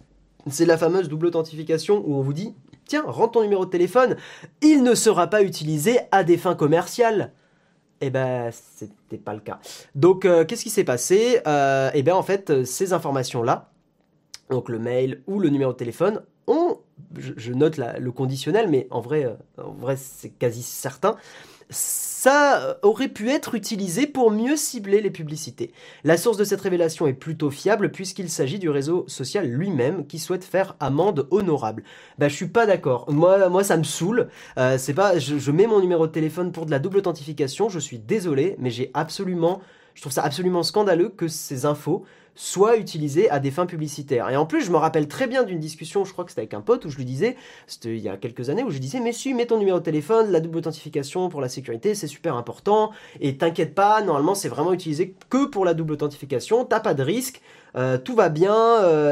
c'est 0.50 0.66
la 0.66 0.78
fameuse 0.78 1.10
double 1.10 1.28
authentification 1.28 2.04
où 2.06 2.16
on 2.16 2.22
vous 2.22 2.34
dit 2.34 2.54
Tiens, 2.86 3.04
rentre 3.06 3.34
ton 3.34 3.44
numéro 3.44 3.66
de 3.66 3.70
téléphone, 3.70 4.18
il 4.62 4.84
ne 4.84 4.94
sera 4.94 5.28
pas 5.28 5.42
utilisé 5.42 6.00
à 6.12 6.24
des 6.24 6.38
fins 6.38 6.56
commerciales. 6.56 7.34
eh 8.02 8.10
ben, 8.10 8.52
c'était 8.52 9.18
pas 9.18 9.34
le 9.34 9.40
cas. 9.40 9.60
Donc, 9.96 10.26
euh, 10.26 10.44
qu'est-ce 10.44 10.64
qui 10.64 10.70
s'est 10.70 10.84
passé? 10.84 11.40
Euh, 11.48 11.90
Eh 11.94 12.04
bien, 12.04 12.16
en 12.16 12.24
fait, 12.24 12.66
ces 12.66 12.92
informations-là, 12.92 13.72
donc 14.50 14.68
le 14.68 14.80
mail 14.80 15.24
ou 15.28 15.40
le 15.40 15.50
numéro 15.50 15.72
de 15.72 15.78
téléphone, 15.78 16.22
ont, 16.48 16.80
je, 17.18 17.54
note 17.54 17.78
le 17.78 18.12
conditionnel, 18.12 18.70
mais 18.70 18.88
en 18.92 19.00
vrai, 19.00 19.26
euh, 19.26 19.64
en 19.64 19.72
vrai 19.72 19.96
c'est 19.96 20.30
quasi 20.30 20.62
certain, 20.62 21.16
ça 21.74 22.78
aurait 22.84 23.10
pu 23.10 23.30
être 23.30 23.54
utilisé 23.54 24.08
pour 24.08 24.32
mieux 24.32 24.56
cibler 24.56 25.02
les 25.02 25.12
publicités. 25.12 25.74
La 26.06 26.16
source 26.16 26.38
de 26.38 26.46
cette 26.46 26.62
révélation 26.62 27.06
est 27.06 27.14
plutôt 27.14 27.52
fiable 27.52 27.92
puisqu'il 27.92 28.30
s'agit 28.30 28.60
du 28.60 28.70
réseau 28.70 29.04
social 29.08 29.46
lui-même 29.46 30.08
qui 30.08 30.20
souhaite 30.20 30.46
faire 30.46 30.76
amende 30.80 31.28
honorable. 31.32 31.84
Bah 32.20 32.30
je 32.30 32.36
suis 32.36 32.48
pas 32.48 32.66
d'accord. 32.66 33.12
Moi, 33.12 33.64
ça 33.64 33.76
me 33.76 33.84
saoule. 33.84 34.30
Euh, 34.58 34.78
pas, 34.96 35.20
je, 35.20 35.38
je 35.38 35.52
mets 35.52 35.68
mon 35.68 35.82
numéro 35.82 36.08
de 36.08 36.12
téléphone 36.12 36.52
pour 36.52 36.66
de 36.66 36.72
la 36.72 36.80
double 36.80 37.00
authentification. 37.00 37.68
Je 37.68 37.80
suis 37.80 38.00
désolé, 38.00 38.56
mais 38.58 38.70
j'ai 38.70 38.90
absolument, 38.94 39.62
je 39.94 40.02
trouve 40.02 40.14
ça 40.14 40.24
absolument 40.24 40.64
scandaleux 40.64 41.10
que 41.10 41.28
ces 41.28 41.66
infos 41.66 42.06
soit 42.36 42.78
utilisé 42.78 43.30
à 43.30 43.40
des 43.40 43.52
fins 43.52 43.66
publicitaires. 43.66 44.30
Et 44.30 44.36
en 44.36 44.46
plus, 44.46 44.64
je 44.64 44.72
me 44.72 44.78
rappelle 44.78 45.08
très 45.08 45.28
bien 45.28 45.44
d'une 45.44 45.60
discussion, 45.60 46.06
je 46.06 46.14
crois 46.14 46.26
que 46.26 46.32
c'était 46.32 46.42
avec 46.42 46.54
un 46.54 46.62
pote, 46.62 46.86
où 46.86 46.90
je 46.90 46.98
lui 46.98 47.06
disais, 47.06 47.36
c'était 47.68 47.96
il 47.96 48.02
y 48.02 48.10
a 48.10 48.18
quelques 48.18 48.50
années, 48.50 48.64
où 48.64 48.70
je 48.70 48.76
lui 48.76 48.80
disais, 48.80 49.00
mais 49.00 49.14
si, 49.14 49.34
mets 49.34 49.46
ton 49.46 49.60
numéro 49.60 49.80
de 49.80 49.84
téléphone, 49.84 50.32
la 50.32 50.40
double 50.40 50.58
authentification 50.58 51.30
pour 51.30 51.42
la 51.42 51.50
sécurité, 51.50 51.96
c'est 51.96 52.08
super 52.08 52.36
important, 52.36 52.92
et 53.20 53.38
t'inquiète 53.38 53.76
pas, 53.76 54.02
normalement, 54.02 54.36
c'est 54.36 54.50
vraiment 54.50 54.74
utilisé 54.74 55.16
que 55.30 55.46
pour 55.46 55.66
la 55.66 55.74
double 55.74 55.94
authentification, 55.94 56.66
t'as 56.66 56.80
pas 56.80 56.94
de 56.94 57.04
risque, 57.04 57.42
euh, 57.76 57.98
tout 57.98 58.16
va 58.16 58.30
bien, 58.30 58.54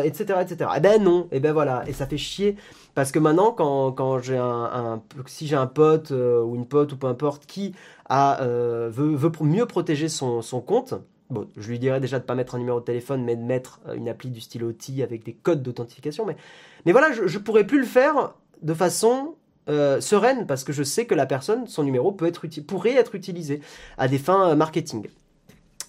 etc., 0.04 0.26
euh, 0.30 0.42
etc. 0.42 0.70
Et 0.74 0.78
eh 0.78 0.80
ben 0.80 1.04
non, 1.04 1.28
et 1.32 1.40
ben 1.40 1.52
voilà, 1.52 1.84
et 1.88 1.94
ça 1.94 2.06
fait 2.06 2.18
chier. 2.18 2.56
Parce 2.94 3.12
que 3.12 3.20
maintenant, 3.20 3.52
quand, 3.52 3.92
quand 3.94 4.20
j'ai 4.20 4.38
un, 4.38 5.02
si 5.26 5.48
j'ai 5.48 5.56
un 5.56 5.68
pote 5.68 6.12
euh, 6.12 6.44
ou 6.44 6.56
une 6.56 6.66
pote 6.66 6.92
ou 6.92 6.98
peu 6.98 7.08
importe 7.08 7.46
qui 7.46 7.74
a, 8.10 8.40
veut, 8.44 9.16
veut 9.16 9.32
mieux 9.42 9.66
protéger 9.66 10.10
son, 10.10 10.42
son 10.42 10.60
compte, 10.62 10.96
Bon, 11.32 11.48
je 11.56 11.70
lui 11.70 11.80
dirais 11.80 12.02
déjà 12.02 12.18
de 12.18 12.24
ne 12.24 12.28
pas 12.28 12.36
mettre 12.36 12.56
un 12.56 12.60
numéro 12.60 12.82
de 12.82 12.86
téléphone, 12.86 13.24
mais 13.24 13.38
de 13.38 13.42
mettre 13.42 13.80
euh, 13.88 13.94
une 13.94 14.10
appli 14.10 14.30
du 14.30 14.42
style 14.42 14.66
OT 14.66 15.02
avec 15.02 15.24
des 15.24 15.34
codes 15.34 15.64
d'authentification. 15.64 16.26
Mais, 16.26 16.92
voilà, 16.92 17.14
je 17.14 17.24
ne 17.24 17.44
pourrais 17.44 17.66
plus 17.66 17.80
le 17.80 17.86
faire 17.86 18.34
de 18.62 18.74
façon 18.74 19.36
euh, 19.70 20.02
sereine 20.02 20.46
parce 20.46 20.66
que 20.66 20.74
je 20.74 20.84
sais 20.84 21.06
que 21.06 21.16
la 21.16 21.26
personne, 21.26 21.68
son 21.68 21.84
numéro 21.84 22.12
peut 22.12 22.26
être 22.26 22.46
pourrait 22.62 22.96
être 22.96 23.16
utilisé 23.16 23.62
à 23.98 24.10
des 24.10 24.18
fins 24.18 24.50
euh, 24.50 24.56
marketing. 24.56 25.08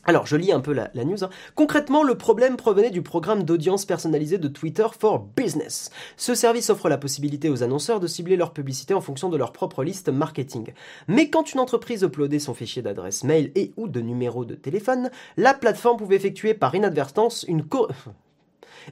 Alors, 0.05 0.27
je 0.27 0.37
lis 0.37 0.51
un 0.51 0.61
peu 0.61 0.73
la, 0.73 0.91
news. 0.95 1.23
Hein. 1.23 1.31
Concrètement, 1.55 2.03
le 2.03 2.17
problème 2.17 2.57
provenait 2.57 2.91
du 2.91 3.03
programme 3.03 3.45
d'audience 3.45 3.85
personnalisé 3.85 4.37
de 4.37 4.49
Twitter 4.49 4.87
for 4.99 5.21
Business. 5.37 5.91
Ce 6.17 6.35
service 6.35 6.71
offre 6.71 6.89
la 6.89 6.99
possibilité 6.99 7.49
aux 7.49 7.63
annonceurs 7.63 8.01
de 8.01 8.09
cibler 8.09 8.37
leur 8.37 8.53
publicité 8.53 8.95
en 8.95 9.01
fonction 9.01 9.29
de 9.29 9.37
leur 9.37 9.53
propre 9.53 9.85
liste 9.85 10.09
marketing. 10.09 10.73
Mais 11.07 11.31
quand 11.31 11.53
une 11.53 11.61
entreprise 11.61 12.03
uploadait 12.03 12.41
son 12.41 12.55
fichier 12.55 12.83
d'adresse 12.83 13.23
mail 13.23 13.53
et 13.55 13.73
ou 13.77 13.87
de 13.87 14.01
numéro 14.01 14.45
de 14.45 14.57
téléphone, 14.57 15.11
la 15.37 15.55
plateforme 15.55 15.99
pouvait 15.99 16.17
effectuer 16.17 16.55
par 16.55 16.75
inadvertance 16.75 17.45
une 17.47 17.65
co 17.65 17.87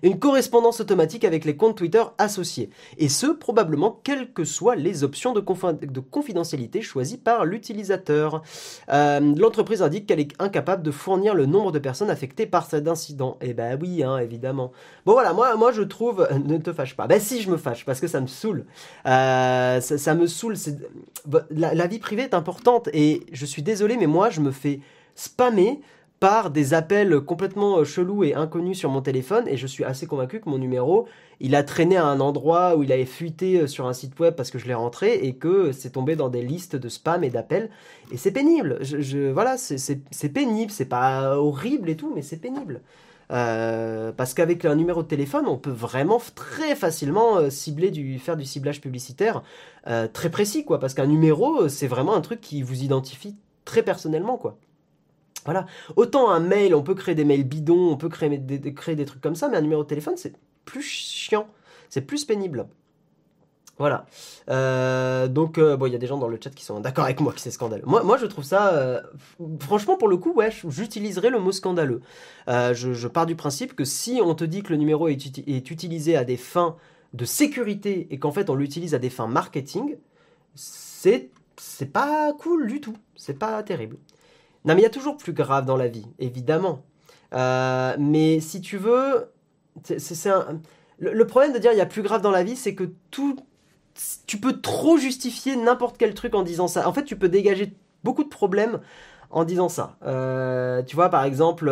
une 0.02 0.18
correspondance 0.18 0.80
automatique 0.80 1.24
avec 1.24 1.44
les 1.44 1.56
comptes 1.56 1.76
Twitter 1.76 2.02
associés, 2.18 2.70
et 2.98 3.08
ce 3.08 3.26
probablement 3.26 4.00
quelles 4.04 4.32
que 4.32 4.44
soient 4.44 4.76
les 4.76 5.04
options 5.04 5.32
de, 5.32 5.40
confidentialité 6.00 6.82
choisies 6.82 7.18
par 7.18 7.44
l'utilisateur. 7.44 8.42
Euh, 8.90 9.34
l'entreprise 9.36 9.82
indique 9.82 10.06
qu'elle 10.06 10.20
est 10.20 10.32
incapable 10.38 10.82
de 10.82 10.90
fournir 10.90 11.34
le 11.34 11.46
nombre 11.46 11.72
de 11.72 11.78
personnes 11.78 12.10
affectées 12.10 12.46
par 12.46 12.66
cet 12.66 12.88
incident. 12.88 13.36
Eh 13.40 13.54
ben 13.54 13.78
oui, 13.80 14.02
hein, 14.02 14.18
évidemment. 14.18 14.72
Bon 15.06 15.12
voilà, 15.12 15.32
moi, 15.32 15.56
moi 15.56 15.72
je 15.72 15.82
trouve, 15.82 16.28
ne 16.44 16.58
te 16.58 16.72
fâche 16.72 16.96
pas. 16.96 17.06
Ben 17.06 17.20
si 17.20 17.42
je 17.42 17.50
me 17.50 17.56
fâche, 17.56 17.84
parce 17.84 18.00
que 18.00 18.08
ça 18.08 18.20
me 18.20 18.26
saoule. 18.26 18.66
Euh, 19.06 19.80
ça, 19.80 20.14
me 20.14 20.26
saoule. 20.26 20.54
La, 21.50 21.74
la 21.74 21.86
vie 21.86 21.98
privée 21.98 22.22
est 22.22 22.34
importante, 22.34 22.88
et 22.92 23.22
je 23.32 23.46
suis 23.46 23.62
désolé, 23.62 23.96
mais 23.96 24.06
moi 24.06 24.30
je 24.30 24.40
me 24.40 24.50
fais 24.50 24.80
spammer 25.14 25.80
par 26.20 26.50
des 26.50 26.74
appels 26.74 27.18
complètement 27.20 27.78
euh, 27.78 27.84
chelous 27.84 28.24
et 28.24 28.34
inconnus 28.34 28.78
sur 28.78 28.90
mon 28.90 29.00
téléphone 29.00 29.48
et 29.48 29.56
je 29.56 29.66
suis 29.66 29.84
assez 29.84 30.06
convaincu 30.06 30.40
que 30.40 30.50
mon 30.50 30.58
numéro, 30.58 31.08
il 31.40 31.54
a 31.54 31.62
traîné 31.62 31.96
à 31.96 32.04
un 32.04 32.20
endroit 32.20 32.76
où 32.76 32.82
il 32.82 32.92
avait 32.92 33.06
fuité 33.06 33.62
euh, 33.62 33.66
sur 33.66 33.86
un 33.86 33.94
site 33.94 34.20
web 34.20 34.34
parce 34.34 34.50
que 34.50 34.58
je 34.58 34.66
l'ai 34.66 34.74
rentré 34.74 35.14
et 35.14 35.34
que 35.34 35.72
c'est 35.72 35.90
tombé 35.90 36.16
dans 36.16 36.28
des 36.28 36.42
listes 36.42 36.76
de 36.76 36.88
spam 36.90 37.24
et 37.24 37.30
d'appels 37.30 37.70
et 38.12 38.18
c'est 38.18 38.32
pénible. 38.32 38.78
Je, 38.82 39.30
voilà, 39.30 39.56
c'est 39.56 40.28
pénible, 40.28 40.70
c'est 40.70 40.84
pas 40.84 41.38
horrible 41.38 41.88
et 41.88 41.96
tout, 41.96 42.12
mais 42.14 42.22
c'est 42.22 42.36
pénible. 42.36 42.82
Euh, 43.32 44.12
parce 44.12 44.34
qu'avec 44.34 44.64
un 44.66 44.74
numéro 44.74 45.02
de 45.02 45.08
téléphone, 45.08 45.46
on 45.46 45.56
peut 45.56 45.70
vraiment 45.70 46.20
très 46.34 46.74
facilement 46.74 47.48
cibler 47.48 47.90
du, 47.90 48.18
faire 48.18 48.36
du 48.36 48.44
ciblage 48.44 48.80
publicitaire 48.80 49.42
très 50.12 50.30
précis, 50.30 50.64
quoi. 50.64 50.80
Parce 50.80 50.94
qu'un 50.94 51.06
numéro, 51.06 51.68
c'est 51.68 51.86
vraiment 51.86 52.14
un 52.14 52.20
truc 52.20 52.40
qui 52.40 52.62
vous 52.62 52.82
identifie 52.82 53.36
très 53.64 53.82
personnellement, 53.82 54.36
quoi. 54.36 54.58
Voilà. 55.44 55.66
Autant 55.96 56.30
un 56.30 56.40
mail, 56.40 56.74
on 56.74 56.82
peut 56.82 56.94
créer 56.94 57.14
des 57.14 57.24
mails 57.24 57.44
bidons, 57.44 57.90
on 57.90 57.96
peut 57.96 58.08
créer 58.08 58.38
des, 58.38 59.04
trucs 59.04 59.20
comme 59.20 59.34
ça, 59.34 59.48
mais 59.48 59.56
un 59.56 59.62
numéro 59.62 59.82
de 59.82 59.88
téléphone, 59.88 60.14
c'est 60.16 60.34
plus 60.64 60.82
chiant, 60.82 61.48
c'est 61.88 62.02
plus 62.02 62.24
pénible. 62.24 62.66
Voilà. 63.78 64.04
Euh, 64.50 65.26
donc, 65.26 65.56
euh, 65.56 65.78
bon, 65.78 65.86
il 65.86 65.92
y 65.92 65.94
a 65.94 65.98
des 65.98 66.06
gens 66.06 66.18
dans 66.18 66.28
le 66.28 66.38
chat 66.42 66.50
qui 66.50 66.66
sont 66.66 66.80
d'accord 66.80 67.04
avec 67.04 67.18
moi 67.20 67.32
que 67.32 67.40
c'est 67.40 67.50
scandaleux. 67.50 67.84
Moi, 67.86 68.02
moi, 68.02 68.18
je 68.18 68.26
trouve 68.26 68.44
ça, 68.44 68.74
euh, 68.74 69.00
franchement, 69.58 69.96
pour 69.96 70.08
le 70.08 70.18
coup, 70.18 70.34
ouais, 70.34 70.50
j'utiliserai 70.68 71.30
le 71.30 71.38
mot 71.38 71.50
scandaleux. 71.50 72.02
Je, 72.46 73.08
pars 73.08 73.24
du 73.24 73.36
principe 73.36 73.74
que 73.74 73.84
si 73.84 74.20
on 74.22 74.34
te 74.34 74.44
dit 74.44 74.62
que 74.62 74.70
le 74.70 74.76
numéro 74.76 75.08
est, 75.08 75.38
est 75.48 75.70
utilisé 75.70 76.14
à 76.14 76.24
des 76.24 76.36
fins 76.36 76.76
de 77.14 77.24
sécurité 77.24 78.06
et 78.10 78.18
qu'en 78.18 78.32
fait 78.32 78.50
on 78.50 78.54
l'utilise 78.54 78.94
à 78.94 78.98
des 78.98 79.10
fins 79.10 79.26
marketing, 79.26 79.96
c'est 80.54 81.30
pas 81.92 82.32
cool 82.34 82.66
du 82.66 82.80
tout. 82.80 82.96
C'est 83.16 83.38
pas 83.38 83.62
terrible. 83.62 83.96
Non, 84.64 84.74
mais 84.74 84.80
il 84.80 84.84
y 84.84 84.86
a 84.86 84.90
toujours 84.90 85.16
plus 85.16 85.32
grave 85.32 85.64
dans 85.64 85.76
la 85.76 85.88
vie, 85.88 86.06
évidemment. 86.18 86.82
Euh, 87.32 87.96
mais 87.98 88.40
si 88.40 88.60
tu 88.60 88.76
veux, 88.76 89.30
c'est 89.84 90.30
le, 90.98 91.26
problème 91.26 91.52
de 91.52 91.58
dire 91.58 91.72
il 91.72 91.78
y 91.78 91.82
a 91.82 91.86
plus 91.86 92.02
grave 92.02 92.20
dans 92.20 92.30
la 92.30 92.42
vie, 92.42 92.56
c'est 92.56 92.74
que 92.74 92.84
tout, 93.10 93.36
tu 94.26 94.38
peux 94.38 94.60
trop 94.60 94.98
justifier 94.98 95.56
n'importe 95.56 95.96
quel 95.96 96.14
truc 96.14 96.34
en 96.34 96.42
disant 96.42 96.68
ça. 96.68 96.86
En 96.88 96.92
fait, 96.92 97.04
tu 97.04 97.16
peux 97.16 97.28
dégager 97.28 97.72
beaucoup 98.04 98.24
de 98.24 98.28
problèmes 98.28 98.80
en 99.30 99.44
disant 99.44 99.68
ça. 99.68 99.96
Euh, 100.04 100.82
tu 100.82 100.94
vois, 100.96 101.08
par 101.08 101.24
exemple, 101.24 101.70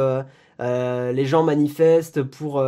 euh, 0.61 1.13
les 1.13 1.27
gens 1.27 1.43
manifestent 1.43 2.23
pour 2.23 2.65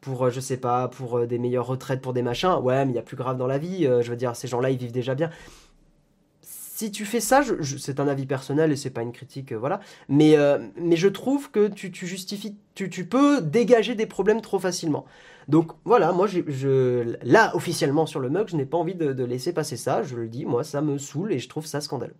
pour, 0.00 0.28
je 0.28 0.38
sais 0.38 0.58
pas, 0.58 0.88
pour 0.88 1.26
des 1.26 1.38
meilleures 1.38 1.66
retraites, 1.66 2.02
pour 2.02 2.12
des 2.12 2.20
machins. 2.20 2.58
Ouais, 2.62 2.84
mais 2.84 2.92
il 2.92 2.96
y 2.96 2.98
a 2.98 3.02
plus 3.02 3.16
grave 3.16 3.38
dans 3.38 3.46
la 3.46 3.56
vie. 3.56 3.84
je 3.84 4.10
veux 4.10 4.16
dire, 4.16 4.36
ces 4.36 4.48
gens-là, 4.48 4.70
ils 4.70 4.76
vivent 4.76 4.92
déjà 4.92 5.14
bien 5.14 5.30
si 6.74 6.90
tu 6.90 7.04
fais 7.04 7.20
ça, 7.20 7.42
c'est 7.78 8.00
un 8.00 8.08
avis 8.08 8.26
personnel 8.26 8.72
et 8.72 8.76
c'est 8.76 8.90
pas 8.90 9.02
une 9.02 9.12
critique, 9.12 9.52
euh, 9.52 9.56
voilà. 9.56 9.78
Mais, 10.08 10.36
euh, 10.36 10.58
mais 10.76 10.96
je 10.96 11.06
trouve 11.06 11.52
que 11.52 11.68
tu, 11.68 11.92
justifies, 12.04 12.56
tu, 12.74 12.88
peux 13.06 13.40
dégager 13.40 13.94
des 13.94 14.06
problèmes 14.06 14.40
trop 14.40 14.58
facilement. 14.58 15.04
Donc 15.46 15.70
voilà, 15.84 16.10
moi, 16.10 16.26
là, 17.22 17.54
officiellement 17.54 18.06
sur 18.06 18.18
le 18.18 18.28
mug, 18.28 18.48
je 18.48 18.56
n'ai 18.56 18.66
pas 18.66 18.76
envie 18.76 18.96
de, 18.96 19.12
de, 19.12 19.24
laisser 19.24 19.52
passer 19.52 19.76
ça. 19.76 20.02
Je 20.02 20.16
le 20.16 20.26
dis, 20.26 20.46
moi, 20.46 20.64
ça 20.64 20.80
me 20.80 20.98
saoule 20.98 21.32
et 21.32 21.38
je 21.38 21.48
trouve 21.48 21.64
ça 21.64 21.80
scandaleux. 21.80 22.16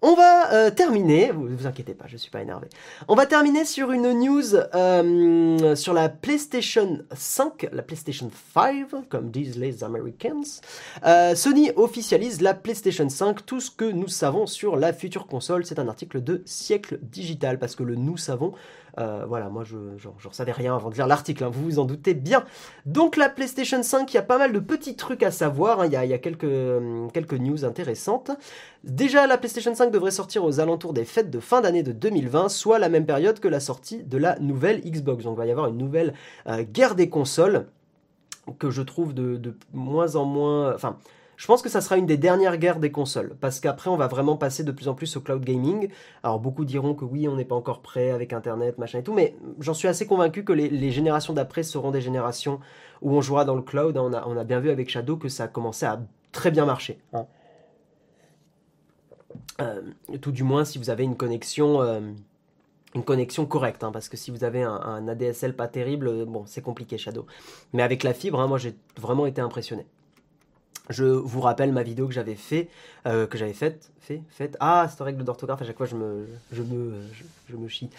On 0.00 0.14
va 0.14 0.52
euh, 0.52 0.70
terminer, 0.70 1.32
vous, 1.32 1.48
vous 1.48 1.66
inquiétez 1.66 1.92
pas, 1.92 2.06
je 2.06 2.16
suis 2.16 2.30
pas 2.30 2.40
énervé. 2.40 2.68
On 3.08 3.16
va 3.16 3.26
terminer 3.26 3.64
sur 3.64 3.90
une 3.90 4.12
news 4.12 4.54
euh, 4.54 5.74
sur 5.74 5.92
la 5.92 6.08
PlayStation 6.08 7.00
5, 7.12 7.68
la 7.72 7.82
PlayStation 7.82 8.30
5, 8.54 9.08
comme 9.08 9.30
disent 9.32 9.58
les 9.58 9.82
Americans. 9.82 10.60
Euh, 11.04 11.34
Sony 11.34 11.72
officialise 11.74 12.40
la 12.40 12.54
PlayStation 12.54 13.08
5, 13.08 13.44
tout 13.44 13.58
ce 13.60 13.72
que 13.72 13.86
nous 13.86 14.06
savons 14.06 14.46
sur 14.46 14.76
la 14.76 14.92
future 14.92 15.26
console. 15.26 15.66
C'est 15.66 15.80
un 15.80 15.88
article 15.88 16.22
de 16.22 16.42
siècle 16.46 17.00
digital, 17.02 17.58
parce 17.58 17.74
que 17.74 17.82
le 17.82 17.96
nous 17.96 18.16
savons, 18.16 18.52
euh, 18.98 19.24
voilà, 19.26 19.48
moi 19.48 19.64
je 19.64 19.76
n'en 19.76 20.32
savais 20.32 20.52
rien 20.52 20.74
avant 20.74 20.90
de 20.90 20.94
lire 20.94 21.06
l'article, 21.06 21.44
hein, 21.44 21.50
vous 21.52 21.62
vous 21.62 21.78
en 21.78 21.84
doutez 21.84 22.14
bien. 22.14 22.44
Donc 22.86 23.16
la 23.16 23.28
PlayStation 23.28 23.82
5, 23.82 24.12
il 24.12 24.16
y 24.16 24.18
a 24.18 24.22
pas 24.22 24.38
mal 24.38 24.52
de 24.52 24.58
petits 24.58 24.96
trucs 24.96 25.22
à 25.22 25.30
savoir, 25.30 25.80
hein. 25.80 25.86
il, 25.86 25.92
y 25.92 25.96
a, 25.96 26.18
quelques, 26.18 26.44
hum, 26.44 27.10
quelques 27.12 27.34
news 27.34 27.64
intéressantes. 27.64 28.30
Déjà, 28.84 29.26
la 29.26 29.38
PlayStation 29.38 29.74
5 29.74 29.90
devrait 29.90 30.10
sortir 30.10 30.44
aux 30.44 30.60
alentours 30.60 30.92
des 30.92 31.04
fêtes 31.04 31.30
de 31.30 31.40
fin 31.40 31.60
d'année 31.60 31.82
de 31.82 31.92
2020, 31.92 32.48
soit 32.48 32.78
la 32.78 32.88
même 32.88 33.06
période 33.06 33.38
que 33.38 33.48
la 33.48 33.60
sortie 33.60 34.02
de 34.02 34.18
la 34.18 34.38
nouvelle 34.40 34.80
Xbox. 34.80 35.24
Donc 35.24 35.36
il 35.36 35.38
va 35.38 35.46
y 35.46 35.50
avoir 35.50 35.68
une 35.68 35.78
nouvelle 35.78 36.14
euh, 36.46 36.62
guerre 36.62 36.94
des 36.94 37.08
consoles 37.08 37.66
que 38.58 38.70
je 38.70 38.82
trouve 38.82 39.14
de, 39.14 39.36
de 39.36 39.54
moins 39.72 40.16
en 40.16 40.24
moins... 40.24 40.74
Enfin, 40.74 40.96
je 41.38 41.46
pense 41.46 41.62
que 41.62 41.68
ça 41.68 41.80
sera 41.80 41.96
une 41.96 42.04
des 42.04 42.16
dernières 42.16 42.56
guerres 42.56 42.80
des 42.80 42.90
consoles, 42.90 43.36
parce 43.40 43.60
qu'après 43.60 43.88
on 43.90 43.96
va 43.96 44.08
vraiment 44.08 44.36
passer 44.36 44.64
de 44.64 44.72
plus 44.72 44.88
en 44.88 44.94
plus 44.94 45.16
au 45.16 45.20
cloud 45.20 45.44
gaming. 45.44 45.88
Alors 46.24 46.40
beaucoup 46.40 46.64
diront 46.64 46.94
que 46.94 47.04
oui, 47.04 47.28
on 47.28 47.36
n'est 47.36 47.44
pas 47.44 47.54
encore 47.54 47.80
prêt 47.80 48.10
avec 48.10 48.32
Internet, 48.32 48.76
machin 48.76 48.98
et 48.98 49.02
tout, 49.04 49.14
mais 49.14 49.36
j'en 49.60 49.72
suis 49.72 49.86
assez 49.86 50.04
convaincu 50.04 50.42
que 50.42 50.52
les, 50.52 50.90
générations 50.90 51.32
d'après 51.32 51.62
seront 51.62 51.92
des 51.92 52.00
générations 52.00 52.58
où 53.02 53.12
on 53.16 53.20
jouera 53.20 53.44
dans 53.44 53.54
le 53.54 53.62
cloud. 53.62 53.96
On 53.96 54.12
a, 54.12 54.44
bien 54.44 54.58
vu 54.58 54.68
avec 54.68 54.90
Shadow 54.90 55.16
que 55.16 55.28
ça 55.28 55.44
a 55.44 55.48
commencé 55.48 55.86
à 55.86 56.02
très 56.32 56.50
bien 56.50 56.66
marcher. 56.66 56.98
Hein. 57.12 57.26
Euh, 59.60 59.80
tout 60.20 60.32
du 60.32 60.42
moins 60.42 60.64
si 60.64 60.78
vous 60.78 60.90
avez 60.90 61.04
une 61.04 61.16
connexion... 61.16 61.80
Euh, 61.82 62.00
correcte, 63.48 63.84
hein, 63.84 63.92
parce 63.92 64.08
que 64.08 64.16
si 64.16 64.32
vous 64.32 64.42
avez 64.42 64.64
un, 64.64 65.06
ADSL 65.06 65.54
pas 65.54 65.68
terrible, 65.68 66.24
bon, 66.24 66.46
c'est 66.46 66.62
compliqué 66.62 66.98
Shadow. 66.98 67.26
Mais 67.72 67.84
avec 67.84 68.02
la 68.02 68.12
fibre, 68.12 68.40
hein, 68.40 68.48
moi 68.48 68.58
j'ai 68.58 68.74
vraiment 68.96 69.26
été 69.26 69.40
impressionné. 69.40 69.86
Je 70.88 71.04
vous 71.04 71.40
rappelle 71.40 71.72
ma 71.72 71.82
vidéo 71.82 72.06
que 72.06 72.14
j'avais 72.14 72.34
fait, 72.34 72.68
que 73.04 73.36
j'avais 73.36 73.52
faite, 73.52 73.90
fait, 74.00 74.22
faite. 74.30 74.56
Ah, 74.60 74.86
cette 74.88 75.00
règle 75.00 75.24
d'orthographe 75.24 75.62
à 75.62 75.64
chaque 75.64 75.76
fois 75.76 75.86
je 75.86 75.96
me, 75.96 76.26
je 76.52 76.62
me, 76.62 76.94
je, 77.48 77.56
me 77.56 77.68
chie. 77.68 77.90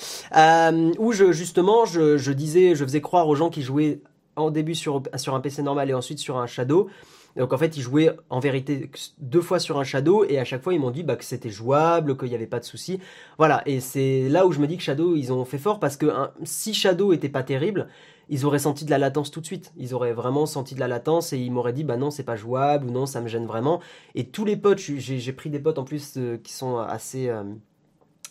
où 0.97 1.11
je 1.11 1.31
justement, 1.31 1.85
je, 1.85 2.17
je, 2.17 2.31
disais, 2.31 2.75
je 2.75 2.83
faisais 2.83 3.01
croire 3.01 3.27
aux 3.27 3.35
gens 3.35 3.49
qui 3.49 3.61
jouaient 3.61 4.01
en 4.35 4.51
début 4.51 4.75
sur, 4.75 5.03
sur 5.17 5.35
un 5.35 5.39
PC 5.39 5.61
normal 5.61 5.89
et 5.89 5.93
ensuite 5.93 6.19
sur 6.19 6.37
un 6.37 6.47
Shadow. 6.47 6.89
Donc 7.37 7.53
en 7.53 7.57
fait, 7.57 7.77
ils 7.77 7.81
jouaient 7.81 8.15
en 8.29 8.39
vérité 8.39 8.89
deux 9.19 9.41
fois 9.41 9.59
sur 9.59 9.79
un 9.79 9.83
Shadow 9.83 10.25
et 10.25 10.39
à 10.39 10.45
chaque 10.45 10.61
fois 10.61 10.73
ils 10.73 10.79
m'ont 10.79 10.91
dit 10.91 11.03
bah, 11.03 11.15
que 11.15 11.23
c'était 11.23 11.49
jouable, 11.49 12.17
qu'il 12.17 12.29
n'y 12.29 12.35
avait 12.35 12.47
pas 12.47 12.59
de 12.59 12.65
souci. 12.65 12.99
Voilà, 13.37 13.61
et 13.65 13.79
c'est 13.79 14.27
là 14.29 14.45
où 14.45 14.51
je 14.51 14.59
me 14.59 14.67
dis 14.67 14.77
que 14.77 14.83
Shadow 14.83 15.15
ils 15.15 15.31
ont 15.31 15.45
fait 15.45 15.57
fort 15.57 15.79
parce 15.79 15.97
que 15.97 16.11
si 16.43 16.73
Shadow 16.73 17.13
était 17.13 17.29
pas 17.29 17.43
terrible, 17.43 17.87
ils 18.29 18.45
auraient 18.45 18.59
senti 18.59 18.85
de 18.85 18.91
la 18.91 18.97
latence 18.97 19.31
tout 19.31 19.41
de 19.41 19.45
suite. 19.45 19.73
Ils 19.77 19.93
auraient 19.93 20.13
vraiment 20.13 20.45
senti 20.45 20.75
de 20.75 20.79
la 20.79 20.87
latence 20.87 21.33
et 21.33 21.37
ils 21.37 21.51
m'auraient 21.51 21.73
dit 21.73 21.83
bah 21.83 21.97
non 21.97 22.11
c'est 22.11 22.23
pas 22.23 22.35
jouable 22.35 22.87
ou 22.87 22.91
non 22.91 23.05
ça 23.05 23.21
me 23.21 23.27
gêne 23.27 23.45
vraiment. 23.45 23.81
Et 24.15 24.27
tous 24.27 24.45
les 24.45 24.55
potes, 24.55 24.79
j'ai 24.79 25.33
pris 25.33 25.49
des 25.49 25.59
potes 25.59 25.79
en 25.79 25.83
plus 25.83 26.15
euh, 26.17 26.37
qui 26.37 26.53
sont 26.53 26.77
assez 26.77 27.29
euh, 27.29 27.43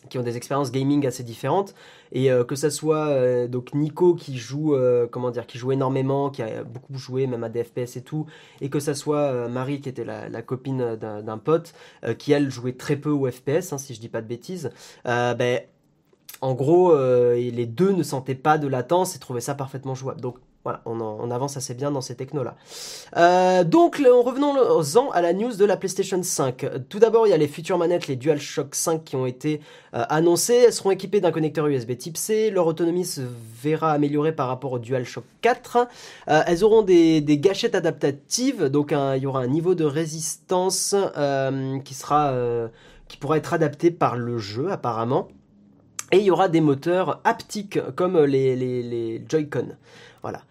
qui 0.09 0.18
ont 0.18 0.22
des 0.22 0.36
expériences 0.36 0.72
gaming 0.72 1.07
assez 1.07 1.22
différentes. 1.22 1.74
Et 2.12 2.30
euh, 2.30 2.44
que 2.44 2.55
ça 2.55 2.70
soit 2.70 3.09
euh, 3.09 3.49
donc 3.49 3.74
Nico 3.74 4.14
qui 4.14 4.38
joue 4.38 4.74
euh, 4.74 5.07
comment 5.11 5.30
dire 5.30 5.46
qui 5.46 5.59
joue 5.59 5.72
énormément 5.72 6.30
qui 6.30 6.42
a 6.42 6.64
beaucoup 6.64 6.96
joué 6.96 7.26
même 7.26 7.44
à 7.44 7.49
des 7.49 7.64
FPS 7.64 7.96
et 7.96 8.03
tout 8.03 8.26
et 8.61 8.70
que 8.70 8.80
ça 8.80 8.94
soit 8.94 9.49
Marie 9.49 9.80
qui 9.80 9.90
était 9.90 10.05
la, 10.05 10.42
copine 10.42 10.96
d'un 10.96 11.38
pote 11.38 11.74
qui 12.16 12.32
elle 12.32 12.51
jouait 12.51 12.72
très 12.72 12.96
peu 12.96 13.11
au 13.11 13.30
FPS 13.30 13.72
hein, 13.72 13.78
si 13.78 13.94
je 13.94 14.01
dis 14.01 14.09
pas 14.09 14.22
de 14.22 14.26
bêtises 14.26 14.70
ben 15.05 15.61
en 16.40 16.55
gros 16.55 16.96
les 16.96 17.66
deux 17.66 17.92
ne 17.92 18.03
sentaient 18.03 18.34
pas 18.34 18.57
de 18.57 18.68
latence 18.68 19.14
et 19.16 19.18
trouvaient 19.18 19.40
ça 19.40 19.55
parfaitement 19.55 19.94
jouable. 19.94 20.20
Donc 20.20 20.38
on, 20.84 21.30
avance 21.30 21.56
assez 21.56 21.74
bien 21.74 21.90
dans 21.90 22.00
ces 22.00 22.14
technos-là. 22.14 22.56
Euh, 23.16 23.64
donc, 23.64 24.00
en 24.00 24.22
revenons-en 24.22 25.10
à 25.10 25.20
la 25.20 25.32
news 25.32 25.54
de 25.54 25.64
la 25.64 25.76
PlayStation 25.76 26.22
5. 26.22 26.88
Tout 26.88 26.98
d'abord, 26.98 27.26
il 27.26 27.30
y 27.30 27.32
a 27.32 27.36
les 27.36 27.48
futures 27.48 27.78
manettes, 27.78 28.06
les 28.06 28.16
DualShock 28.16 28.74
5 28.74 29.04
qui 29.04 29.16
ont 29.16 29.26
été 29.26 29.60
euh, 29.94 30.04
annoncées. 30.08 30.64
Elles 30.66 30.72
seront 30.72 30.90
équipées 30.90 31.20
d'un 31.20 31.30
connecteur 31.30 31.66
USB 31.66 31.96
Type 31.96 32.16
C. 32.16 32.50
Leur 32.50 32.66
autonomie 32.66 33.04
se 33.04 33.20
verra 33.62 33.92
améliorée 33.92 34.32
par 34.32 34.48
rapport 34.48 34.72
au 34.72 34.78
DualShock 34.78 35.24
4. 35.42 35.88
Euh, 36.28 36.42
elles 36.46 36.64
auront 36.64 36.82
des, 36.82 37.22
gâchettes 37.38 37.74
adaptatives, 37.74 38.64
donc 38.64 38.92
il 38.92 39.22
y 39.22 39.26
aura 39.26 39.40
un 39.40 39.46
niveau 39.46 39.74
de 39.74 39.84
résistance 39.84 40.94
qui 41.84 43.16
pourra 43.16 43.36
être 43.36 43.54
adapté 43.54 43.90
par 43.90 44.16
le 44.16 44.38
jeu 44.38 44.70
apparemment. 44.70 45.28
Et 46.10 46.18
il 46.18 46.24
y 46.24 46.30
aura 46.30 46.48
des 46.48 46.62
moteurs 46.62 47.20
haptiques 47.24 47.78
comme 47.94 48.18
les, 48.18 48.56
les 48.56 49.22
Joy-Con. 49.28 49.76
Voilà. 50.28 50.42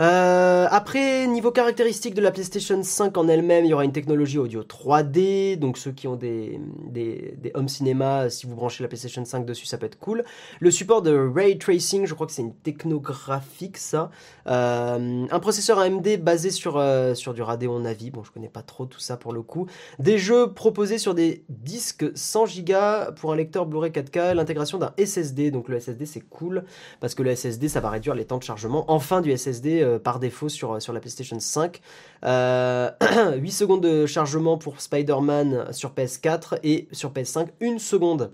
Euh, 0.00 0.66
après, 0.70 1.26
niveau 1.28 1.52
caractéristiques 1.52 2.14
de 2.14 2.20
la 2.20 2.32
PlayStation 2.32 2.82
5 2.82 3.16
en 3.16 3.28
elle-même, 3.28 3.64
il 3.64 3.68
y 3.68 3.74
aura 3.74 3.84
une 3.84 3.92
technologie 3.92 4.38
audio 4.38 4.62
3D. 4.62 5.56
Donc 5.56 5.78
ceux 5.78 5.92
qui 5.92 6.08
ont 6.08 6.16
des, 6.16 6.60
des, 6.90 7.52
home 7.54 7.68
cinéma, 7.68 8.28
si 8.28 8.46
vous 8.46 8.56
branchez 8.56 8.82
la 8.82 8.88
PlayStation 8.88 9.24
5 9.24 9.46
dessus, 9.46 9.66
ça 9.66 9.78
peut 9.78 9.86
être 9.86 9.98
cool. 9.98 10.24
Le 10.58 10.70
support 10.70 11.02
de 11.02 11.16
ray 11.16 11.58
tracing, 11.58 12.06
je 12.06 12.14
crois 12.14 12.26
que 12.26 12.32
c'est 12.32 12.42
une 12.42 12.54
technographique 12.54 13.76
ça. 13.78 14.10
Euh, 14.48 15.26
un 15.30 15.40
processeur 15.40 15.78
AMD 15.78 16.18
basé 16.20 16.50
sur, 16.50 16.76
euh, 16.76 17.14
sur 17.14 17.32
du 17.32 17.42
Radeon 17.42 17.78
Navi. 17.78 18.10
Bon, 18.10 18.24
je 18.24 18.32
connais 18.32 18.48
pas 18.48 18.62
trop 18.62 18.86
tout 18.86 19.00
ça 19.00 19.16
pour 19.16 19.32
le 19.32 19.42
coup. 19.42 19.66
Des 20.00 20.18
jeux 20.18 20.52
proposés 20.52 20.98
sur 20.98 21.14
des 21.14 21.44
disques 21.48 22.04
100 22.14 22.44
Go 22.64 23.12
pour 23.16 23.32
un 23.32 23.36
lecteur 23.36 23.66
Blu-ray 23.66 23.92
4K. 23.92 24.34
L'intégration 24.34 24.78
d'un 24.78 24.92
SSD. 24.98 25.52
Donc 25.52 25.68
le 25.68 25.78
SSD 25.78 26.04
c'est 26.04 26.20
cool 26.20 26.64
parce 26.98 27.14
que 27.14 27.22
le 27.22 27.34
SSD 27.34 27.68
ça 27.68 27.78
va 27.78 27.90
réduire 27.90 28.16
les 28.16 28.24
temps 28.24 28.38
de 28.38 28.42
chargement. 28.42 28.84
Enfin 28.88 29.20
du 29.20 29.36
SSD 29.36 29.83
euh, 29.84 29.98
par 29.98 30.18
défaut 30.18 30.48
sur, 30.48 30.80
sur 30.80 30.92
la 30.92 31.00
PlayStation 31.00 31.38
5. 31.38 31.74
8 31.74 31.80
euh, 32.24 32.90
secondes 33.48 33.82
de 33.82 34.06
chargement 34.06 34.58
pour 34.58 34.80
Spider-Man 34.80 35.72
sur 35.72 35.92
PS4 35.92 36.58
et 36.62 36.88
sur 36.92 37.12
PS5 37.12 37.48
1 37.62 37.78
seconde. 37.78 38.32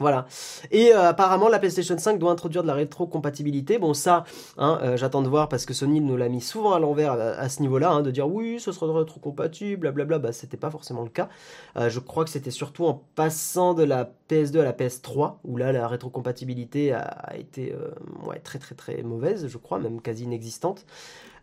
Voilà. 0.00 0.26
Et 0.72 0.92
euh, 0.92 1.08
apparemment, 1.10 1.48
la 1.48 1.58
PlayStation 1.58 1.96
5 1.96 2.18
doit 2.18 2.32
introduire 2.32 2.62
de 2.62 2.68
la 2.68 2.74
rétrocompatibilité. 2.74 3.78
Bon, 3.78 3.94
ça, 3.94 4.24
hein, 4.58 4.96
j'attends 4.96 5.22
de 5.22 5.28
voir 5.28 5.48
parce 5.48 5.66
que 5.66 5.74
Sony 5.74 6.00
nous 6.00 6.16
l'a 6.16 6.28
mis 6.28 6.40
souvent 6.40 6.72
à 6.72 6.80
l'envers 6.80 7.12
à, 7.12 7.48
ce 7.48 7.62
niveau-là, 7.62 7.90
hein, 7.90 8.02
de 8.02 8.10
dire 8.10 8.28
oui, 8.28 8.58
ce 8.58 8.72
sera 8.72 8.92
rétrocompatible, 8.98 9.80
blablabla. 9.80 10.18
Bah, 10.18 10.32
c'était 10.32 10.56
pas 10.56 10.70
forcément 10.70 11.02
le 11.02 11.10
cas. 11.10 11.28
je 11.76 11.98
crois 12.00 12.24
que 12.24 12.30
c'était 12.30 12.50
surtout 12.50 12.86
en 12.86 13.02
passant 13.14 13.74
de 13.74 13.84
la 13.84 14.10
PS2 14.30 14.60
à 14.60 14.64
la 14.64 14.72
PS3, 14.72 15.36
où 15.44 15.56
là 15.56 15.72
la 15.72 15.88
rétrocompatibilité 15.88 16.92
a, 16.92 17.36
été 17.36 17.72
euh, 17.72 17.90
très 18.42 18.58
très 18.58 18.74
très 18.74 19.02
mauvaise, 19.02 19.48
je 19.48 19.58
crois, 19.58 19.78
même 19.78 20.00
quasi 20.00 20.24
inexistante. 20.24 20.86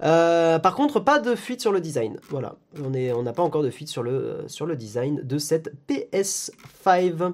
Euh, 0.03 0.59
par 0.59 0.75
contre, 0.75 0.99
pas 0.99 1.19
de 1.19 1.35
fuite 1.35 1.61
sur 1.61 1.71
le 1.71 1.81
design. 1.81 2.19
Voilà, 2.29 2.55
on 2.83 3.23
n'a 3.23 3.33
pas 3.33 3.43
encore 3.43 3.63
de 3.63 3.69
fuite 3.69 3.89
sur 3.89 4.03
le, 4.03 4.43
sur 4.47 4.65
le 4.65 4.75
design 4.75 5.21
de 5.23 5.37
cette 5.37 5.73
PS5. 5.87 7.33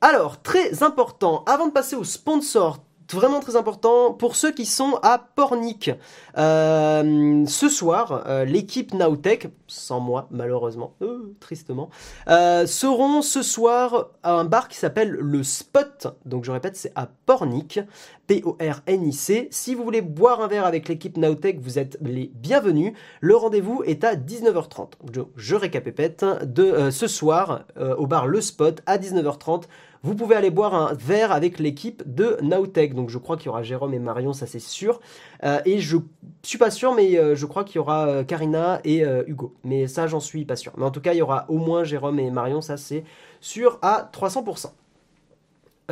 Alors, 0.00 0.42
très 0.42 0.84
important, 0.84 1.42
avant 1.46 1.66
de 1.66 1.72
passer 1.72 1.96
au 1.96 2.04
sponsor 2.04 2.78
vraiment 3.14 3.40
très 3.40 3.56
important 3.56 4.12
pour 4.12 4.36
ceux 4.36 4.52
qui 4.52 4.66
sont 4.66 4.98
à 5.02 5.18
Pornic. 5.18 5.90
Euh, 6.36 7.44
ce 7.46 7.68
soir, 7.68 8.24
euh, 8.26 8.44
l'équipe 8.44 8.94
Nowtech, 8.94 9.48
sans 9.66 10.00
moi 10.00 10.28
malheureusement, 10.30 10.94
euh, 11.02 11.34
tristement, 11.40 11.90
seront 12.26 13.22
ce 13.22 13.42
soir 13.42 14.08
à 14.22 14.32
un 14.32 14.44
bar 14.44 14.68
qui 14.68 14.76
s'appelle 14.76 15.10
le 15.10 15.42
Spot. 15.42 16.08
Donc 16.24 16.44
je 16.44 16.52
répète, 16.52 16.76
c'est 16.76 16.92
à 16.94 17.08
Pornic, 17.26 17.80
P-O-R-N-I-C. 18.26 19.48
Si 19.50 19.74
vous 19.74 19.84
voulez 19.84 20.02
boire 20.02 20.40
un 20.40 20.48
verre 20.48 20.66
avec 20.66 20.88
l'équipe 20.88 21.16
Nowtech, 21.16 21.60
vous 21.60 21.78
êtes 21.78 21.98
les 22.02 22.30
bienvenus. 22.34 22.92
Le 23.20 23.36
rendez-vous 23.36 23.82
est 23.84 24.04
à 24.04 24.14
19h30. 24.16 24.92
Je, 25.12 25.22
je 25.36 25.54
récapépète 25.54 26.24
de 26.42 26.90
ce 26.90 27.06
soir 27.06 27.64
au 27.96 28.06
bar 28.06 28.26
Le 28.26 28.40
Spot 28.40 28.82
à 28.86 28.98
19h30 28.98 29.64
vous 30.02 30.14
pouvez 30.14 30.36
aller 30.36 30.50
boire 30.50 30.74
un 30.74 30.94
verre 30.94 31.32
avec 31.32 31.58
l'équipe 31.58 32.02
de 32.06 32.38
Nowtech. 32.42 32.94
Donc 32.94 33.10
je 33.10 33.18
crois 33.18 33.36
qu'il 33.36 33.46
y 33.46 33.48
aura 33.48 33.62
Jérôme 33.62 33.94
et 33.94 33.98
Marion, 33.98 34.32
ça 34.32 34.46
c'est 34.46 34.58
sûr. 34.58 35.00
Euh, 35.44 35.60
et 35.64 35.80
je 35.80 35.98
suis 36.42 36.58
pas 36.58 36.70
sûr, 36.70 36.94
mais 36.94 37.18
euh, 37.18 37.34
je 37.34 37.46
crois 37.46 37.64
qu'il 37.64 37.76
y 37.76 37.78
aura 37.78 38.06
euh, 38.06 38.24
Karina 38.24 38.80
et 38.84 39.02
Hugo. 39.26 39.54
Mais 39.64 39.86
ça, 39.86 40.06
j'en 40.06 40.20
suis 40.20 40.44
pas 40.44 40.56
sûr. 40.56 40.72
Mais 40.76 40.84
en 40.84 40.90
tout 40.90 41.00
cas, 41.00 41.12
il 41.12 41.18
y 41.18 41.22
aura 41.22 41.46
au 41.48 41.58
moins 41.58 41.84
Jérôme 41.84 42.18
et 42.18 42.30
Marion, 42.30 42.60
ça 42.60 42.76
c'est 42.76 43.04
sûr 43.40 43.78
à 43.82 44.10
300%. 44.12 44.70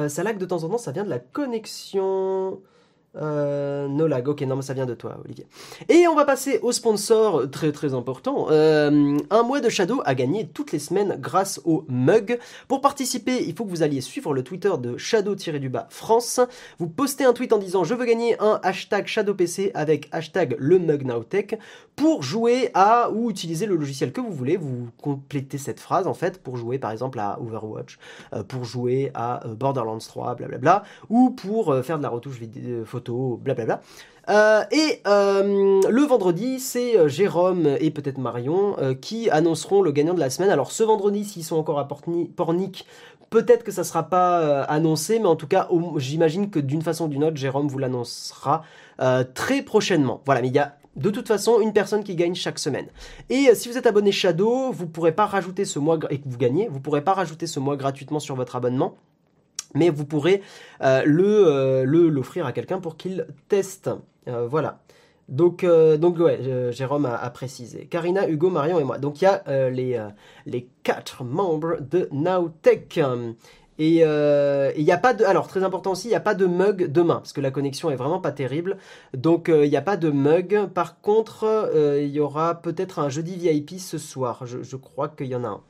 ça 0.08 0.22
lag 0.22 0.38
de 0.38 0.46
temps 0.46 0.64
en 0.64 0.68
temps, 0.68 0.78
ça 0.78 0.92
vient 0.92 1.04
de 1.04 1.10
la 1.10 1.18
connexion. 1.18 2.60
Euh, 3.18 3.88
no 3.88 4.06
lag, 4.06 4.28
ok, 4.28 4.42
non, 4.42 4.56
mais 4.56 4.62
ça 4.62 4.74
vient 4.74 4.86
de 4.86 4.94
toi, 4.94 5.18
Olivier. 5.24 5.46
Et 5.88 6.06
on 6.06 6.14
va 6.14 6.24
passer 6.24 6.58
au 6.62 6.72
sponsor 6.72 7.50
très 7.50 7.72
très 7.72 7.94
important. 7.94 8.48
Euh, 8.50 9.16
un 9.30 9.42
mois 9.42 9.60
de 9.60 9.68
Shadow 9.68 10.02
a 10.04 10.14
gagné 10.14 10.46
toutes 10.48 10.72
les 10.72 10.78
semaines 10.78 11.16
grâce 11.18 11.60
au 11.64 11.84
mug. 11.88 12.38
Pour 12.68 12.80
participer, 12.80 13.44
il 13.46 13.54
faut 13.54 13.64
que 13.64 13.70
vous 13.70 13.82
alliez 13.82 14.00
suivre 14.00 14.34
le 14.34 14.42
Twitter 14.42 14.72
de 14.78 14.96
Shadow-du-bas 14.96 15.86
France. 15.90 16.40
Vous 16.78 16.88
postez 16.88 17.24
un 17.24 17.32
tweet 17.32 17.52
en 17.52 17.58
disant 17.58 17.84
je 17.84 17.94
veux 17.94 18.04
gagner 18.04 18.40
un 18.40 18.60
hashtag 18.62 19.06
ShadowPC 19.06 19.70
avec 19.74 20.08
hashtag 20.12 20.56
le 20.58 20.78
mug 20.78 21.04
nowtech 21.04 21.58
pour 21.94 22.22
jouer 22.22 22.70
à 22.74 23.10
ou 23.10 23.30
utiliser 23.30 23.64
le 23.66 23.76
logiciel 23.76 24.12
que 24.12 24.20
vous 24.20 24.32
voulez. 24.32 24.56
Vous 24.56 24.88
complétez 25.00 25.58
cette 25.58 25.80
phrase 25.80 26.06
en 26.06 26.14
fait 26.14 26.42
pour 26.42 26.56
jouer 26.56 26.78
par 26.78 26.90
exemple 26.90 27.18
à 27.18 27.40
Overwatch, 27.40 27.98
euh, 28.34 28.42
pour 28.42 28.64
jouer 28.64 29.10
à 29.14 29.40
Borderlands 29.46 29.98
3, 29.98 30.34
blablabla, 30.34 30.82
ou 31.08 31.30
pour 31.30 31.74
faire 31.82 31.98
de 31.98 32.02
la 32.02 32.10
retouche 32.10 32.38
vidéo, 32.38 32.84
photo 32.84 33.05
blablabla. 33.12 33.80
Euh, 34.28 34.64
et 34.72 35.02
euh, 35.06 35.80
le 35.88 36.02
vendredi, 36.02 36.58
c'est 36.58 36.98
euh, 36.98 37.08
Jérôme 37.08 37.76
et 37.80 37.90
peut-être 37.90 38.18
Marion 38.18 38.76
qui 39.00 39.30
annonceront 39.30 39.82
le 39.82 39.92
gagnant 39.92 40.14
de 40.14 40.20
la 40.20 40.30
semaine. 40.30 40.50
Alors 40.50 40.72
ce 40.72 40.82
vendredi, 40.82 41.24
s'ils 41.24 41.44
sont 41.44 41.56
encore 41.56 41.78
à 41.78 41.88
Pornic, 41.88 42.86
peut-être 43.30 43.64
que 43.64 43.72
ça 43.72 43.84
sera 43.84 44.04
pas 44.04 44.62
annoncé, 44.64 45.18
mais 45.18 45.26
en 45.26 45.36
tout 45.36 45.46
cas, 45.46 45.68
j'imagine 45.96 46.50
que 46.50 46.58
d'une 46.58 46.82
façon 46.82 47.06
ou 47.06 47.08
d'une 47.08 47.24
autre, 47.24 47.36
Jérôme 47.36 47.68
vous 47.68 47.78
l'annoncera 47.78 48.62
très 49.34 49.62
prochainement. 49.62 50.22
Voilà, 50.24 50.40
mais 50.40 50.48
il 50.48 50.54
y 50.54 50.58
a 50.58 50.76
de 50.96 51.10
toute 51.10 51.28
façon 51.28 51.60
une 51.60 51.72
personne 51.72 52.02
qui 52.02 52.16
gagne 52.16 52.34
chaque 52.34 52.58
semaine. 52.58 52.86
Et 53.28 53.54
si 53.54 53.68
vous 53.68 53.76
êtes 53.76 53.86
abonné 53.86 54.12
Shadow, 54.12 54.72
vous 54.72 54.86
pourrez 54.86 55.12
pas 55.12 55.26
rajouter 55.26 55.64
ce 55.64 55.78
mois 55.78 55.98
et 56.10 56.18
que 56.18 56.28
vous 56.28 56.38
gagnez, 56.38 56.68
vous 56.68 56.80
pourrez 56.80 57.02
pas 57.02 57.12
rajouter 57.12 57.46
ce 57.46 57.60
mois 57.60 57.76
gratuitement 57.76 58.20
sur 58.20 58.34
votre 58.34 58.56
abonnement 58.56 58.96
mais 59.74 59.90
vous 59.90 60.04
pourrez 60.04 60.42
euh, 60.82 61.02
euh, 61.06 61.84
le 61.84 62.08
l'offrir 62.08 62.46
à 62.46 62.52
quelqu'un 62.52 62.80
pour 62.80 62.96
qu'il 62.96 63.26
teste. 63.48 63.90
Euh, 64.28 64.46
voilà. 64.46 64.80
Donc, 65.28 65.64
donc 65.64 66.20
ouais, 66.20 66.70
Jérôme 66.70 67.04
a, 67.04 67.28
précisé. 67.30 67.86
Karina, 67.86 68.28
Hugo, 68.28 68.48
Marion 68.48 68.78
et 68.78 68.84
moi. 68.84 68.98
Donc 68.98 69.20
il 69.20 69.24
y 69.24 69.26
a 69.26 69.42
les, 69.70 70.00
les 70.46 70.68
quatre 70.84 71.24
membres 71.24 71.78
de 71.80 72.08
Nowtech. 72.12 73.00
Et 73.80 73.96
il 73.96 74.84
n'y 74.84 74.92
a 74.92 74.98
pas 74.98 75.14
de. 75.14 75.24
Alors, 75.24 75.48
très 75.48 75.64
important 75.64 75.90
aussi, 75.90 76.06
il 76.06 76.10
n'y 76.10 76.16
a 76.16 76.20
pas 76.20 76.36
de 76.36 76.46
mug 76.46 76.92
demain, 76.92 77.16
parce 77.16 77.32
que 77.32 77.40
la 77.40 77.50
connexion 77.50 77.90
est 77.90 77.96
vraiment 77.96 78.20
pas 78.20 78.30
terrible. 78.30 78.76
Donc, 79.14 79.48
il 79.48 79.68
n'y 79.68 79.76
a 79.76 79.82
pas 79.82 79.96
de 79.96 80.10
mug. 80.10 80.68
Par 80.72 81.00
contre, 81.00 81.72
il 81.74 82.06
y 82.06 82.20
aura 82.20 82.62
peut-être 82.62 83.00
un 83.00 83.08
jeudi 83.08 83.34
VIP 83.34 83.80
ce 83.80 83.98
soir. 83.98 84.46
Je, 84.46 84.62
je 84.62 84.76
crois 84.76 85.08
qu'il 85.08 85.26
y 85.26 85.34
en 85.34 85.42
a 85.42 85.48
un. 85.48 85.60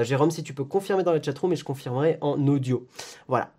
Jérôme, 0.00 0.30
si 0.30 0.42
tu 0.42 0.52
peux 0.54 0.64
confirmer 0.64 1.02
dans 1.02 1.12
la 1.12 1.22
chatroom, 1.22 1.52
et 1.52 1.56
je 1.56 1.64
confirmerai 1.64 2.18
en 2.20 2.46
audio. 2.46 2.86
Voilà. 3.28 3.50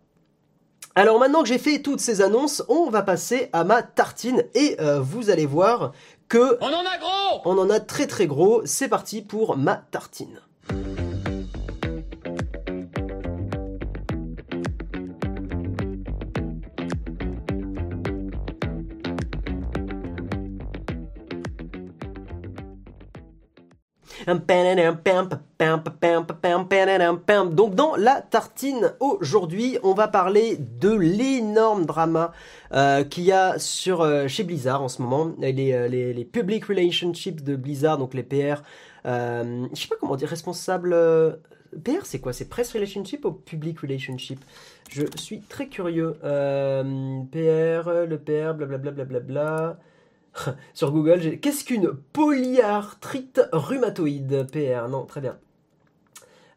Alors 0.97 1.19
maintenant 1.19 1.43
que 1.43 1.47
j'ai 1.47 1.59
fait 1.59 1.83
toutes 1.83 1.99
ces 1.99 2.21
annonces, 2.21 2.63
on 2.69 2.89
va 2.89 3.03
passer 3.03 3.49
à 3.53 3.63
ma 3.63 3.83
tartine 3.83 4.43
et 4.55 4.77
euh, 4.79 4.99
vous 4.99 5.29
allez 5.29 5.45
voir 5.45 5.91
que... 6.27 6.57
On 6.59 6.65
en 6.65 6.79
a 6.79 6.97
gros 6.97 7.41
On 7.45 7.57
en 7.59 7.69
a 7.69 7.79
très 7.79 8.07
très 8.07 8.25
gros, 8.25 8.63
c'est 8.65 8.87
parti 8.87 9.21
pour 9.21 9.57
ma 9.57 9.75
tartine. 9.75 10.41
Donc 24.27 24.45
dans 27.75 27.95
la 27.95 28.21
tartine 28.21 28.93
aujourd'hui, 28.99 29.77
on 29.83 29.93
va 29.93 30.09
parler 30.09 30.57
de 30.57 30.91
l'énorme 30.91 31.85
drama 31.85 32.33
euh, 32.73 33.05
qu'il 33.05 33.23
y 33.23 33.31
a 33.31 33.55
euh, 33.87 34.27
chez 34.27 34.43
Blizzard 34.43 34.81
en 34.81 34.89
ce 34.89 35.01
moment, 35.01 35.31
les, 35.39 35.71
euh, 35.71 35.87
les, 35.87 36.25
public 36.25 36.65
relationships 36.65 37.41
de 37.41 37.55
Blizzard, 37.55 37.97
donc 37.97 38.13
les 38.13 38.23
PR. 38.23 38.63
Euh, 39.05 39.65
je 39.73 39.81
sais 39.81 39.87
pas 39.87 39.95
comment 39.97 40.17
dire, 40.17 40.27
responsable. 40.27 40.93
PR, 41.85 42.05
c'est 42.05 42.19
quoi? 42.19 42.33
C'est 42.33 42.49
press 42.49 42.73
relationship 42.73 43.23
ou 43.23 43.31
public 43.31 43.79
relationship? 43.79 44.43
Je 44.89 45.03
suis 45.15 45.39
très 45.39 45.67
curieux. 45.67 46.15
PR, 46.19 48.05
le 48.05 48.17
PR, 48.17 48.55
blablabla. 48.55 48.91
Bla, 48.91 49.05
bla, 49.05 49.19
bla, 49.21 49.79
sur 50.73 50.91
Google, 50.91 51.39
qu'est-ce 51.39 51.63
qu'une 51.63 51.91
polyarthrite 52.13 53.41
rhumatoïde 53.51 54.47
PR 54.51 54.87
Non, 54.89 55.05
très 55.05 55.21
bien. 55.21 55.37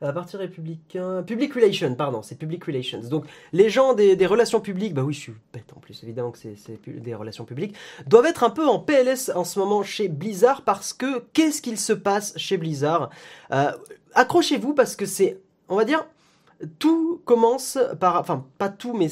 À 0.02 0.14
partir 0.14 0.38
républicain, 0.38 1.22
public 1.22 1.52
relations, 1.52 1.94
pardon, 1.94 2.22
c'est 2.22 2.38
public 2.38 2.64
relations. 2.64 3.00
Donc 3.00 3.26
les 3.52 3.68
gens 3.68 3.92
des, 3.92 4.26
relations 4.26 4.60
publiques, 4.60 4.94
bah 4.94 5.02
oui, 5.02 5.12
je 5.12 5.20
suis 5.20 5.34
bête 5.52 5.70
en 5.76 5.80
plus, 5.80 6.02
évidemment 6.02 6.30
que 6.30 6.38
c'est 6.38 6.56
des 6.86 7.14
relations 7.14 7.44
publiques, 7.44 7.76
doivent 8.06 8.24
être 8.24 8.42
un 8.42 8.48
peu 8.48 8.66
en 8.66 8.78
PLS 8.78 9.30
en 9.34 9.44
ce 9.44 9.58
moment 9.58 9.82
chez 9.82 10.08
Blizzard 10.08 10.62
parce 10.62 10.94
que 10.94 11.24
qu'est-ce 11.34 11.60
qu'il 11.60 11.78
se 11.78 11.92
passe 11.92 12.32
chez 12.38 12.56
Blizzard? 12.56 13.10
Euh, 13.52 13.72
Accrochez-vous 14.14 14.72
parce 14.72 14.96
que 14.96 15.04
c'est, 15.04 15.38
on 15.68 15.76
va 15.76 15.84
dire, 15.84 16.06
tout 16.78 17.20
commence 17.26 17.78
par, 18.00 18.16
enfin 18.16 18.46
pas 18.56 18.70
tout, 18.70 18.94
mais 18.94 19.08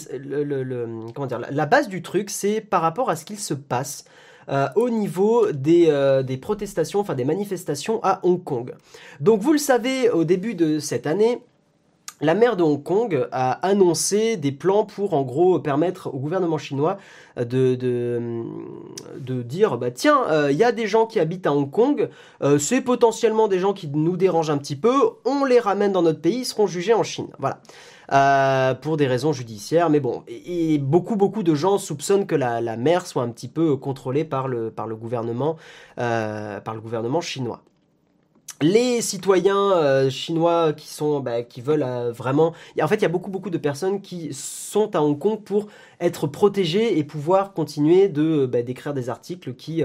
comment 1.14 1.27
dire, 1.27 1.41
la 1.51 1.66
base 1.66 1.89
du 1.89 2.01
truc, 2.01 2.31
c'est 2.31 2.62
par 2.62 2.81
rapport 2.81 3.11
à 3.11 3.16
ce 3.16 3.27
qu'il 3.27 3.39
se 3.39 3.53
passe 3.53 4.07
euh, 4.49 4.68
au 4.76 4.88
niveau 4.88 5.53
des, 5.53 5.86
euh, 5.88 6.22
protestations, 6.40 7.03
des 7.03 7.24
manifestations 7.24 8.01
à 8.03 8.20
Hong 8.22 8.42
Kong. 8.42 8.74
Donc 9.20 9.40
vous 9.40 9.53
le 9.53 9.59
savez, 9.59 10.11
au 10.11 10.24
début 10.24 10.55
de 10.55 10.78
cette 10.78 11.07
année, 11.07 11.42
la 12.20 12.34
maire 12.34 12.57
de 12.57 12.62
Hong 12.62 12.82
Kong 12.82 13.28
a 13.30 13.53
annoncé 13.66 14.36
des 14.36 14.51
plans 14.51 14.84
pour 14.84 15.14
en 15.14 15.22
gros 15.22 15.61
permettre 15.61 16.12
au 16.12 16.18
gouvernement 16.18 16.59
chinois 16.59 16.96
de, 17.36 17.76
de, 17.76 19.42
dire 19.42 19.78
bah 19.78 19.92
tiens 19.92 20.22
il 20.26 20.32
euh, 20.32 20.53
y 20.53 20.64
a 20.64 20.72
des 20.72 20.88
gens 20.88 21.07
qui 21.07 21.20
habitent 21.20 21.46
à 21.46 21.53
Hong 21.53 21.70
Kong 21.70 22.09
c'est 22.59 22.80
potentiellement 22.80 23.46
des 23.46 23.61
gens 23.61 23.72
qui 23.72 23.86
nous 23.86 24.16
dérangent 24.16 24.51
un 24.51 24.59
petit 24.59 24.74
peu 24.74 24.94
on 25.24 25.44
les 25.44 25.61
ramène 25.61 25.92
dans 25.92 26.03
notre 26.03 26.20
pays 26.20 26.38
ils 26.38 26.44
seront 26.44 26.66
jugés 26.66 26.92
en 26.92 27.05
Chine 27.05 27.28
voilà 27.38 27.61
euh, 28.13 28.75
pour 28.75 28.97
des 28.97 29.07
raisons 29.07 29.33
judiciaires. 29.33 29.91
Mais 29.91 30.01
bon, 30.01 30.23
et, 30.29 30.79
beaucoup 30.79 31.17
beaucoup 31.17 31.43
de 31.43 31.55
gens 31.55 31.79
soupçonnent 31.79 32.27
que 32.27 32.35
la, 32.35 32.61
la, 32.61 32.77
mer 32.77 33.07
soit 33.07 33.23
un 33.23 33.31
petit 33.31 33.49
peu 33.49 33.77
contrôlée 33.77 34.25
par 34.25 34.49
le 34.49 34.71
par 34.71 34.87
le 34.87 34.97
gouvernement 34.97 35.57
euh, 35.99 36.61
par 36.61 36.75
le 36.75 36.81
gouvernement 36.81 37.21
chinois 37.21 37.63
les 38.61 39.01
citoyens 39.03 39.73
euh, 39.73 40.11
chinois 40.11 40.73
qui 40.73 40.89
sont 40.89 41.21
bah, 41.21 41.43
qui 41.43 41.61
veulent 41.61 41.85
euh, 41.85 42.11
vraiment 42.11 42.55
en 42.81 42.89
fait 42.89 42.97
il 42.97 43.03
y 43.03 43.05
a 43.05 43.09
beaucoup 43.09 43.31
beaucoup 43.31 43.51
de 43.51 43.59
personnes 43.59 44.01
qui 44.01 44.31
sont 44.33 44.95
à 44.97 45.01
Hong 45.01 45.19
Kong 45.19 45.41
pour 45.43 45.69
être 46.01 46.27
protégées 46.27 46.99
et 46.99 47.05
pouvoir 47.05 47.53
continuer 47.53 48.09
de 48.09 48.47
bah, 48.47 48.63
d'écrire 48.63 48.95
des 48.95 49.11
articles 49.11 49.55
qui 49.55 49.83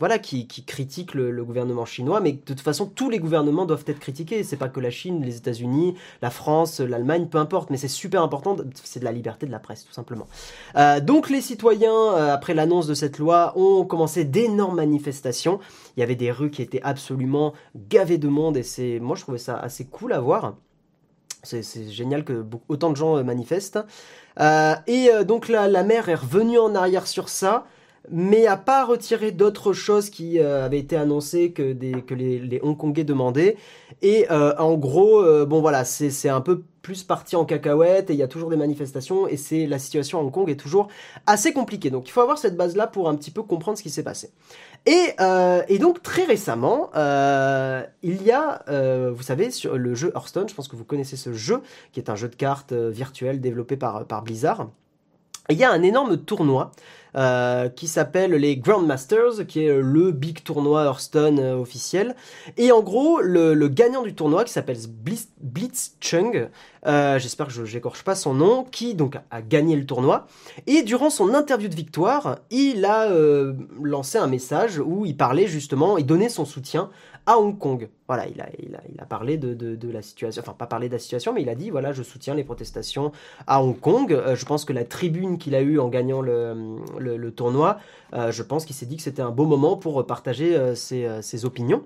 voilà 0.00 0.18
qui, 0.18 0.48
qui 0.48 0.64
critiquent 0.64 1.14
le, 1.14 1.44
gouvernement 1.44 1.84
chinois 1.84 2.20
mais 2.20 2.32
de 2.32 2.38
toute 2.38 2.60
façon 2.60 2.86
tous 2.86 3.08
les 3.08 3.20
gouvernements 3.20 3.66
doivent 3.66 3.84
être 3.86 4.00
critiqués 4.00 4.42
c'est 4.42 4.56
pas 4.56 4.68
que 4.68 4.80
la 4.80 4.90
Chine 4.90 5.22
les 5.22 5.36
États-Unis 5.36 5.94
la 6.22 6.30
France 6.30 6.80
l'Allemagne 6.80 7.28
peu 7.28 7.38
importe 7.38 7.70
mais 7.70 7.76
c'est 7.76 7.88
super 7.88 8.22
important 8.22 8.56
c'est 8.74 9.00
de 9.00 9.04
la 9.04 9.12
liberté 9.12 9.46
de 9.46 9.52
la 9.52 9.60
presse 9.60 9.84
tout 9.84 9.92
simplement 9.92 10.26
donc 11.02 11.30
les 11.30 11.40
citoyens 11.40 12.14
après 12.14 12.54
l'annonce 12.54 12.86
de 12.86 12.94
cette 12.94 13.18
loi 13.18 13.52
ont 13.56 13.84
commencé 13.84 14.24
d'énormes 14.24 14.76
manifestations 14.76 15.60
il 15.96 16.00
y 16.00 16.02
avait 16.02 16.16
des 16.16 16.30
rues 16.30 16.50
qui 16.50 16.62
étaient 16.62 16.82
absolument 16.82 17.52
gavées 17.76 18.18
de 18.18 18.28
monde 18.28 18.56
et 18.56 18.62
c'est, 18.62 18.98
moi 19.00 19.16
je 19.16 19.22
trouvais 19.22 19.38
ça 19.38 19.56
assez 19.56 19.84
cool 19.84 20.12
à 20.12 20.20
voir. 20.20 20.54
C'est, 21.42 21.62
génial 21.90 22.24
que 22.24 22.44
autant 22.68 22.90
de 22.90 22.96
gens 22.96 23.16
euh, 23.16 23.22
manifestent. 23.22 23.78
Euh, 24.40 24.74
et 24.86 25.10
euh, 25.10 25.24
donc 25.24 25.48
la, 25.48 25.68
la 25.68 25.82
mer 25.82 26.08
est 26.10 26.14
revenue 26.14 26.58
en 26.58 26.74
arrière 26.74 27.06
sur 27.06 27.28
ça 27.28 27.66
mais 28.10 28.46
a 28.46 28.56
pas 28.56 28.84
retiré 28.84 29.30
d'autres 29.32 29.72
choses 29.72 30.10
qui 30.10 30.40
avaient 30.40 30.78
été 30.78 30.96
annoncées 30.96 31.52
que, 31.52 31.62
les, 31.62 32.60
Hongkongais 32.62 33.04
demandaient. 33.04 33.56
Et 34.02 34.26
en 34.30 34.74
gros, 34.74 35.22
bon 35.46 35.60
voilà, 35.60 35.84
c'est 35.84 36.28
un 36.28 36.40
peu 36.40 36.62
plus 36.82 37.02
parti 37.02 37.36
en 37.36 37.44
cacahuète 37.44 38.10
et 38.10 38.14
il 38.14 38.18
y 38.18 38.22
a 38.22 38.28
toujours 38.28 38.50
des 38.50 38.56
manifestations 38.56 39.28
et 39.28 39.36
c'est 39.36 39.66
la 39.66 39.78
situation 39.78 40.18
à 40.18 40.22
Hong 40.22 40.32
Kong 40.32 40.48
est 40.48 40.56
toujours 40.56 40.88
assez 41.26 41.52
compliquée. 41.52 41.90
Donc 41.90 42.08
il 42.08 42.10
faut 42.10 42.20
avoir 42.20 42.38
cette 42.38 42.56
base 42.56 42.76
là 42.76 42.86
pour 42.86 43.08
un 43.08 43.16
petit 43.16 43.30
peu 43.30 43.42
comprendre 43.42 43.78
ce 43.78 43.82
qui 43.82 43.90
s'est 43.90 44.02
passé. 44.02 44.30
Et, 44.86 45.12
euh, 45.20 45.62
donc 45.78 46.02
très 46.02 46.24
récemment, 46.24 46.90
euh, 46.96 47.82
il 48.02 48.22
y 48.22 48.30
a, 48.30 48.62
euh, 48.68 49.12
vous 49.14 49.22
savez, 49.22 49.50
sur 49.50 49.76
le 49.76 49.94
jeu 49.94 50.10
Hearthstone, 50.14 50.48
je 50.48 50.54
pense 50.54 50.68
que 50.68 50.76
vous 50.76 50.84
connaissez 50.84 51.16
ce 51.16 51.32
jeu, 51.32 51.60
qui 51.92 52.00
est 52.00 52.08
un 52.10 52.16
jeu 52.16 52.28
de 52.28 52.34
cartes 52.34 52.72
euh, 52.72 52.90
virtuel 52.90 53.40
développé 53.40 53.76
par 53.76 54.22
Blizzard. 54.22 54.68
il 55.50 55.58
y 55.58 55.64
a 55.64 55.70
un 55.70 55.82
énorme 55.82 56.16
tournoi 56.16 56.70
euh, 57.16 57.68
qui 57.68 57.88
s'appelle 57.88 58.32
les 58.32 58.56
Grandmasters, 58.56 59.46
qui 59.46 59.64
est 59.64 59.80
le 59.80 60.12
big 60.12 60.42
tournoi 60.42 60.84
Hearthstone 60.84 61.38
euh, 61.38 61.56
officiel. 61.56 62.14
Et 62.56 62.72
en 62.72 62.82
gros, 62.82 63.20
le, 63.20 63.68
gagnant 63.68 64.02
du 64.02 64.14
tournoi, 64.14 64.44
qui 64.44 64.52
s'appelle 64.52 64.78
Blitz, 65.40 65.96
Chung, 66.00 66.48
euh, 66.86 67.18
j'espère 67.18 67.46
que 67.46 67.52
je 67.52 67.62
n'écorche 67.62 68.04
pas 68.04 68.14
son 68.14 68.34
nom, 68.34 68.64
qui 68.64 68.94
donc 68.94 69.16
a 69.30 69.42
gagné 69.42 69.76
le 69.76 69.86
tournoi. 69.86 70.26
Et 70.66 70.82
durant 70.82 71.10
son 71.10 71.34
interview 71.34 71.68
de 71.68 71.74
victoire, 71.74 72.38
il 72.50 72.84
a 72.84 73.10
euh, 73.10 73.54
lancé 73.82 74.18
un 74.18 74.26
message 74.26 74.78
où 74.78 75.04
il 75.04 75.16
parlait 75.16 75.46
justement, 75.46 75.98
il 75.98 76.06
donnait 76.06 76.28
son 76.28 76.44
soutien 76.44 76.90
Hong 77.38 77.58
Kong. 77.58 77.88
Voilà, 78.06 78.26
il 78.26 78.40
a, 78.98 79.06
parlé 79.06 79.36
de, 79.36 79.90
la 79.90 80.02
situation, 80.02 80.42
enfin 80.42 80.52
pas 80.52 80.66
parlé 80.66 80.88
de 80.88 80.94
la 80.94 80.98
situation, 80.98 81.32
mais 81.32 81.42
il 81.42 81.48
a 81.48 81.54
dit, 81.54 81.70
voilà, 81.70 81.92
je 81.92 82.02
soutiens 82.02 82.34
les 82.34 82.44
protestations 82.44 83.12
à 83.46 83.62
Hong 83.62 83.78
Kong. 83.78 84.12
Euh, 84.12 84.34
je 84.34 84.44
pense 84.44 84.64
que 84.64 84.72
la 84.72 84.84
tribune 84.84 85.38
qu'il 85.38 85.54
a 85.54 85.60
eue 85.60 85.78
en 85.78 85.88
gagnant 85.88 86.20
le, 86.20 87.30
tournoi, 87.30 87.78
euh, 88.14 88.32
je 88.32 88.42
pense 88.42 88.64
qu'il 88.64 88.74
s'est 88.74 88.86
dit 88.86 88.96
que 88.96 89.02
c'était 89.02 89.22
un 89.22 89.30
beau 89.30 89.44
moment 89.44 89.76
pour 89.76 90.04
partager 90.06 90.56
euh, 90.56 90.74
ses 90.74 91.44
opinions. 91.44 91.84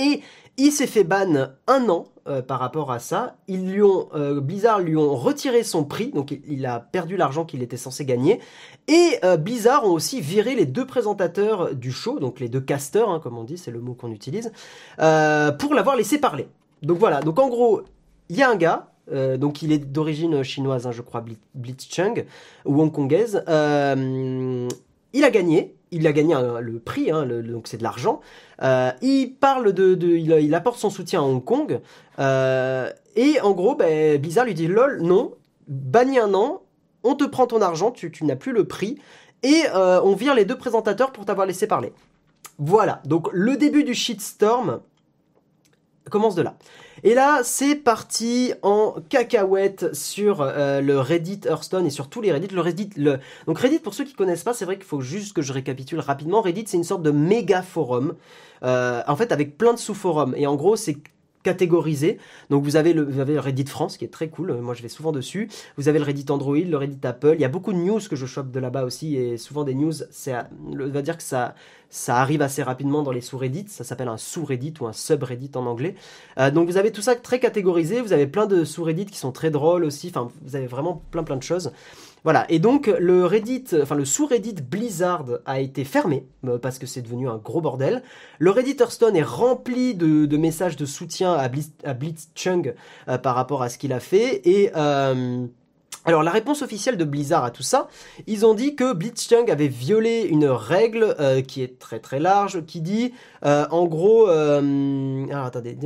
Et 0.00 0.22
il 0.56 0.72
s'est 0.72 0.86
fait 0.86 1.04
ban 1.04 1.52
un 1.66 1.88
an 1.88 2.06
euh, 2.26 2.42
par 2.42 2.58
rapport 2.58 2.90
à 2.90 2.98
ça. 2.98 3.36
Ils 3.48 3.70
lui 3.70 3.82
ont, 3.82 4.08
euh, 4.14 4.40
Blizzard 4.40 4.80
lui 4.80 4.96
ont 4.96 5.14
retiré 5.14 5.62
son 5.62 5.84
prix, 5.84 6.10
donc 6.10 6.38
il, 6.46 6.66
a 6.66 6.80
perdu 6.80 7.16
l'argent 7.16 7.44
qu'il 7.44 7.62
était 7.62 7.76
censé 7.76 8.04
gagner. 8.04 8.40
Et 8.88 9.18
euh, 9.24 9.36
Blizzard 9.36 9.84
ont 9.84 9.92
aussi 9.92 10.20
viré 10.20 10.54
les 10.54 10.66
deux 10.66 10.86
présentateurs 10.86 11.74
du 11.74 11.92
show, 11.92 12.18
donc 12.18 12.40
les 12.40 12.48
deux 12.48 12.60
casters, 12.60 13.08
hein, 13.08 13.20
comme 13.20 13.38
on 13.38 13.44
dit, 13.44 13.58
c'est 13.58 13.70
le 13.70 13.80
mot 13.80 13.94
qu'on 13.94 14.10
utilise, 14.10 14.52
pour 14.96 15.74
l'avoir 15.74 15.96
laissé 15.96 16.18
parler. 16.18 16.48
Donc 16.82 16.98
voilà, 16.98 17.20
donc 17.20 17.38
en 17.38 17.48
gros, 17.48 17.82
il 18.28 18.36
y 18.36 18.42
a 18.42 18.50
un 18.50 18.56
gars, 18.56 18.88
donc 19.38 19.62
il 19.62 19.72
est 19.72 19.78
d'origine 19.78 20.42
chinoise, 20.42 20.86
hein, 20.86 20.92
je 20.92 21.02
crois, 21.02 21.24
Blitzchung, 21.54 22.24
ou 22.64 22.80
hongkongaise. 22.80 23.42
Il 25.12 25.24
a 25.24 25.30
gagné, 25.30 25.76
il 25.90 26.06
a 26.06 26.12
gagné 26.12 26.34
le 26.60 26.78
prix, 26.78 27.10
hein, 27.10 27.26
donc 27.26 27.66
c'est 27.66 27.78
de 27.78 27.82
l'argent. 27.82 28.20
Euh, 28.62 28.92
il 29.02 29.34
parle 29.34 29.72
de, 29.72 29.96
il, 30.16 30.54
apporte 30.54 30.78
son 30.78 30.90
soutien 30.90 31.20
à 31.20 31.24
Hong 31.24 31.44
Kong. 31.44 31.80
Euh, 32.18 32.90
et 33.16 33.40
en 33.40 33.52
gros, 33.52 33.74
ben, 33.74 34.20
Blizzard 34.20 34.44
lui 34.44 34.54
dit 34.54 34.68
lol, 34.68 35.00
non, 35.02 35.34
bannis 35.68 36.18
un 36.18 36.34
an, 36.34 36.62
on 37.02 37.14
te 37.14 37.24
prend 37.24 37.46
ton 37.46 37.60
argent, 37.60 37.90
tu, 37.90 38.10
tu 38.10 38.24
n'as 38.24 38.36
plus 38.36 38.52
le 38.52 38.66
prix, 38.66 38.98
et 39.42 39.64
euh, 39.74 40.00
on 40.02 40.14
vire 40.14 40.34
les 40.34 40.44
deux 40.44 40.58
présentateurs 40.58 41.12
pour 41.12 41.24
t'avoir 41.24 41.46
laissé 41.46 41.66
parler. 41.66 41.92
Voilà, 42.58 43.00
donc 43.04 43.28
le 43.32 43.56
début 43.56 43.84
du 43.84 43.94
shitstorm 43.94 44.80
commence 46.10 46.34
de 46.34 46.42
là. 46.42 46.56
Et 47.02 47.14
là, 47.14 47.40
c'est 47.42 47.76
parti 47.76 48.52
en 48.62 48.96
cacahuète 49.08 49.94
sur 49.94 50.40
euh, 50.40 50.80
le 50.80 51.00
Reddit 51.00 51.40
Hearthstone 51.46 51.86
et 51.86 51.90
sur 51.90 52.08
tous 52.08 52.20
les 52.20 52.32
Reddit. 52.32 52.48
Le 52.48 52.60
Reddit, 52.60 52.90
le... 52.96 53.18
donc 53.46 53.58
Reddit, 53.58 53.78
pour 53.78 53.94
ceux 53.94 54.04
qui 54.04 54.14
connaissent 54.14 54.42
pas, 54.42 54.54
c'est 54.54 54.64
vrai 54.64 54.76
qu'il 54.76 54.84
faut 54.84 55.00
juste 55.00 55.34
que 55.34 55.42
je 55.42 55.52
récapitule 55.52 56.00
rapidement. 56.00 56.40
Reddit, 56.42 56.64
c'est 56.66 56.76
une 56.76 56.84
sorte 56.84 57.02
de 57.02 57.10
méga 57.10 57.62
forum, 57.62 58.14
euh, 58.62 59.02
en 59.06 59.16
fait, 59.16 59.32
avec 59.32 59.56
plein 59.56 59.72
de 59.72 59.78
sous-forums. 59.78 60.34
Et 60.36 60.46
en 60.46 60.56
gros, 60.56 60.76
c'est 60.76 60.98
catégorisés. 61.42 62.18
Donc 62.50 62.64
vous 62.64 62.76
avez, 62.76 62.92
le, 62.92 63.02
vous 63.02 63.20
avez 63.20 63.38
Reddit 63.38 63.66
France 63.66 63.96
qui 63.96 64.04
est 64.04 64.08
très 64.08 64.28
cool, 64.28 64.52
moi 64.60 64.74
je 64.74 64.82
vais 64.82 64.88
souvent 64.88 65.12
dessus. 65.12 65.48
Vous 65.76 65.88
avez 65.88 65.98
le 65.98 66.04
Reddit 66.04 66.26
Android, 66.30 66.56
le 66.56 66.76
Reddit 66.76 67.06
Apple. 67.06 67.34
Il 67.34 67.40
y 67.40 67.44
a 67.44 67.48
beaucoup 67.48 67.72
de 67.72 67.78
news 67.78 68.00
que 68.00 68.16
je 68.16 68.26
chope 68.26 68.50
de 68.50 68.60
là-bas 68.60 68.84
aussi 68.84 69.16
et 69.16 69.36
souvent 69.36 69.64
des 69.64 69.74
news, 69.74 69.92
c'est, 70.10 70.32
va 70.32 71.02
dire 71.02 71.16
que 71.16 71.22
ça, 71.22 71.54
ça 71.88 72.16
arrive 72.18 72.42
assez 72.42 72.62
rapidement 72.62 73.02
dans 73.02 73.12
les 73.12 73.20
sous-Reddit. 73.20 73.66
Ça 73.68 73.84
s'appelle 73.84 74.08
un 74.08 74.16
sous-Reddit 74.16 74.74
ou 74.80 74.86
un 74.86 74.92
subreddit 74.92 75.50
en 75.54 75.66
anglais. 75.66 75.94
Euh, 76.38 76.50
donc 76.50 76.68
vous 76.68 76.76
avez 76.76 76.92
tout 76.92 77.02
ça 77.02 77.16
très 77.16 77.40
catégorisé. 77.40 78.00
Vous 78.00 78.12
avez 78.12 78.26
plein 78.26 78.46
de 78.46 78.64
sous-Reddit 78.64 79.06
qui 79.06 79.18
sont 79.18 79.32
très 79.32 79.50
drôles 79.50 79.84
aussi. 79.84 80.08
Enfin, 80.08 80.30
vous 80.42 80.56
avez 80.56 80.66
vraiment 80.66 81.02
plein 81.10 81.24
plein 81.24 81.36
de 81.36 81.42
choses. 81.42 81.72
Voilà, 82.24 82.44
et 82.50 82.58
donc 82.58 82.86
le 82.86 83.24
Reddit, 83.24 83.64
enfin 83.80 83.94
le 83.94 84.04
sous-Reddit 84.04 84.56
Blizzard 84.62 85.24
a 85.46 85.60
été 85.60 85.84
fermé 85.84 86.26
euh, 86.46 86.58
parce 86.58 86.78
que 86.78 86.86
c'est 86.86 87.00
devenu 87.00 87.28
un 87.28 87.38
gros 87.38 87.60
bordel. 87.60 88.02
Le 88.38 88.50
Reddit 88.50 88.76
Hearthstone 88.78 89.16
est 89.16 89.22
rempli 89.22 89.94
de, 89.94 90.36
messages 90.36 90.76
de 90.76 90.84
soutien 90.84 91.32
à, 91.32 91.48
à 91.84 91.94
Blitzchung 91.94 92.74
euh, 93.08 93.18
par 93.18 93.34
rapport 93.34 93.62
à 93.62 93.68
ce 93.68 93.78
qu'il 93.78 93.92
a 93.92 94.00
fait 94.00 94.46
et 94.46 94.70
euh, 94.76 95.46
alors 96.06 96.22
la 96.22 96.30
réponse 96.30 96.62
officielle 96.62 96.96
de 96.96 97.04
Blizzard 97.04 97.44
à 97.44 97.50
tout 97.50 97.62
ça, 97.62 97.88
ils 98.26 98.46
ont 98.46 98.54
dit 98.54 98.74
que 98.74 98.94
Blitzchung 98.94 99.50
avait 99.50 99.68
violé 99.68 100.22
une 100.22 100.46
règle 100.46 101.14
euh, 101.20 101.42
qui 101.42 101.62
est 101.62 101.78
très 101.78 101.98
très 101.98 102.18
large, 102.18 102.64
qui 102.64 102.80
dit 102.80 103.12
euh, 103.44 103.66
en 103.70 103.84
gros, 103.84 104.26
euh, 104.28 105.26
attendez, 105.30 105.76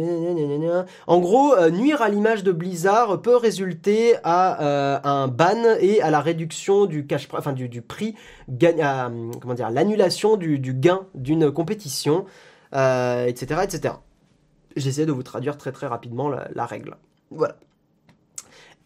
en 1.09 1.19
gros 1.19 1.55
nuire 1.71 2.01
à 2.01 2.09
l'image 2.09 2.45
de 2.45 2.53
Blizzard 2.53 3.23
peut 3.23 3.37
résulter 3.37 4.15
à 4.23 5.01
un 5.03 5.27
ban 5.27 5.65
et 5.81 6.01
à 6.01 6.11
la 6.11 6.21
réduction 6.21 6.87
du 6.87 7.07
cash, 7.07 7.29
enfin 7.33 7.53
du, 7.53 7.83
prix, 7.83 8.15
comment 8.49 9.55
dire, 9.55 9.71
l'annulation 9.71 10.37
du, 10.37 10.59
gain 10.75 11.07
d'une 11.15 11.51
compétition, 11.51 12.25
etc., 12.73 13.63
etc. 13.65 13.95
J'essaie 14.77 15.07
de 15.07 15.13
vous 15.13 15.23
traduire 15.25 15.57
très 15.57 15.73
très 15.73 15.89
rapidement 15.89 16.29
la 16.29 16.67
règle. 16.67 16.97
Voilà. 17.31 17.57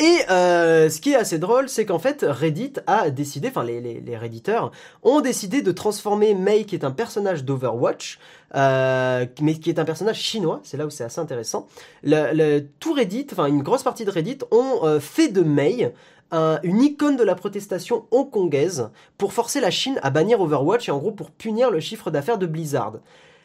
Et 0.00 0.18
euh, 0.30 0.88
ce 0.88 1.00
qui 1.00 1.10
est 1.10 1.16
assez 1.16 1.38
drôle, 1.40 1.68
c'est 1.68 1.84
qu'en 1.84 1.98
fait, 1.98 2.24
Reddit 2.26 2.74
a 2.86 3.10
décidé, 3.10 3.48
enfin 3.48 3.64
les, 3.64 3.80
les, 3.80 4.00
les, 4.00 4.16
Redditeurs 4.16 4.70
ont 5.02 5.20
décidé 5.20 5.60
de 5.60 5.72
transformer 5.72 6.34
Mei, 6.34 6.64
qui 6.66 6.76
est 6.76 6.84
un 6.84 6.92
personnage 6.92 7.44
d'Overwatch, 7.44 8.20
euh, 8.54 9.26
mais 9.40 9.54
qui 9.54 9.70
est 9.70 9.80
un 9.80 9.84
personnage 9.84 10.20
chinois, 10.20 10.60
c'est 10.62 10.76
là 10.76 10.86
où 10.86 10.90
c'est 10.90 11.02
assez 11.02 11.20
intéressant. 11.20 11.66
Le, 12.04 12.32
le, 12.32 12.66
tout 12.78 12.92
Reddit, 12.92 13.26
enfin 13.32 13.46
une 13.46 13.62
grosse 13.64 13.82
partie 13.82 14.04
de 14.04 14.10
Reddit, 14.12 14.38
ont 14.52 14.84
euh, 14.84 15.00
fait 15.00 15.28
de 15.28 15.42
Mei 15.42 15.92
un, 16.30 16.60
une 16.62 16.80
icône 16.80 17.16
de 17.16 17.24
la 17.24 17.34
protestation 17.34 18.06
hongkongaise 18.12 18.90
pour 19.16 19.32
forcer 19.32 19.60
la 19.60 19.72
Chine 19.72 19.98
à 20.04 20.10
bannir 20.10 20.40
Overwatch 20.40 20.88
et 20.88 20.92
en 20.92 20.98
gros 20.98 21.10
pour 21.10 21.32
punir 21.32 21.72
le 21.72 21.80
chiffre 21.80 22.12
d'affaires 22.12 22.38
de 22.38 22.46
Blizzard. 22.46 22.98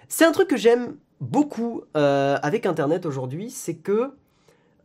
C'est 0.08 0.26
un 0.26 0.32
truc 0.32 0.50
que 0.50 0.58
j'aime 0.58 0.98
beaucoup 1.20 1.82
euh, 1.96 2.38
avec 2.44 2.68
Internet 2.68 3.08
aujourd'hui, 3.08 3.50
c'est 3.50 3.76
que 3.76 4.12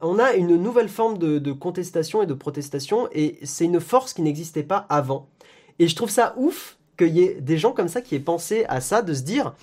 on 0.00 0.18
a 0.18 0.34
une 0.34 0.56
nouvelle 0.56 0.88
forme 0.88 1.18
de, 1.18 1.52
contestation 1.52 2.22
et 2.22 2.26
de 2.26 2.34
protestation, 2.34 3.08
et 3.12 3.38
c'est 3.42 3.64
une 3.64 3.80
force 3.80 4.12
qui 4.12 4.22
n'existait 4.22 4.62
pas 4.62 4.86
avant. 4.88 5.28
Et 5.78 5.88
je 5.88 5.96
trouve 5.96 6.10
ça 6.10 6.34
ouf 6.36 6.76
qu'il 6.96 7.16
y 7.16 7.22
ait 7.22 7.40
des 7.40 7.58
gens 7.58 7.72
comme 7.72 7.88
ça 7.88 8.00
qui 8.00 8.14
aient 8.14 8.20
pensé 8.20 8.64
à 8.68 8.80
ça, 8.80 9.02
de 9.02 9.14
se 9.14 9.22
dire, 9.22 9.54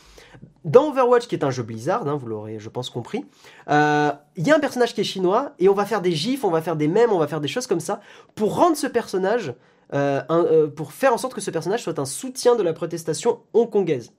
dans 0.64 0.90
Overwatch, 0.90 1.28
qui 1.28 1.36
est 1.36 1.44
un 1.44 1.52
jeu 1.52 1.64
Blizzard, 1.64 2.08
hein, 2.08 2.16
vous 2.16 2.28
l'aurez, 2.28 2.60
je 2.60 2.70
pense, 2.70 2.90
compris, 2.90 3.26
euh, 3.70 4.12
il 4.36 4.48
y 4.48 4.52
a 4.52 4.56
un 4.56 4.60
personnage 4.60 4.94
qui 4.94 5.02
est 5.02 5.06
chinois, 5.06 5.54
et 5.60 5.70
on 5.70 5.74
va 5.74 5.86
faire 5.86 6.02
des 6.02 6.12
gifs, 6.12 6.44
on 6.44 6.52
va 6.52 6.62
faire 6.62 6.76
des 6.76 6.88
mèmes, 6.88 7.12
on 7.12 7.20
va 7.20 7.28
faire 7.28 7.42
des 7.42 7.48
choses 7.48 7.68
comme 7.68 7.80
ça, 7.80 8.02
pour 8.36 8.56
rendre 8.56 8.76
ce 8.76 8.88
personnage, 8.88 9.54
euh, 9.94 10.22
euh, 10.30 10.68
pour 10.68 10.92
faire 10.92 11.14
en 11.14 11.18
sorte 11.18 11.34
que 11.34 11.42
ce 11.42 11.52
personnage 11.52 11.84
soit 11.84 12.00
un 12.00 12.06
soutien 12.06 12.56
de 12.56 12.64
la 12.64 12.74
protestation 12.74 13.42
hongkongaise. 13.54 14.12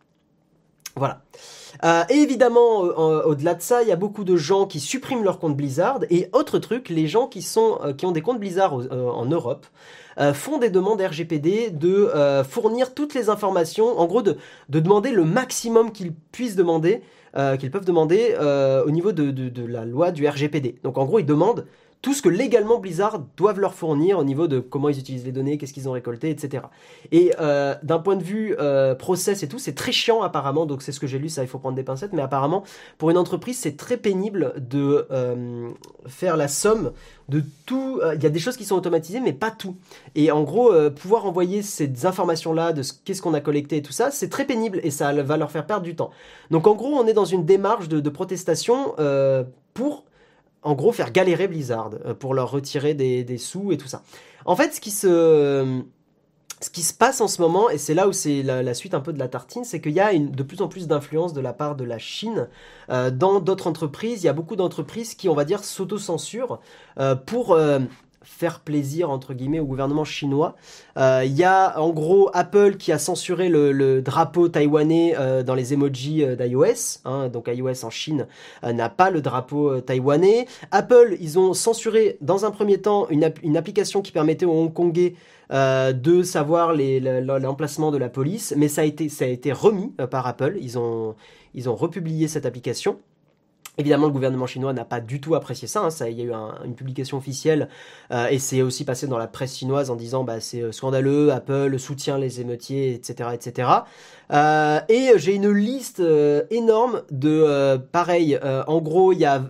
Voilà. 0.96 1.20
Euh, 1.84 2.04
et 2.08 2.14
évidemment, 2.14 2.78
au-delà 2.80 3.54
de 3.54 3.60
ça, 3.62 3.82
il 3.82 3.88
y 3.88 3.92
a 3.92 3.96
beaucoup 3.96 4.24
de 4.24 4.36
gens 4.36 4.66
qui 4.66 4.80
suppriment 4.80 5.24
leur 5.24 5.38
compte 5.38 5.56
Blizzard. 5.56 6.00
Et 6.08 6.28
autre 6.32 6.58
truc, 6.58 6.88
les 6.88 7.06
gens 7.06 7.26
qui, 7.26 7.42
sont, 7.42 7.78
euh, 7.84 7.92
qui 7.92 8.06
ont 8.06 8.12
des 8.12 8.22
comptes 8.22 8.40
Blizzard 8.40 8.80
euh, 8.80 9.10
en 9.10 9.26
Europe 9.26 9.66
font 10.32 10.56
des 10.56 10.70
demandes 10.70 11.02
RGPD 11.02 11.68
de 11.72 12.10
fournir 12.48 12.94
toutes 12.94 13.12
les 13.12 13.28
informations, 13.28 14.00
en 14.00 14.06
gros 14.06 14.22
de, 14.22 14.38
de 14.70 14.80
demander 14.80 15.10
le 15.10 15.24
maximum 15.24 15.92
qu'ils 15.92 16.14
puissent 16.14 16.56
demander, 16.56 17.02
qu'ils 17.58 17.70
peuvent 17.70 17.84
demander 17.84 18.34
au 18.86 18.90
niveau 18.90 19.12
de, 19.12 19.30
de, 19.30 19.50
de 19.50 19.66
la 19.66 19.84
loi 19.84 20.12
du 20.12 20.26
RGPD. 20.26 20.76
Donc 20.84 20.96
en 20.96 21.04
gros, 21.04 21.18
ils 21.18 21.26
demandent 21.26 21.66
tout 22.02 22.14
ce 22.14 22.22
que 22.22 22.28
légalement 22.28 22.78
Blizzard 22.78 23.20
doivent 23.36 23.58
leur 23.58 23.74
fournir 23.74 24.18
au 24.18 24.24
niveau 24.24 24.46
de 24.46 24.60
comment 24.60 24.88
ils 24.88 24.98
utilisent 24.98 25.24
les 25.24 25.32
données, 25.32 25.58
qu'est-ce 25.58 25.72
qu'ils 25.72 25.88
ont 25.88 25.92
récolté, 25.92 26.30
etc. 26.30 26.64
Et 27.10 27.32
euh, 27.40 27.74
d'un 27.82 27.98
point 27.98 28.16
de 28.16 28.22
vue 28.22 28.54
euh, 28.60 28.94
process 28.94 29.42
et 29.42 29.48
tout, 29.48 29.58
c'est 29.58 29.74
très 29.74 29.92
chiant 29.92 30.22
apparemment, 30.22 30.66
donc 30.66 30.82
c'est 30.82 30.92
ce 30.92 31.00
que 31.00 31.06
j'ai 31.06 31.18
lu, 31.18 31.28
ça 31.28 31.42
il 31.42 31.48
faut 31.48 31.58
prendre 31.58 31.74
des 31.74 31.82
pincettes, 31.82 32.12
mais 32.12 32.22
apparemment 32.22 32.62
pour 32.98 33.10
une 33.10 33.18
entreprise 33.18 33.58
c'est 33.58 33.76
très 33.76 33.96
pénible 33.96 34.54
de 34.56 35.06
euh, 35.10 35.68
faire 36.06 36.36
la 36.36 36.48
somme 36.48 36.92
de 37.28 37.42
tout. 37.66 38.00
Il 38.14 38.22
y 38.22 38.26
a 38.26 38.30
des 38.30 38.38
choses 38.38 38.56
qui 38.56 38.64
sont 38.64 38.76
automatisées, 38.76 39.18
mais 39.18 39.32
pas 39.32 39.50
tout. 39.50 39.74
Et 40.14 40.30
en 40.30 40.44
gros, 40.44 40.72
pouvoir 40.90 41.26
envoyer 41.26 41.62
ces 41.62 42.06
informations-là 42.06 42.72
de 42.72 42.82
qu'est-ce 43.04 43.20
qu'on 43.20 43.34
a 43.34 43.40
collecté 43.40 43.78
et 43.78 43.82
tout 43.82 43.92
ça, 43.92 44.12
c'est 44.12 44.28
très 44.28 44.44
pénible 44.44 44.78
et 44.84 44.92
ça 44.92 45.12
va 45.12 45.36
leur 45.36 45.50
faire 45.50 45.66
perdre 45.66 45.82
du 45.82 45.96
temps. 45.96 46.10
Donc 46.52 46.68
en 46.68 46.76
gros, 46.76 46.94
on 46.94 47.06
est 47.08 47.14
dans 47.14 47.24
une 47.24 47.44
démarche 47.44 47.88
de 47.88 48.10
protestation 48.10 48.94
pour 49.74 50.05
en 50.66 50.74
gros 50.74 50.92
faire 50.92 51.12
galérer 51.12 51.46
Blizzard 51.46 51.92
euh, 52.04 52.12
pour 52.12 52.34
leur 52.34 52.50
retirer 52.50 52.94
des, 52.94 53.38
sous 53.38 53.72
et 53.72 53.76
tout 53.76 53.86
ça. 53.86 54.02
En 54.44 54.56
fait, 54.56 54.74
ce 54.74 54.80
qui 54.80 54.90
se 54.90 55.84
passe 56.94 57.20
en 57.20 57.28
ce 57.28 57.40
moment, 57.40 57.70
et 57.70 57.78
c'est 57.78 57.94
là 57.94 58.08
où 58.08 58.12
c'est 58.12 58.42
la, 58.42 58.74
suite 58.74 58.92
un 58.92 59.00
peu 59.00 59.12
de 59.12 59.18
la 59.18 59.28
tartine, 59.28 59.64
c'est 59.64 59.80
qu'il 59.80 59.92
y 59.92 60.00
a 60.00 60.12
de 60.12 60.42
plus 60.42 60.62
en 60.62 60.68
plus 60.68 60.88
d'influence 60.88 61.32
de 61.32 61.40
la 61.40 61.52
part 61.52 61.76
de 61.76 61.84
la 61.84 61.98
Chine 61.98 62.48
euh, 62.90 63.12
dans 63.12 63.38
d'autres 63.38 63.68
entreprises. 63.68 64.24
Il 64.24 64.26
y 64.26 64.28
a 64.28 64.32
beaucoup 64.32 64.56
d'entreprises 64.56 65.14
qui, 65.14 65.28
on 65.28 65.34
va 65.34 65.44
dire, 65.44 65.62
s'autocensurent 65.62 66.58
euh, 66.98 67.14
pour 67.14 67.56
faire 68.26 68.60
plaisir 68.60 69.08
entre 69.10 69.32
guillemets 69.34 69.60
au 69.60 69.64
gouvernement 69.64 70.04
chinois. 70.04 70.56
Euh, 70.98 71.22
il 71.24 71.32
y 71.32 71.44
a 71.44 71.80
en 71.80 71.90
gros 71.90 72.28
Apple 72.34 72.76
qui 72.76 72.92
a 72.92 72.98
censuré 72.98 73.48
le, 73.48 74.02
drapeau 74.02 74.48
taïwanais 74.48 75.14
euh, 75.16 75.42
dans 75.42 75.54
les 75.54 75.72
emojis 75.72 76.24
euh, 76.24 76.36
d'iOS. 76.36 77.00
Hein, 77.04 77.28
donc 77.28 77.48
iOS 77.48 77.84
en 77.84 77.90
Chine 77.90 78.26
n'a 78.62 78.88
pas 78.88 79.10
le 79.10 79.22
drapeau 79.22 79.80
taïwanais. 79.80 80.46
Apple, 80.72 81.16
ils 81.20 81.38
ont 81.38 81.54
censuré 81.54 82.18
dans 82.20 82.44
un 82.44 82.50
premier 82.50 82.78
temps 82.78 83.08
une, 83.08 83.24
application 83.56 84.02
qui 84.02 84.12
permettait 84.12 84.44
aux 84.44 84.52
Hongkongais 84.52 85.14
de 85.50 86.22
savoir 86.22 86.74
l'emplacement 86.74 87.92
de 87.92 87.98
la 87.98 88.08
police, 88.08 88.52
mais 88.56 88.68
ça 88.68 88.80
a 88.80 88.84
été, 88.84 89.08
ça 89.08 89.24
a 89.24 89.28
été 89.28 89.52
remis 89.52 89.92
par 90.10 90.26
Apple. 90.26 90.58
Ils 90.60 90.78
ont, 90.78 91.14
ils 91.54 91.68
ont 91.68 91.76
republié 91.76 92.26
cette 92.26 92.46
application. 92.46 92.98
Évidemment, 93.78 94.06
le 94.06 94.12
gouvernement 94.12 94.46
chinois 94.46 94.72
n'a 94.72 94.86
pas 94.86 95.00
du 95.00 95.20
tout 95.20 95.34
apprécié 95.34 95.68
ça. 95.68 95.82
Hein. 95.82 96.06
il 96.08 96.18
y 96.18 96.22
a 96.22 96.24
eu 96.24 96.32
une 96.64 96.74
publication 96.74 97.18
officielle 97.18 97.68
euh, 98.10 98.28
et 98.28 98.38
c'est 98.38 98.62
aussi 98.62 98.84
passé 98.86 99.06
dans 99.06 99.18
la 99.18 99.26
presse 99.26 99.58
chinoise 99.58 99.90
en 99.90 99.96
disant 99.96 100.24
bah, 100.24 100.40
c'est 100.40 100.62
euh, 100.62 100.72
scandaleux, 100.72 101.30
Apple 101.30 101.78
soutient 101.78 102.16
les 102.16 102.40
émeutiers, 102.40 102.94
etc. 102.94 103.30
etc. 103.34 103.68
Euh, 104.32 104.80
et 104.88 105.12
j'ai 105.16 105.34
une 105.34 105.50
liste 105.50 106.00
euh, 106.00 106.42
énorme 106.50 107.02
de 107.10 107.30
euh, 107.30 107.78
pareil. 107.78 108.38
en 108.66 108.80
gros, 108.80 109.12
il 109.12 109.18
y 109.18 109.24
a 109.24 109.42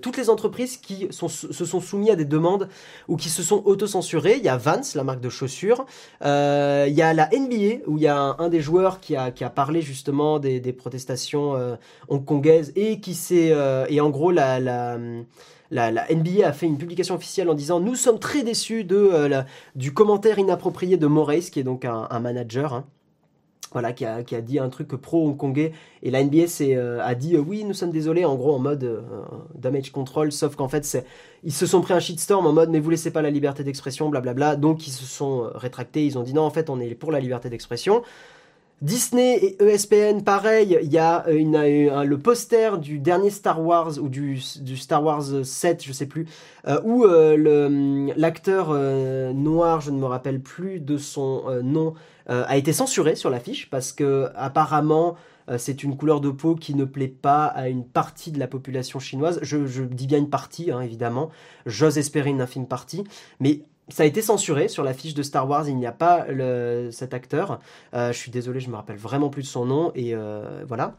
toutes 0.00 0.16
les 0.16 0.30
entreprises 0.30 0.76
qui 0.76 1.08
sont, 1.10 1.28
se 1.28 1.64
sont 1.64 1.80
soumises 1.80 2.10
à 2.10 2.16
des 2.16 2.24
demandes 2.24 2.68
ou 3.08 3.16
qui 3.16 3.28
se 3.28 3.42
sont 3.42 3.62
auto-censurées. 3.64 4.36
Il 4.38 4.44
y 4.44 4.48
a 4.48 4.56
Vans, 4.56 4.80
la 4.94 5.04
marque 5.04 5.20
de 5.20 5.28
chaussures. 5.28 5.84
il 6.22 6.26
y 6.26 7.02
a 7.02 7.14
la 7.14 7.28
NBA 7.32 7.84
où 7.86 7.96
il 7.96 8.02
y 8.02 8.06
a 8.06 8.36
un, 8.38 8.48
des 8.48 8.60
joueurs 8.60 9.00
qui 9.00 9.16
a, 9.16 9.30
qui 9.30 9.44
a 9.44 9.50
parlé 9.50 9.82
justement 9.82 10.38
des, 10.38 10.60
des 10.60 10.72
protestations 10.72 11.76
hongkongaises 12.08 12.72
et 12.76 13.00
qui 13.00 13.14
s'est 13.14 13.54
et 13.88 14.00
en 14.00 14.10
gros 14.10 14.30
la, 14.30 14.60
la 14.60 14.98
la, 15.70 15.90
la, 15.90 16.06
NBA 16.14 16.46
a 16.46 16.52
fait 16.52 16.66
une 16.66 16.76
publication 16.76 17.14
officielle 17.14 17.48
en 17.48 17.54
disant 17.54 17.80
nous 17.80 17.94
sommes 17.94 18.18
très 18.18 18.42
déçus 18.42 18.84
de 18.84 19.26
la, 19.26 19.46
du 19.74 19.94
commentaire 19.94 20.38
inapproprié 20.38 20.98
de 20.98 21.06
Moraes, 21.06 21.48
qui 21.50 21.60
est 21.60 21.64
donc 21.64 21.86
un, 21.86 22.08
un 22.10 22.20
manager. 22.20 22.74
Hein 22.74 22.84
voilà, 23.72 23.92
qui 23.92 24.04
a, 24.04 24.22
qui 24.22 24.34
a, 24.34 24.40
dit 24.40 24.58
un 24.58 24.68
truc 24.68 24.88
pro-hongkongais. 24.88 25.72
Et 26.02 26.10
la 26.10 26.22
NBA 26.22 26.44
euh, 26.60 27.00
a 27.02 27.14
dit 27.14 27.36
euh, 27.36 27.40
oui, 27.40 27.64
nous 27.64 27.74
sommes 27.74 27.90
désolés, 27.90 28.24
en 28.24 28.36
gros 28.36 28.54
en 28.54 28.58
mode 28.58 28.84
euh, 28.84 29.00
damage 29.54 29.90
control, 29.90 30.32
sauf 30.32 30.56
qu'en 30.56 30.68
fait, 30.68 31.04
ils 31.44 31.52
se 31.52 31.66
sont 31.66 31.80
pris 31.80 31.94
un 31.94 32.00
shitstorm 32.00 32.46
en 32.46 32.52
mode 32.52 32.70
mais 32.70 32.80
vous 32.80 32.90
laissez 32.90 33.10
pas 33.10 33.22
la 33.22 33.30
liberté 33.30 33.64
d'expression, 33.64 34.08
blablabla. 34.08 34.56
Donc 34.56 34.86
ils 34.86 34.92
se 34.92 35.04
sont 35.04 35.50
rétractés, 35.54 36.06
ils 36.06 36.18
ont 36.18 36.22
dit 36.22 36.34
non, 36.34 36.42
en 36.42 36.50
fait, 36.50 36.70
on 36.70 36.80
est 36.80 36.94
pour 36.94 37.12
la 37.12 37.20
liberté 37.20 37.48
d'expression. 37.48 38.02
Disney 38.80 39.36
et 39.36 39.62
ESPN, 39.62 40.22
pareil, 40.24 40.76
il 40.82 40.92
y 40.92 40.98
a 40.98 41.24
le 41.28 42.16
poster 42.16 42.78
du 42.78 42.98
dernier 42.98 43.30
Star 43.30 43.64
Wars 43.64 43.92
ou 44.00 44.08
du, 44.08 44.40
Star 44.40 45.04
Wars 45.04 45.44
7, 45.44 45.84
je 45.84 45.92
sais 45.92 46.06
plus, 46.06 46.26
où 46.82 47.04
l'acteur 48.16 48.74
noir, 49.34 49.82
je 49.82 49.92
ne 49.92 49.98
me 50.00 50.06
rappelle 50.06 50.40
plus 50.40 50.80
de 50.80 50.98
son 50.98 51.44
nom, 51.62 51.94
euh, 52.30 52.44
a 52.46 52.56
été 52.56 52.72
censuré 52.72 53.14
sur 53.16 53.30
l'affiche 53.30 53.68
parce 53.70 53.92
que 53.92 54.30
apparemment 54.34 55.16
euh, 55.48 55.58
c'est 55.58 55.82
une 55.82 55.96
couleur 55.96 56.20
de 56.20 56.30
peau 56.30 56.54
qui 56.54 56.74
ne 56.74 56.84
plaît 56.84 57.08
pas 57.08 57.46
à 57.46 57.68
une 57.68 57.84
partie 57.84 58.30
de 58.30 58.38
la 58.38 58.46
population 58.46 58.98
chinoise. 59.00 59.40
Je, 59.42 59.82
dis 59.82 60.06
bien 60.06 60.18
une 60.18 60.30
partie, 60.30 60.70
hein, 60.70 60.80
évidemment. 60.80 61.30
J'ose 61.66 61.98
espérer 61.98 62.30
une 62.30 62.40
infime 62.40 62.66
partie, 62.66 63.04
mais 63.40 63.62
ça 63.88 64.04
a 64.04 64.06
été 64.06 64.22
censuré 64.22 64.68
sur 64.68 64.84
l'affiche 64.84 65.14
de 65.14 65.22
Star 65.22 65.48
Wars. 65.48 65.68
Il 65.68 65.76
n'y 65.76 65.86
a 65.86 65.92
pas 65.92 66.26
cet 66.90 67.14
acteur. 67.14 67.58
Euh, 67.94 68.12
je 68.12 68.18
suis 68.18 68.30
désolé, 68.30 68.60
je 68.60 68.70
me 68.70 68.76
rappelle 68.76 68.96
vraiment 68.96 69.28
plus 69.28 69.42
de 69.42 69.48
son 69.48 69.66
nom 69.66 69.92
et 69.94 70.14
voilà. 70.66 70.96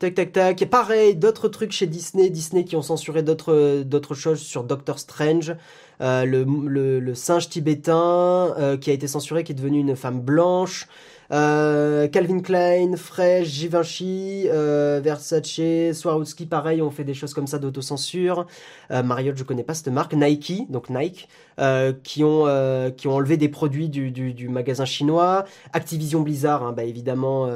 Tac, 0.00 0.14
tac, 0.14 0.32
tac. 0.32 0.64
pareil, 0.66 1.14
d'autres 1.14 1.48
trucs 1.48 1.70
chez 1.72 1.86
Disney. 1.86 2.28
Disney 2.28 2.64
qui 2.64 2.74
ont 2.74 2.82
censuré 2.82 3.22
d'autres, 3.22 4.14
choses 4.14 4.40
sur 4.40 4.64
Doctor 4.64 4.98
Strange. 4.98 5.54
Euh, 6.00 6.24
le, 6.24 6.44
le, 6.98 7.14
singe 7.14 7.48
tibétain 7.48 8.54
euh, 8.58 8.76
qui 8.76 8.90
a 8.90 8.92
été 8.92 9.06
censuré, 9.06 9.44
qui 9.44 9.52
est 9.52 9.54
devenu 9.54 9.78
une 9.78 9.94
femme 9.94 10.20
blanche. 10.20 10.88
Euh, 11.32 12.08
Calvin 12.08 12.40
Klein, 12.40 12.96
Fresh, 12.96 13.48
Givenchy, 13.48 14.44
euh, 14.46 15.00
Versace, 15.02 15.92
Swarovski, 15.92 16.46
pareil, 16.46 16.82
ont 16.82 16.90
fait 16.90 17.04
des 17.04 17.14
choses 17.14 17.34
comme 17.34 17.46
ça 17.46 17.58
d'autocensure. 17.58 18.46
Euh, 18.90 19.02
Marriott, 19.02 19.36
je 19.36 19.44
connais 19.44 19.62
pas 19.62 19.74
cette 19.74 19.88
marque. 19.88 20.14
Nike, 20.14 20.70
donc 20.70 20.90
Nike, 20.90 21.28
euh, 21.60 21.92
qui 22.02 22.24
ont 22.24 22.44
euh, 22.46 22.90
qui 22.90 23.08
ont 23.08 23.14
enlevé 23.14 23.36
des 23.36 23.48
produits 23.48 23.88
du, 23.88 24.10
du, 24.10 24.34
du 24.34 24.48
magasin 24.48 24.84
chinois. 24.84 25.44
Activision 25.72 26.20
Blizzard, 26.20 26.62
hein, 26.62 26.72
bah 26.72 26.84
évidemment, 26.84 27.48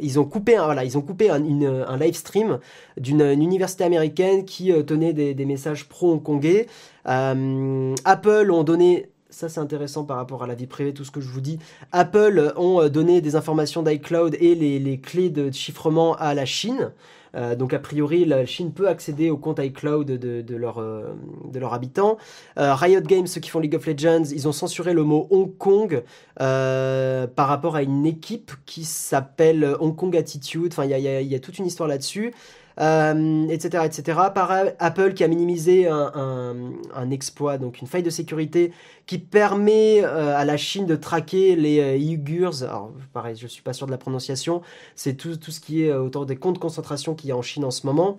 ils 0.00 0.18
ont 0.20 0.24
coupé, 0.24 0.56
voilà, 0.56 0.84
ils 0.84 0.98
ont 0.98 1.02
coupé 1.02 1.30
un, 1.30 1.44
une, 1.44 1.84
un 1.86 1.96
live 1.96 2.14
stream 2.14 2.58
d'une 2.98 3.22
université 3.22 3.84
américaine 3.84 4.44
qui 4.44 4.72
tenait 4.84 5.12
des, 5.12 5.34
des 5.34 5.44
messages 5.44 5.88
pro-hongkongais. 5.88 6.66
Apple 7.04 8.50
ont 8.50 8.64
donné 8.64 9.11
ça 9.32 9.48
c'est 9.48 9.60
intéressant 9.60 10.04
par 10.04 10.18
rapport 10.18 10.44
à 10.44 10.46
la 10.46 10.54
vie 10.54 10.66
privée, 10.66 10.92
tout 10.92 11.04
ce 11.04 11.10
que 11.10 11.20
je 11.20 11.28
vous 11.28 11.40
dis. 11.40 11.58
Apple 11.90 12.52
ont 12.56 12.82
euh, 12.82 12.88
donné 12.88 13.20
des 13.20 13.34
informations 13.34 13.82
d'iCloud 13.82 14.36
et 14.38 14.54
les, 14.54 15.00
clés 15.00 15.30
de 15.30 15.50
chiffrement 15.50 16.14
à 16.16 16.34
la 16.34 16.44
Chine. 16.44 16.92
Euh, 17.34 17.56
donc 17.56 17.72
a 17.72 17.78
priori, 17.78 18.26
la 18.26 18.44
Chine 18.44 18.72
peut 18.72 18.88
accéder 18.88 19.30
au 19.30 19.38
compte 19.38 19.58
iCloud 19.58 20.06
de, 20.06 20.42
de, 20.42 20.56
leur, 20.56 20.78
euh, 20.78 21.14
de 21.50 21.58
leurs 21.58 21.72
habitants. 21.72 22.18
Riot 22.56 23.00
Games, 23.00 23.26
ceux 23.26 23.40
qui 23.40 23.48
font 23.48 23.58
League 23.58 23.74
of 23.74 23.86
Legends, 23.86 24.24
ils 24.24 24.46
ont 24.46 24.52
censuré 24.52 24.92
le 24.92 25.02
mot 25.02 25.26
Hong 25.30 25.56
Kong 25.56 26.02
par 26.36 27.48
rapport 27.48 27.76
à 27.76 27.82
une 27.82 28.04
équipe 28.04 28.52
qui 28.66 28.84
s'appelle 28.84 29.76
Hong 29.80 29.96
Kong 29.96 30.14
Attitude. 30.14 30.72
Enfin, 30.72 30.84
il 30.84 30.90
y 30.90 31.34
a, 31.34 31.38
toute 31.38 31.58
une 31.58 31.66
histoire 31.66 31.88
là-dessus 31.88 32.34
euh, 32.80 33.46
etc. 33.48 33.88
Par 34.34 34.52
Apple 34.78 35.14
qui 35.14 35.24
a 35.24 35.28
minimisé 35.28 35.88
un, 35.88 37.10
exploit, 37.10 37.58
donc 37.58 37.80
une 37.80 37.86
faille 37.86 38.02
de 38.02 38.10
sécurité 38.10 38.72
qui 39.06 39.18
permet 39.18 40.02
euh, 40.02 40.36
à 40.36 40.44
la 40.44 40.56
Chine 40.56 40.86
de 40.86 40.96
traquer 40.96 41.56
les 41.56 41.80
euh, 41.80 41.96
Uyghurs. 41.96 42.62
Alors, 42.62 42.92
pareil, 43.12 43.36
je 43.36 43.46
suis 43.46 43.62
pas 43.62 43.72
sûr 43.72 43.86
de 43.86 43.90
la 43.90 43.98
prononciation. 43.98 44.62
C'est 44.94 45.14
tout, 45.14 45.36
tout 45.36 45.50
ce 45.50 45.60
qui 45.60 45.84
est 45.84 45.92
autour 45.92 46.26
des 46.26 46.36
comptes 46.36 46.54
de 46.54 46.60
concentration 46.60 47.14
qu'il 47.14 47.28
y 47.28 47.32
a 47.32 47.36
en 47.36 47.42
Chine 47.42 47.64
en 47.64 47.70
ce 47.70 47.86
moment. 47.86 48.18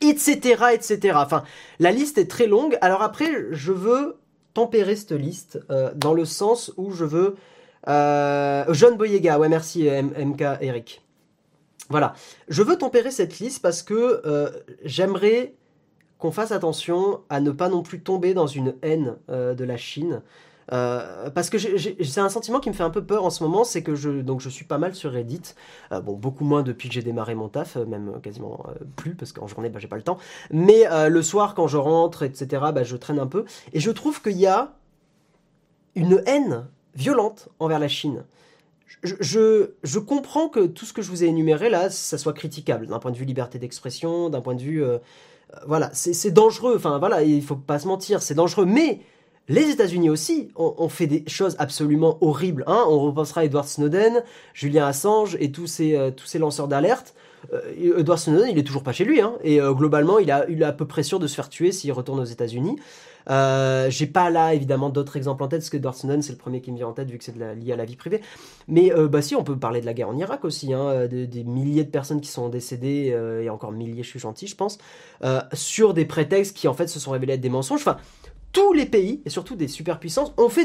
Etc., 0.00 0.38
etc. 0.74 1.16
Enfin, 1.16 1.42
la 1.78 1.90
liste 1.90 2.18
est 2.18 2.30
très 2.30 2.46
longue. 2.46 2.78
Alors 2.80 3.02
après, 3.02 3.46
je 3.50 3.72
veux 3.72 4.16
tempérer 4.54 4.96
cette 4.96 5.12
liste 5.12 5.58
dans 5.94 6.14
le 6.14 6.24
sens 6.24 6.72
où 6.76 6.92
je 6.92 7.04
veux... 7.04 7.36
John 7.86 8.96
Boyega, 8.96 9.38
ouais 9.38 9.48
merci 9.48 9.88
MK 9.88 10.42
Eric. 10.60 11.05
Voilà. 11.88 12.14
Je 12.48 12.62
veux 12.62 12.76
tempérer 12.76 13.10
cette 13.10 13.38
liste 13.38 13.62
parce 13.62 13.82
que 13.82 14.22
euh, 14.24 14.50
j'aimerais 14.84 15.54
qu'on 16.18 16.32
fasse 16.32 16.52
attention 16.52 17.20
à 17.28 17.40
ne 17.40 17.50
pas 17.50 17.68
non 17.68 17.82
plus 17.82 18.00
tomber 18.00 18.34
dans 18.34 18.46
une 18.46 18.74
haine 18.82 19.16
euh, 19.30 19.54
de 19.54 19.64
la 19.64 19.76
Chine. 19.76 20.22
Euh, 20.72 21.30
parce 21.30 21.48
que 21.48 21.58
c'est 21.58 22.20
un 22.20 22.28
sentiment 22.28 22.58
qui 22.58 22.68
me 22.70 22.74
fait 22.74 22.82
un 22.82 22.90
peu 22.90 23.04
peur 23.04 23.24
en 23.24 23.30
ce 23.30 23.44
moment, 23.44 23.62
c'est 23.62 23.84
que 23.84 23.94
je 23.94 24.10
donc 24.10 24.40
je 24.40 24.48
suis 24.48 24.64
pas 24.64 24.78
mal 24.78 24.96
sur 24.96 25.12
Reddit, 25.12 25.54
bon 26.02 26.14
beaucoup 26.14 26.44
moins 26.44 26.64
depuis 26.64 26.88
que 26.88 26.94
j'ai 26.94 27.02
démarré 27.02 27.36
mon 27.36 27.48
taf, 27.48 27.76
même 27.76 28.20
quasiment 28.20 28.66
plus 28.96 29.14
parce 29.14 29.30
qu'en 29.30 29.46
journée 29.46 29.68
bah, 29.68 29.78
j'ai 29.78 29.86
pas 29.86 29.94
le 29.94 30.02
temps, 30.02 30.18
mais 30.50 30.82
le 31.08 31.22
soir 31.22 31.54
quand 31.54 31.68
je 31.68 31.76
rentre 31.76 32.24
etc 32.24 32.64
bah, 32.74 32.82
je 32.82 32.96
traîne 32.96 33.20
un 33.20 33.28
peu 33.28 33.44
et 33.72 33.78
je 33.78 33.92
trouve 33.92 34.20
qu'il 34.20 34.38
y 34.38 34.48
a 34.48 34.72
une 35.94 36.20
haine 36.26 36.66
violente 36.96 37.48
envers 37.60 37.78
la 37.78 37.86
Chine 37.86 38.24
je, 39.02 39.70
je, 39.82 39.98
comprends 39.98 40.48
que 40.48 40.66
tout 40.66 40.84
ce 40.84 40.92
que 40.92 41.02
je 41.02 41.10
vous 41.10 41.24
ai 41.24 41.26
énuméré 41.26 41.70
là, 41.70 41.90
ça 41.90 42.18
soit 42.18 42.32
critiquable 42.32 42.86
d'un 42.86 42.98
point 42.98 43.10
de 43.10 43.16
vue 43.16 43.24
liberté 43.24 43.58
d'expression, 43.58 44.30
d'un 44.30 44.40
point 44.40 44.54
de 44.54 44.62
vue, 44.62 44.82
euh, 44.82 44.98
euh, 45.54 45.58
voilà, 45.66 45.90
c'est 45.92 46.30
dangereux. 46.30 46.74
Enfin 46.76 46.98
voilà, 46.98 47.22
il 47.22 47.42
faut 47.42 47.56
pas 47.56 47.78
se 47.78 47.88
mentir, 47.88 48.22
c'est 48.22 48.34
dangereux. 48.34 48.64
Mais 48.64 49.00
les 49.48 49.70
États-Unis 49.70 50.10
aussi 50.10 50.48
ont, 50.56 50.88
fait 50.88 51.06
des 51.06 51.24
choses 51.28 51.56
absolument 51.58 52.18
horribles. 52.20 52.64
Hein 52.66 52.84
On 52.88 52.98
repensera 53.00 53.42
à 53.42 53.44
Edward 53.44 53.66
Snowden, 53.66 54.22
Julien 54.54 54.86
Assange 54.86 55.36
et 55.40 55.52
tous 55.52 55.66
ces, 55.66 55.96
euh, 55.96 56.10
tous 56.10 56.26
ces 56.26 56.38
lanceurs 56.38 56.68
d'alerte. 56.68 57.14
Edward 57.76 58.18
Snowden, 58.18 58.48
il 58.50 58.58
est 58.58 58.64
toujours 58.64 58.82
pas 58.82 58.90
chez 58.90 59.04
lui, 59.04 59.20
hein, 59.20 59.34
et 59.44 59.60
globalement, 59.60 60.18
il 60.18 60.32
a, 60.32 60.46
il 60.48 60.64
a 60.64 60.68
à 60.68 60.72
peu 60.72 60.84
près 60.84 61.04
sûr 61.04 61.20
de 61.20 61.28
se 61.28 61.36
faire 61.36 61.48
tuer 61.48 61.70
s'il 61.70 61.92
retourne 61.92 62.18
aux 62.18 62.24
États-Unis. 62.24 62.76
Euh, 63.28 63.90
j'ai 63.90 64.06
pas 64.06 64.30
là 64.30 64.54
évidemment 64.54 64.88
d'autres 64.88 65.16
exemples 65.16 65.42
en 65.42 65.48
tête, 65.48 65.60
parce 65.60 65.70
que 65.70 65.78
Snowden 65.92 66.22
c'est 66.22 66.32
le 66.32 66.38
premier 66.38 66.60
qui 66.60 66.70
me 66.70 66.76
vient 66.76 66.88
en 66.88 66.92
tête 66.92 67.10
vu 67.10 67.18
que 67.18 67.24
c'est 67.24 67.36
lié 67.36 67.72
à 67.72 67.76
la 67.76 67.84
vie 67.84 67.96
privée. 67.96 68.20
Mais 68.68 68.92
euh, 68.92 69.08
bah 69.08 69.22
si, 69.22 69.34
on 69.34 69.44
peut 69.44 69.58
parler 69.58 69.80
de 69.80 69.86
la 69.86 69.94
guerre 69.94 70.08
en 70.08 70.16
Irak 70.16 70.44
aussi, 70.44 70.72
hein, 70.72 71.06
des 71.06 71.44
milliers 71.44 71.84
de 71.84 71.90
personnes 71.90 72.20
qui 72.20 72.30
sont 72.30 72.48
décédées, 72.48 73.10
euh, 73.12 73.42
et 73.42 73.50
encore 73.50 73.72
milliers, 73.72 74.02
je 74.02 74.08
suis 74.08 74.20
gentil, 74.20 74.46
je 74.46 74.56
pense, 74.56 74.78
sur 75.52 75.94
des 75.94 76.04
prétextes 76.04 76.56
qui 76.56 76.68
en 76.68 76.74
fait 76.74 76.88
se 76.88 76.98
sont 76.98 77.10
révélés 77.10 77.34
être 77.34 77.40
des 77.40 77.48
mensonges. 77.48 77.80
Enfin, 77.80 77.98
tous 78.52 78.72
les 78.72 78.86
pays, 78.86 79.20
et 79.26 79.30
surtout 79.30 79.54
des 79.54 79.68
superpuissances, 79.68 80.32
ont 80.38 80.48
fait 80.48 80.64